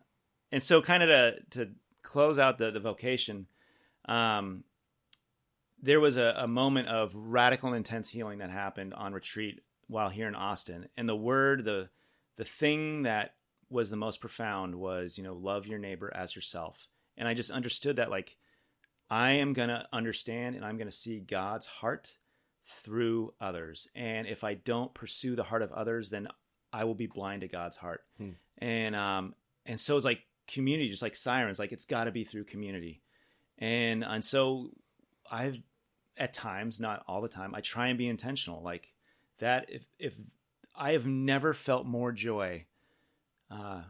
and 0.51 0.63
so 0.63 0.81
kind 0.83 1.03
of 1.03 1.09
to 1.11 1.37
to 1.51 1.71
close 2.03 2.39
out 2.39 2.57
the 2.59 2.71
the 2.71 2.81
vocation, 2.81 3.47
um, 4.07 4.65
there 5.83 6.01
was 6.01 6.17
a, 6.17 6.35
a 6.39 6.49
moment 6.49 6.89
of 6.89 7.15
radical 7.15 7.69
and 7.69 7.77
intense 7.77 8.09
healing 8.09 8.39
that 8.39 8.51
happened 8.51 8.95
on 8.95 9.13
retreat 9.13 9.61
while 9.87 10.09
here 10.11 10.29
in 10.29 10.35
Austin, 10.35 10.89
and 10.97 11.09
the 11.09 11.17
word 11.17 11.65
the 11.65 11.89
the 12.37 12.45
thing 12.45 13.03
that 13.03 13.35
was 13.71 13.91
the 13.91 13.97
most 13.97 14.21
profound 14.21 14.75
was 14.75 15.19
you 15.19 15.25
know 15.25 15.35
love 15.35 15.67
your 15.67 15.79
neighbor 15.79 16.13
as 16.15 16.35
yourself, 16.35 16.89
and 17.17 17.29
I 17.29 17.35
just 17.35 17.51
understood 17.51 17.97
that 17.97 18.11
like 18.11 18.37
I 19.11 19.33
am 19.33 19.53
gonna 19.53 19.87
understand 19.93 20.57
and 20.57 20.65
I'm 20.65 20.79
gonna 20.79 20.93
see 20.93 21.21
God's 21.21 21.67
heart 21.67 22.15
through 22.67 23.33
others. 23.41 23.89
And 23.95 24.27
if 24.27 24.45
I 24.45 24.55
don't 24.55 24.93
pursue 24.93 25.35
the 25.35 25.43
heart 25.43 25.63
of 25.63 25.73
others, 25.73 26.11
then 26.11 26.29
I 26.73 26.85
will 26.85 26.95
be 26.95 27.07
blind 27.07 27.41
to 27.41 27.49
God's 27.49 27.77
heart. 27.77 28.03
Hmm. 28.19 28.31
And 28.59 28.95
um 28.95 29.35
and 29.65 29.81
so 29.81 29.97
it's 29.97 30.05
like 30.05 30.23
community, 30.47 30.91
just 30.91 31.03
like 31.03 31.17
sirens, 31.17 31.59
like 31.59 31.73
it's 31.73 31.85
gotta 31.85 32.11
be 32.11 32.25
through 32.25 32.45
community. 32.45 33.01
And 33.59 34.05
and 34.05 34.25
so 34.25 34.71
I've 35.31 35.61
at 36.19 36.33
times, 36.33 36.81
not 36.81 37.05
all 37.07 37.21
the 37.21 37.29
time, 37.29 37.55
I 37.55 37.61
try 37.61 37.89
and 37.89 37.97
be 37.99 38.09
intentional. 38.09 38.63
Like 38.63 38.93
that 39.39 39.67
if 39.71 39.83
if 39.99 40.15
I 40.77 40.93
have 40.93 41.07
never 41.07 41.55
felt 41.55 41.87
more 41.87 42.13
joy, 42.13 42.67
uh 43.51 43.83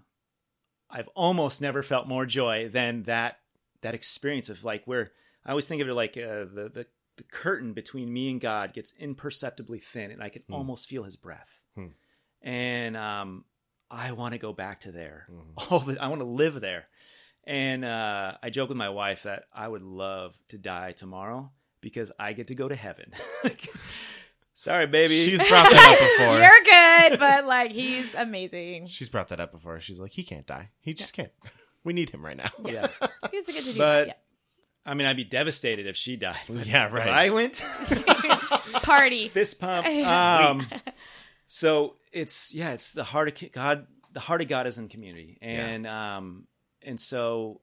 I've 0.91 1.09
almost 1.09 1.61
never 1.61 1.83
felt 1.83 2.07
more 2.09 2.25
joy 2.27 2.69
than 2.69 3.03
that 3.05 3.39
that 3.83 3.95
experience 3.95 4.49
of 4.49 4.65
like 4.65 4.85
where 4.87 5.13
I 5.45 5.51
always 5.51 5.67
think 5.67 5.83
of 5.83 5.89
it 5.89 5.95
like 5.95 6.17
uh, 6.17 6.45
the 6.53 6.71
the 6.75 6.87
the 7.17 7.25
curtain 7.25 7.73
between 7.73 8.13
me 8.13 8.31
and 8.31 8.41
God 8.41 8.73
gets 8.73 8.95
imperceptibly 8.99 9.81
thin, 9.81 10.11
and 10.13 10.23
I 10.23 10.29
can 10.29 10.43
Hmm. 10.47 10.55
almost 10.55 10.89
feel 10.89 11.03
His 11.03 11.17
breath. 11.17 11.61
Hmm. 11.75 11.89
And 12.43 12.97
um, 12.97 13.45
I 13.91 14.13
want 14.13 14.33
to 14.35 14.39
go 14.39 14.53
back 14.53 14.81
to 14.81 14.93
there. 14.93 15.27
Mhm. 15.31 15.53
All 15.73 15.81
the, 15.81 15.99
I 16.01 16.07
want 16.09 16.21
to 16.21 16.27
live 16.27 16.61
there. 16.61 16.87
And 17.45 17.85
uh, 17.85 18.35
I 18.43 18.51
joke 18.51 18.69
with 18.69 18.79
my 18.79 18.91
wife 18.91 19.25
that 19.25 19.45
I 19.53 19.67
would 19.67 19.83
love 19.83 20.37
to 20.51 20.59
die 20.59 20.93
tomorrow 20.93 21.51
because 21.81 22.13
I 22.19 22.33
get 22.33 22.49
to 22.49 22.55
go 22.55 22.69
to 22.69 22.77
heaven. 22.77 23.13
Sorry, 24.55 24.87
baby. 24.89 25.25
She's 25.25 25.41
brought 25.43 25.71
that 25.71 25.93
up 25.93 25.99
before. 26.19 26.39
You're 26.41 27.11
good, 27.11 27.19
but 27.21 27.47
like 27.47 27.71
he's 27.71 28.13
amazing. 28.15 28.89
She's 28.89 29.09
brought 29.09 29.29
that 29.29 29.39
up 29.41 29.53
before. 29.53 29.79
She's 29.81 30.01
like, 30.01 30.11
he 30.13 30.25
can't 30.25 30.47
die. 30.47 30.71
He 30.81 30.95
just 30.95 31.13
can't. 31.13 31.31
We 31.85 31.93
need 31.95 32.11
him 32.11 32.25
right 32.27 32.37
now. 32.37 32.51
yeah. 32.67 32.89
He's 33.31 33.49
a 33.49 33.53
good 33.53 33.65
to 33.65 33.73
do. 33.73 33.79
But 33.79 34.07
that, 34.09 34.23
I 34.85 34.95
mean, 34.95 35.07
I'd 35.07 35.17
be 35.17 35.25
devastated 35.25 35.87
if 35.87 35.97
she 35.97 36.17
died. 36.17 36.37
But 36.49 36.67
Yeah, 36.67 36.87
if 36.89 36.93
right. 36.93 37.09
I 37.09 37.31
went. 37.31 37.63
Party. 38.83 39.29
fist 39.29 39.59
pumps. 39.61 40.05
Um, 40.05 40.67
so 41.47 41.95
it's 42.13 42.53
yeah, 42.53 42.73
it's 42.73 42.93
the 42.93 43.05
heart 43.05 43.29
of 43.43 43.53
God. 43.53 43.87
The 44.13 44.21
heart 44.21 44.43
of 44.43 44.49
God 44.49 44.67
is 44.67 44.77
in 44.77 44.89
community, 44.89 45.39
and 45.41 45.87
um, 45.87 46.47
and 46.83 46.99
so 46.99 47.61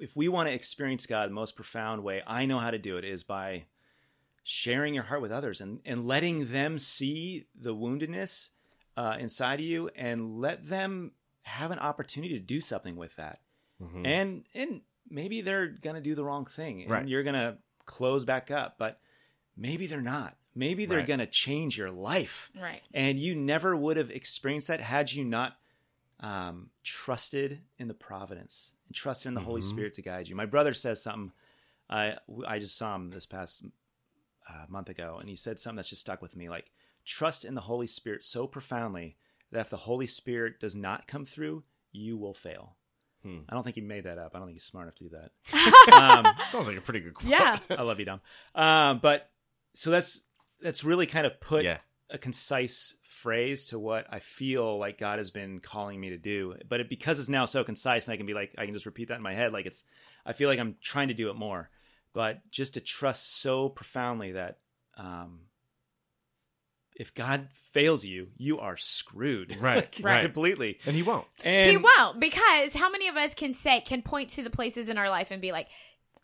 if 0.00 0.16
we 0.16 0.28
want 0.28 0.48
to 0.48 0.52
experience 0.54 1.06
God 1.06 1.28
the 1.30 1.34
most 1.34 1.56
profound 1.56 2.02
way, 2.04 2.22
I 2.26 2.46
know 2.46 2.58
how 2.58 2.70
to 2.70 2.78
do 2.78 2.96
it 2.96 3.04
is 3.04 3.22
by 3.22 3.64
sharing 4.42 4.94
your 4.94 5.04
heart 5.04 5.20
with 5.22 5.32
others 5.32 5.60
and 5.60 5.80
and 5.84 6.04
letting 6.04 6.50
them 6.52 6.78
see 6.78 7.46
the 7.54 7.74
woundedness 7.74 8.48
uh, 8.96 9.16
inside 9.20 9.60
of 9.60 9.66
you, 9.66 9.88
and 9.94 10.40
let 10.40 10.68
them 10.68 11.12
have 11.42 11.70
an 11.70 11.78
opportunity 11.78 12.34
to 12.34 12.40
do 12.44 12.60
something 12.60 12.96
with 12.96 13.14
that 13.16 13.40
Mhm. 13.80 14.06
and 14.06 14.44
and 14.54 14.82
maybe 15.08 15.40
they're 15.40 15.68
gonna 15.68 16.00
do 16.00 16.14
the 16.14 16.24
wrong 16.24 16.44
thing 16.44 16.82
and 16.82 16.90
Right. 16.90 17.08
you're 17.08 17.22
gonna 17.22 17.58
close 17.86 18.24
back 18.24 18.50
up 18.50 18.76
but 18.76 19.00
maybe 19.56 19.86
they're 19.86 20.02
not 20.02 20.36
maybe 20.54 20.84
they're 20.84 20.98
Right. 20.98 21.06
gonna 21.06 21.26
change 21.26 21.78
your 21.78 21.90
life 21.90 22.50
Right. 22.54 22.82
and 22.92 23.18
you 23.18 23.34
never 23.34 23.74
would 23.76 23.96
have 23.96 24.10
experienced 24.10 24.68
that 24.68 24.80
had 24.80 25.12
you 25.12 25.24
not 25.24 25.56
um, 26.20 26.70
trusted 26.82 27.60
in 27.78 27.88
the 27.88 27.94
providence 27.94 28.72
and 28.86 28.94
trusted 28.94 29.28
in 29.28 29.34
the 29.34 29.40
holy 29.40 29.60
Mhm. 29.60 29.68
spirit 29.68 29.94
to 29.94 30.02
guide 30.02 30.28
you 30.28 30.34
my 30.36 30.46
brother 30.46 30.74
says 30.74 31.00
something 31.02 31.32
i 31.88 32.16
i 32.46 32.58
just 32.58 32.76
saw 32.76 32.94
him 32.96 33.10
this 33.10 33.26
past 33.26 33.64
uh, 34.48 34.64
month 34.68 34.88
ago 34.88 35.18
and 35.20 35.28
he 35.28 35.36
said 35.36 35.60
something 35.60 35.76
that's 35.76 35.90
just 35.90 36.00
stuck 36.02 36.20
with 36.22 36.34
me 36.36 36.48
like 36.48 36.70
trust 37.04 37.44
in 37.44 37.54
the 37.54 37.60
holy 37.60 37.86
spirit 37.86 38.22
so 38.24 38.46
profoundly 38.46 39.16
that 39.52 39.60
if 39.60 39.70
the 39.70 39.76
holy 39.76 40.06
spirit 40.06 40.58
does 40.60 40.74
not 40.74 41.06
come 41.06 41.24
through 41.24 41.62
you 41.92 42.16
will 42.16 42.34
fail 42.34 42.76
Hmm. 43.24 43.38
I 43.48 43.54
don't 43.54 43.64
think 43.64 43.74
he 43.74 43.82
made 43.82 44.04
that 44.04 44.16
up. 44.16 44.36
I 44.36 44.38
don't 44.38 44.46
think 44.46 44.54
he's 44.54 44.62
smart 44.62 44.84
enough 44.84 44.94
to 44.94 45.04
do 45.08 45.10
that. 45.10 45.92
um, 45.92 46.24
Sounds 46.50 46.68
like 46.68 46.76
a 46.76 46.80
pretty 46.80 47.00
good 47.00 47.14
quote. 47.14 47.28
Yeah. 47.32 47.58
I 47.68 47.82
love 47.82 47.98
you, 47.98 48.04
Dom. 48.04 48.20
Um, 48.54 49.00
but 49.00 49.28
so 49.74 49.90
that's 49.90 50.22
that's 50.60 50.84
really 50.84 51.04
kind 51.06 51.26
of 51.26 51.40
put 51.40 51.64
yeah. 51.64 51.78
A 52.10 52.18
concise 52.18 52.94
phrase 53.02 53.66
to 53.66 53.78
what 53.78 54.06
I 54.10 54.18
feel 54.18 54.78
like 54.78 54.96
God 54.98 55.18
has 55.18 55.30
been 55.30 55.60
calling 55.60 56.00
me 56.00 56.10
to 56.10 56.18
do. 56.18 56.54
But 56.68 56.80
it, 56.80 56.88
because 56.88 57.18
it's 57.18 57.28
now 57.28 57.44
so 57.46 57.64
concise, 57.64 58.06
and 58.06 58.14
I 58.14 58.16
can 58.16 58.26
be 58.26 58.34
like, 58.34 58.54
I 58.56 58.64
can 58.64 58.74
just 58.74 58.86
repeat 58.86 59.08
that 59.08 59.16
in 59.16 59.22
my 59.22 59.34
head. 59.34 59.52
Like 59.52 59.66
it's, 59.66 59.84
I 60.24 60.32
feel 60.32 60.48
like 60.48 60.58
I'm 60.58 60.76
trying 60.82 61.08
to 61.08 61.14
do 61.14 61.28
it 61.30 61.36
more. 61.36 61.68
But 62.14 62.40
just 62.50 62.74
to 62.74 62.80
trust 62.80 63.40
so 63.40 63.68
profoundly 63.68 64.32
that 64.32 64.58
um, 64.96 65.40
if 66.96 67.14
God 67.14 67.48
fails 67.72 68.04
you, 68.04 68.28
you 68.36 68.58
are 68.58 68.76
screwed. 68.76 69.56
Right, 69.60 69.76
Like, 69.96 70.00
right. 70.02 70.22
Completely. 70.22 70.78
and 70.86 70.96
he 70.96 71.02
won't. 71.02 71.26
And 71.44 71.70
he 71.70 71.76
won't 71.76 72.18
because 72.18 72.72
how 72.74 72.90
many 72.90 73.08
of 73.08 73.16
us 73.16 73.34
can 73.34 73.54
say 73.54 73.80
can 73.82 74.02
point 74.02 74.30
to 74.30 74.42
the 74.42 74.50
places 74.50 74.88
in 74.88 74.98
our 74.98 75.10
life 75.10 75.30
and 75.30 75.40
be 75.42 75.52
like 75.52 75.68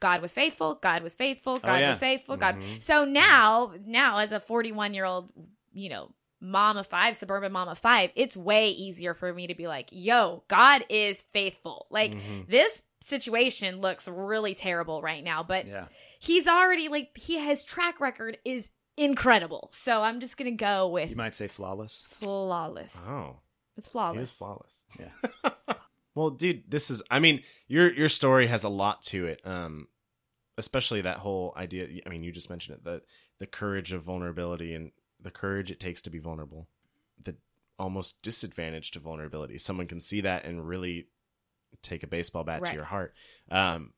god 0.01 0.21
was 0.21 0.33
faithful 0.35 0.75
god 0.83 1.03
was 1.05 1.15
faithful 1.15 1.57
god 1.59 1.77
Oh, 1.77 1.79
yeah. 1.79 1.91
was 1.91 1.99
faithful 2.01 2.37
god 2.37 2.57
Mhm. 2.57 2.83
so 2.83 3.05
now 3.05 3.73
now 3.87 4.19
as 4.19 4.33
a 4.33 4.41
41 4.41 4.93
year 4.93 5.05
old 5.05 5.31
you 5.75 5.89
know 5.91 6.11
mom 6.41 6.77
of 6.77 6.87
five 6.87 7.17
suburban 7.17 7.53
mom 7.53 7.69
of 7.69 7.79
five 7.79 8.11
it's 8.17 8.37
way 8.37 8.69
easier 8.71 9.15
for 9.15 9.33
me 9.33 9.47
to 9.47 9.55
be 9.55 9.67
like 9.67 9.89
yo 9.93 10.43
god 10.49 10.85
is 10.89 11.23
faithful 11.33 11.87
like 11.91 12.13
Mhm. 12.15 12.49
this 12.49 12.83
situation 13.03 13.81
looks 13.81 14.09
really 14.09 14.55
terrible 14.55 15.03
right 15.03 15.23
now 15.25 15.43
but 15.43 15.67
Yeah. 15.67 15.87
he's 16.21 16.47
already 16.47 16.89
like 16.89 17.17
he 17.17 17.39
his 17.39 17.65
track 17.65 18.01
record 18.01 18.39
is 18.45 18.71
incredible 18.97 19.71
so 19.73 20.03
i'm 20.03 20.21
just 20.21 20.37
gonna 20.37 20.53
go 20.53 20.89
with 20.89 21.11
You 21.11 21.17
might 21.17 21.35
say 21.35 21.49
flawless. 21.49 22.07
flawless 22.09 22.97
Oh, 23.07 23.41
it's 23.77 23.89
flawless 23.89 24.29
is 24.31 24.33
flawless. 24.33 24.85
Yeah. 24.99 25.51
Well, 26.17 26.31
dude, 26.31 26.71
this 26.71 26.91
is 26.91 27.03
I 27.11 27.19
mean, 27.19 27.43
your 27.67 27.93
your 27.93 28.09
story 28.09 28.47
has 28.47 28.63
a 28.63 28.69
lot 28.69 29.03
to 29.07 29.27
it. 29.27 29.41
Um 29.45 29.89
especially 30.57 31.01
that 31.01 31.19
whole 31.19 31.53
idea 31.57 31.89
I 32.07 32.09
mean, 32.09 32.23
you 32.23 32.31
just 32.31 32.49
mentioned 32.51 32.77
it, 32.79 32.85
the 32.85 33.03
the 33.41 33.47
courage 33.49 33.93
of 33.93 34.03
vulnerability 34.03 34.75
and 34.75 34.93
the 35.25 35.31
courage 35.33 35.73
it 35.73 35.81
takes 35.81 36.01
to 36.03 36.11
be 36.11 36.21
vulnerable. 36.21 36.69
The 37.23 37.35
almost 37.79 38.23
disadvantage 38.23 38.93
to 38.93 39.01
vulnerability. 39.01 39.59
Someone 39.59 39.89
can 39.89 40.01
see 40.01 40.21
that 40.21 40.45
and 40.45 40.67
really 40.69 41.09
take 41.83 42.05
a 42.05 42.07
baseball 42.07 42.45
bat 42.45 42.61
Right. 42.63 42.69
to 42.71 42.75
your 42.77 42.85
heart. 42.85 43.13
Um 43.51 43.93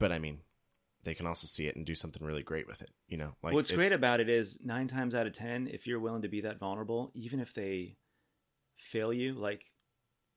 but 0.00 0.10
I 0.10 0.18
mean, 0.18 0.40
they 1.04 1.14
can 1.14 1.26
also 1.28 1.46
see 1.46 1.68
it 1.68 1.76
and 1.76 1.86
do 1.86 1.94
something 1.94 2.24
really 2.24 2.42
great 2.42 2.66
with 2.66 2.82
it, 2.82 2.90
you 3.06 3.16
know? 3.16 3.36
Like 3.44 3.54
What's 3.54 3.70
it's- 3.70 3.76
great 3.78 3.92
about 3.94 4.18
it 4.18 4.28
is 4.28 4.58
nine 4.64 4.88
times 4.88 5.14
out 5.14 5.26
of 5.28 5.32
ten, 5.32 5.68
if 5.68 5.86
you're 5.86 6.00
willing 6.00 6.22
to 6.22 6.28
be 6.28 6.40
that 6.40 6.58
vulnerable, 6.58 7.12
even 7.14 7.38
if 7.38 7.54
they 7.54 7.96
fail 8.76 9.12
you, 9.12 9.34
like 9.34 9.70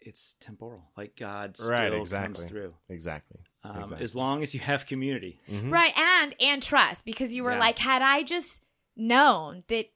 it's 0.01 0.36
temporal. 0.39 0.91
Like 0.95 1.15
God 1.17 1.57
still 1.57 1.72
Right, 1.72 1.91
comes 1.91 2.01
exactly. 2.01 2.47
through. 2.47 2.76
Exactly. 2.88 3.39
Um, 3.63 3.78
Exactly. 3.82 4.03
As 4.03 4.15
long 4.15 4.43
as 4.43 4.53
you 4.53 4.59
have 4.61 4.86
community. 4.86 5.39
Mhm. 5.49 5.72
Right, 5.72 5.91
and 5.97 6.36
and 6.39 6.61
trust 6.63 7.03
because 7.03 7.34
you 7.34 7.43
were 7.43 7.51
Yeah. 7.53 7.59
like, 7.59 7.80
had 7.80 8.01
I 8.01 8.22
just 8.24 8.61
known 8.95 9.63
that 9.67 9.88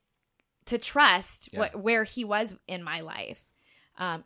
to 0.65 0.77
trust 0.77 1.49
Yeah. 1.51 1.59
what 1.59 1.75
where 1.75 2.03
he 2.03 2.23
was 2.25 2.55
in 2.67 2.83
my 2.83 3.01
life, 3.01 3.47
um, 3.97 4.23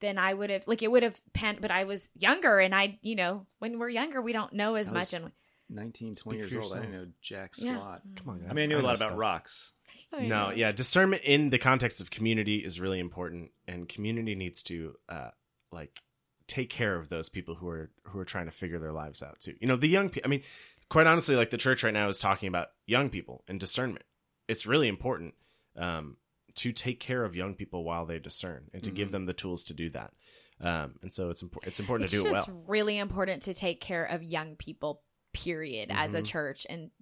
then 0.00 0.18
I 0.18 0.34
would 0.34 0.50
have 0.50 0.66
like 0.68 0.82
it 0.82 0.90
would 0.90 1.02
have 1.02 1.20
pent. 1.32 1.60
But 1.60 1.70
I 1.70 1.84
was 1.84 2.08
younger, 2.18 2.58
and 2.58 2.74
I, 2.74 2.98
you 3.02 3.16
know, 3.16 3.46
when 3.58 3.78
we're 3.78 3.88
younger, 3.88 4.20
we 4.22 4.32
don't 4.32 4.52
know 4.52 4.74
as 4.74 4.88
I 4.88 4.92
much. 4.92 5.00
was- 5.12 5.14
And 5.14 5.32
19, 5.70 6.14
20 6.14 6.38
years 6.38 6.50
for 6.52 6.60
old. 6.60 6.72
I 6.74 6.80
didn't 6.80 6.92
know 6.92 7.06
jack 7.22 7.52
Yeah. 7.58 7.76
squat. 7.76 8.02
Come 8.16 8.28
on, 8.28 8.40
guys. 8.40 8.48
I 8.50 8.52
mean, 8.54 8.64
I 8.64 8.66
knew 8.66 8.74
a 8.76 8.78
know 8.82 8.84
lot 8.84 8.96
about 8.96 9.08
stuff. 9.08 9.18
rocks. 9.18 9.72
No, 10.12 10.50
yeah, 10.50 10.70
discernment 10.70 11.22
in 11.24 11.50
the 11.50 11.58
context 11.58 12.00
of 12.00 12.08
community 12.10 12.58
is 12.58 12.78
really 12.78 13.00
important, 13.00 13.50
and 13.66 13.88
community 13.88 14.34
needs 14.36 14.62
to 14.64 14.94
uh, 15.08 15.30
like 15.72 16.00
take 16.46 16.70
care 16.70 16.94
of 16.94 17.08
those 17.08 17.28
people 17.30 17.54
who 17.56 17.66
are 17.68 17.90
who 18.04 18.18
are 18.20 18.24
trying 18.24 18.44
to 18.44 18.52
figure 18.52 18.78
their 18.78 18.92
lives 18.92 19.22
out 19.24 19.40
too. 19.40 19.54
You 19.60 19.66
know, 19.66 19.74
the 19.76 19.88
young 19.88 20.10
people. 20.10 20.28
I 20.28 20.30
mean, 20.30 20.42
quite 20.88 21.06
honestly, 21.08 21.34
like 21.34 21.50
the 21.50 21.56
church 21.58 21.82
right 21.82 21.94
now 21.94 22.08
is 22.08 22.18
talking 22.20 22.46
about 22.48 22.68
young 22.86 23.10
people 23.10 23.42
and 23.48 23.58
discernment. 23.58 24.04
It's 24.46 24.66
really 24.66 24.86
important 24.86 25.34
um, 25.76 26.16
to 26.56 26.72
take 26.72 27.00
care 27.00 27.24
of 27.24 27.34
young 27.34 27.54
people 27.54 27.84
while 27.84 28.06
they 28.06 28.18
discern 28.18 28.70
and 28.72 28.82
to 28.84 28.90
give 28.90 29.08
Mhm. 29.08 29.12
them 29.12 29.26
the 29.26 29.32
tools 29.34 29.64
to 29.64 29.74
do 29.74 29.90
that. 29.90 30.12
Um, 30.60 30.98
and 31.02 31.12
so 31.12 31.30
it's 31.30 31.42
important. 31.42 31.72
It's 31.72 31.80
important 31.80 32.04
it's 32.04 32.12
to 32.12 32.22
do 32.22 32.28
it 32.28 32.32
just 32.32 32.48
well. 32.48 32.64
really 32.68 32.98
important 32.98 33.42
to 33.44 33.54
take 33.54 33.80
care 33.80 34.04
of 34.04 34.22
young 34.22 34.56
people. 34.56 35.02
Period. 35.32 35.90
As 35.90 36.14
a 36.14 36.22
Mhm. 36.22 36.26
church, 36.26 36.64
and 36.70 36.92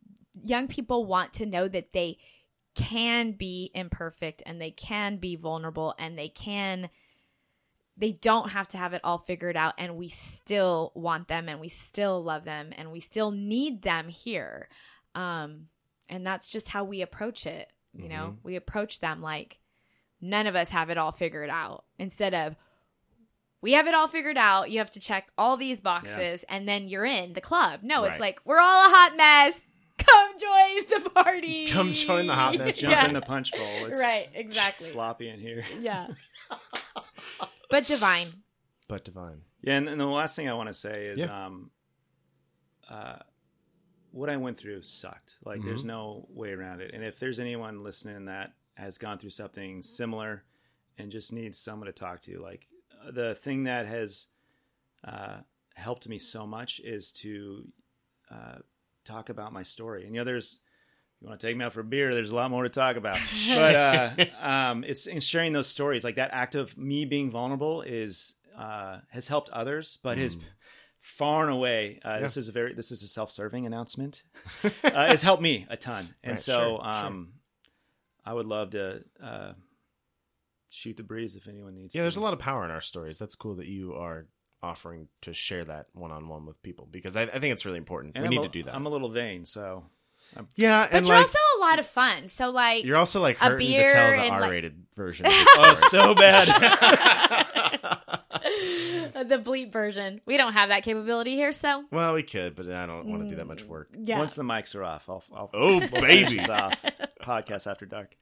young 0.42 0.66
people 0.66 1.04
want 1.04 1.34
to 1.34 1.44
know 1.44 1.68
that 1.68 1.92
they 1.92 2.16
can 2.74 3.32
be 3.32 3.70
imperfect 3.74 4.42
and 4.46 4.58
they 4.58 4.70
can 4.70 5.18
be 5.18 5.36
vulnerable 5.36 5.94
and 5.98 6.18
they 6.18 6.30
can 6.30 6.88
they 7.94 8.12
don't 8.12 8.52
have 8.52 8.66
to 8.68 8.78
have 8.78 8.94
it 8.94 9.02
all 9.04 9.18
figured 9.18 9.54
out 9.54 9.74
and 9.76 9.96
we 9.98 10.08
still 10.08 10.90
want 10.94 11.28
them 11.28 11.46
and 11.46 11.60
we 11.60 11.68
still 11.68 12.24
love 12.24 12.44
them 12.44 12.72
and 12.74 12.90
we 12.90 12.98
still 13.00 13.30
need 13.30 13.82
them 13.82 14.08
here 14.08 14.70
um 15.14 15.68
and 16.08 16.26
that's 16.26 16.48
just 16.48 16.68
how 16.68 16.82
we 16.82 17.02
approach 17.02 17.44
it 17.44 17.70
you 17.96 18.08
know 18.08 18.36
we 18.42 18.56
approach 18.56 19.00
them 19.00 19.20
like 19.22 19.58
none 20.20 20.46
of 20.46 20.54
us 20.56 20.70
have 20.70 20.88
it 20.90 20.96
all 20.98 21.12
figured 21.12 21.50
out 21.50 21.84
instead 21.98 22.32
of 22.34 22.56
we 23.60 23.72
have 23.72 23.86
it 23.86 23.94
all 23.94 24.08
figured 24.08 24.36
out 24.38 24.70
you 24.70 24.78
have 24.78 24.90
to 24.90 25.00
check 25.00 25.28
all 25.36 25.56
these 25.56 25.80
boxes 25.80 26.44
and 26.48 26.66
then 26.68 26.88
you're 26.88 27.04
in 27.04 27.32
the 27.34 27.40
club 27.40 27.80
no 27.82 28.04
it's 28.04 28.18
like 28.20 28.40
we're 28.44 28.60
all 28.60 28.86
a 28.86 28.94
hot 28.94 29.16
mess 29.16 29.66
come 29.98 30.32
join 30.38 31.02
the 31.02 31.10
party 31.10 31.66
Come 31.68 31.92
join 31.92 32.26
the 32.26 32.34
hot 32.34 32.56
mess, 32.58 32.76
jump 32.78 32.92
Yeah. 32.92 33.06
in 33.06 33.12
the 33.14 33.20
punch 33.20 33.52
bowl. 33.52 33.86
It's 33.86 34.00
Right, 34.00 34.28
exactly. 34.34 34.86
Sloppy 34.86 35.28
in 35.28 35.38
here. 35.38 35.62
yeah 35.80 36.08
but 37.70 37.86
divine 37.86 38.28
But 38.88 39.04
divine. 39.04 39.42
Yeah, 39.60 39.76
and, 39.76 39.88
and 39.88 40.00
the 40.00 40.06
last 40.06 40.34
thing 40.34 40.48
I 40.48 40.54
want 40.54 40.68
to 40.68 40.74
say 40.74 41.06
is, 41.06 41.18
Yeah. 41.20 41.46
um, 41.46 41.70
uh, 42.90 43.18
what 44.12 44.30
I 44.30 44.36
went 44.36 44.56
through 44.58 44.82
sucked. 44.82 45.36
Like, 45.44 45.58
Mm-hmm. 45.58 45.68
there's 45.68 45.84
no 45.84 46.26
way 46.30 46.52
around 46.52 46.80
it. 46.80 46.92
And 46.94 47.02
if 47.02 47.18
there's 47.18 47.40
anyone 47.40 47.80
listening 47.80 48.26
that 48.26 48.52
has 48.74 48.96
gone 48.98 49.18
through 49.18 49.30
something 49.30 49.82
similar 49.82 50.44
and 50.98 51.10
just 51.10 51.32
needs 51.32 51.58
someone 51.58 51.86
to 51.86 51.92
talk 51.92 52.20
to, 52.22 52.38
like, 52.40 52.66
the 53.12 53.34
thing 53.36 53.64
that 53.64 53.86
has 53.86 54.26
uh, 55.04 55.38
helped 55.74 56.08
me 56.08 56.18
so 56.18 56.46
much 56.46 56.80
is 56.84 57.10
to 57.10 57.66
uh, 58.30 58.58
talk 59.04 59.28
about 59.28 59.52
my 59.52 59.62
story. 59.64 60.04
And 60.06 60.14
you 60.14 60.20
know, 60.20 60.24
there's 60.24 60.58
you 61.20 61.28
want 61.28 61.38
to 61.40 61.46
take 61.46 61.56
me 61.56 61.64
out 61.64 61.72
for 61.72 61.80
a 61.80 61.84
beer, 61.84 62.14
there's 62.14 62.30
a 62.32 62.36
lot 62.36 62.50
more 62.50 62.62
to 62.64 62.68
talk 62.68 62.96
about. 62.96 63.18
but 63.48 63.74
uh, 63.74 64.10
um, 64.40 64.84
it's 64.84 65.06
in 65.06 65.20
sharing 65.20 65.52
those 65.52 65.66
stories, 65.68 66.04
like 66.04 66.16
that 66.16 66.30
act 66.32 66.54
of 66.54 66.76
me 66.76 67.04
being 67.04 67.30
vulnerable 67.30 67.82
is 67.82 68.34
uh, 68.56 68.98
has 69.08 69.26
helped 69.28 69.48
others, 69.50 69.98
but 70.02 70.18
has 70.18 70.36
far 71.02 71.44
and 71.44 71.52
away. 71.52 72.00
Uh, 72.02 72.18
This 72.20 72.36
is 72.38 72.48
a 72.48 72.52
very 72.52 72.72
this 72.74 72.90
is 72.90 73.02
a 73.02 73.06
self 73.08 73.30
serving 73.30 73.66
announcement. 73.66 74.22
uh, 74.64 74.70
it's 75.10 75.22
helped 75.22 75.42
me 75.42 75.66
a 75.68 75.76
ton, 75.76 76.08
and 76.24 76.32
Right, 76.32 76.38
so 76.38 76.52
sure, 76.52 76.64
sure. 76.78 76.86
um, 76.86 77.32
I 78.24 78.32
would 78.32 78.46
love 78.46 78.70
to 78.70 79.02
uh, 79.22 79.52
shoot 80.70 80.96
the 80.96 81.02
breeze 81.02 81.36
if 81.36 81.48
anyone 81.48 81.74
needs. 81.74 81.94
Yeah, 81.94 82.02
there's 82.02 82.16
a 82.16 82.20
lot 82.22 82.32
of 82.32 82.38
power 82.38 82.64
in 82.64 82.70
our 82.70 82.80
stories. 82.80 83.18
That's 83.18 83.34
cool 83.34 83.56
that 83.56 83.66
you 83.66 83.94
are 83.94 84.26
offering 84.62 85.08
to 85.22 85.34
share 85.34 85.64
that 85.64 85.86
one 85.92 86.12
on 86.12 86.28
one 86.28 86.46
with 86.46 86.62
people 86.62 86.86
because 86.90 87.16
I, 87.16 87.22
I 87.22 87.40
think 87.40 87.52
it's 87.52 87.66
really 87.66 87.78
important. 87.78 88.14
And 88.14 88.22
we 88.22 88.28
I'm 88.28 88.30
need 88.30 88.40
a- 88.40 88.48
to 88.48 88.48
do 88.48 88.62
that. 88.64 88.74
I'm 88.74 88.86
a 88.86 88.90
little 88.90 89.10
vain, 89.10 89.44
so 89.44 89.84
yeah, 90.54 90.86
but 90.90 91.04
you're 91.04 91.16
like 91.16 91.26
also 91.26 91.38
a 91.58 91.60
lot 91.60 91.78
of 91.80 91.86
fun 91.86 92.28
so 92.28 92.48
like 92.50 92.84
you're 92.84 92.96
also 92.96 93.20
like 93.20 93.36
a 93.40 93.44
hurting 93.46 93.66
to 93.66 93.72
beer 93.72 93.92
tell 93.92 94.10
the 94.10 94.16
and, 94.22 94.30
R-rated 94.44 94.82
version. 94.96 95.26
Of 95.26 95.32
oh, 95.34 95.74
so 95.74 96.14
bad. 96.14 96.48
the 99.28 99.42
bleep 99.44 99.72
version 99.72 100.20
we 100.26 100.36
don't 100.36 100.52
have 100.52 100.68
that 100.68 100.82
capability 100.82 101.34
here 101.34 101.52
so 101.52 101.84
well, 101.90 102.14
we 102.14 102.22
could, 102.22 102.54
but 102.54 102.70
I 102.70 102.86
don't 102.86 103.06
want 103.06 103.22
to 103.24 103.28
do 103.28 103.36
that 103.36 103.46
much 103.46 103.62
work. 103.64 103.88
yeah 103.98 104.18
Once 104.18 104.34
the 104.34 104.42
mics 104.42 104.74
are 104.74 104.84
off, 104.84 105.08
I'll. 105.08 105.24
I'll 105.34 105.50
Oh, 105.54 105.78
we'll 105.78 105.88
baby. 106.00 106.40
off. 106.40 106.82
Podcast 107.22 107.70
after 107.70 107.86
dark. 107.86 108.16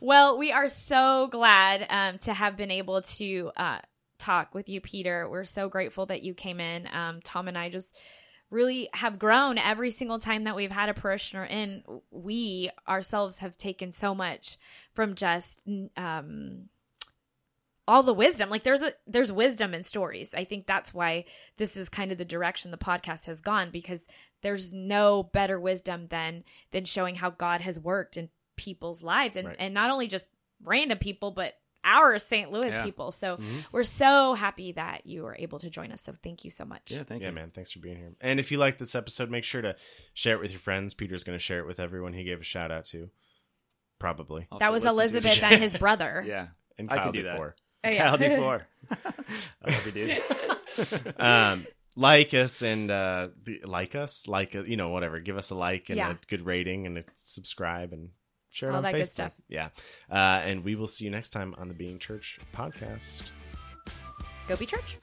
Well, 0.00 0.38
we 0.38 0.52
are 0.52 0.68
so 0.68 1.28
glad 1.28 1.86
um, 1.90 2.18
to 2.18 2.32
have 2.32 2.56
been 2.56 2.70
able 2.70 3.02
to 3.02 3.50
uh, 3.56 3.78
talk 4.18 4.54
with 4.54 4.68
you, 4.68 4.80
Peter. 4.80 5.28
We're 5.28 5.44
so 5.44 5.68
grateful 5.68 6.06
that 6.06 6.22
you 6.22 6.34
came 6.34 6.60
in. 6.60 6.88
Um, 6.92 7.20
Tom 7.22 7.48
and 7.48 7.58
I 7.58 7.68
just 7.68 7.96
really 8.50 8.88
have 8.94 9.18
grown 9.18 9.58
every 9.58 9.90
single 9.90 10.18
time 10.18 10.44
that 10.44 10.56
we've 10.56 10.70
had 10.70 10.88
a 10.88 10.94
parishioner 10.94 11.44
in. 11.44 11.82
We 12.10 12.70
ourselves 12.88 13.38
have 13.38 13.56
taken 13.56 13.92
so 13.92 14.14
much 14.14 14.58
from 14.94 15.14
just 15.14 15.62
um, 15.96 16.68
all 17.90 18.02
the 18.02 18.14
wisdom. 18.14 18.48
Like 18.50 18.62
there's 18.62 18.82
a 18.82 18.92
there's 19.06 19.32
wisdom 19.32 19.74
in 19.74 19.82
stories. 19.82 20.32
I 20.34 20.44
think 20.44 20.66
that's 20.66 20.94
why 20.94 21.24
this 21.56 21.76
is 21.76 21.88
kind 21.88 22.12
of 22.12 22.18
the 22.18 22.24
direction 22.24 22.70
the 22.70 22.76
podcast 22.78 23.26
has 23.26 23.40
gone 23.40 23.70
because 23.70 24.06
there's 24.42 24.72
no 24.72 25.22
better 25.24 25.58
wisdom 25.58 26.06
than 26.08 26.44
than 26.70 26.84
showing 26.84 27.16
how 27.16 27.30
God 27.30 27.60
has 27.62 27.80
worked 27.80 28.16
in 28.16 28.28
people's 28.56 29.02
lives 29.02 29.36
and 29.36 29.48
Right. 29.48 29.56
and 29.58 29.74
not 29.74 29.90
only 29.90 30.06
just 30.06 30.26
random 30.62 30.98
people 30.98 31.30
but 31.32 31.54
our 31.82 32.18
St. 32.18 32.52
Louis 32.52 32.68
Yeah. 32.72 32.84
people. 32.84 33.10
So 33.10 33.38
Mhm. 33.38 33.72
we're 33.72 33.84
so 33.84 34.34
happy 34.34 34.72
that 34.72 35.06
you 35.06 35.22
were 35.22 35.34
able 35.38 35.58
to 35.60 35.70
join 35.70 35.90
us. 35.92 36.02
So 36.02 36.12
thank 36.12 36.44
you 36.44 36.50
so 36.50 36.66
much. 36.66 36.90
Yeah, 36.90 37.04
thank 37.04 37.22
yeah, 37.22 37.30
you. 37.30 37.34
man. 37.34 37.50
Thanks 37.52 37.72
for 37.72 37.78
being 37.80 37.96
here. 37.96 38.12
And 38.20 38.38
if 38.38 38.52
you 38.52 38.58
like 38.58 38.76
this 38.76 38.94
episode, 38.94 39.30
make 39.30 39.44
sure 39.44 39.62
to 39.62 39.74
share 40.12 40.34
it 40.36 40.40
with 40.42 40.50
your 40.50 40.60
friends. 40.60 40.92
Peter's 40.92 41.24
going 41.24 41.38
to 41.38 41.42
share 41.42 41.58
it 41.60 41.66
with 41.66 41.80
everyone 41.80 42.12
he 42.12 42.22
gave 42.22 42.38
a 42.40 42.44
shout 42.44 42.70
out 42.70 42.84
to. 42.92 43.10
Probably. 43.98 44.46
I'll 44.52 44.58
That 44.58 44.72
was 44.72 44.84
Elizabeth 44.84 45.42
and 45.42 45.62
his 45.62 45.74
brother. 45.76 46.22
Yeah, 46.26 46.48
And 46.78 46.90
I 46.90 46.96
Kyle 46.96 47.04
could 47.06 47.14
do 47.14 47.22
that. 47.24 47.38
Oh, 47.84 47.88
yeah. 47.88 48.08
Kyle 48.16 48.18
D4. 48.18 48.62
I 49.64 49.70
love 49.70 49.86
you, 49.86 49.92
dude. 51.12 51.20
um, 51.20 51.66
like 51.96 52.34
us 52.34 52.62
and 52.62 52.90
uh, 52.90 53.28
like 53.64 53.94
us, 53.94 54.26
like 54.26 54.54
uh, 54.54 54.62
you 54.64 54.76
know, 54.76 54.90
whatever. 54.90 55.20
Give 55.20 55.36
us 55.36 55.50
a 55.50 55.54
like 55.54 55.88
and 55.88 55.96
Yeah. 55.98 56.10
a 56.12 56.16
good 56.28 56.42
rating 56.44 56.86
and 56.86 56.98
a 56.98 57.04
subscribe 57.14 57.92
and 57.92 58.10
share 58.50 58.68
it 58.70 58.72
All 58.72 58.78
on 58.78 58.82
that 58.84 58.94
Facebook. 58.94 58.98
good 58.98 59.06
stuff. 59.12 59.32
Yeah, 59.48 59.68
uh, 60.10 60.14
and 60.14 60.64
we 60.64 60.74
will 60.74 60.86
see 60.86 61.04
you 61.04 61.10
next 61.10 61.30
time 61.30 61.54
on 61.58 61.68
the 61.68 61.74
Being 61.74 61.98
Church 61.98 62.38
podcast. 62.54 63.30
Go 64.48 64.56
be 64.56 64.66
church. 64.66 64.98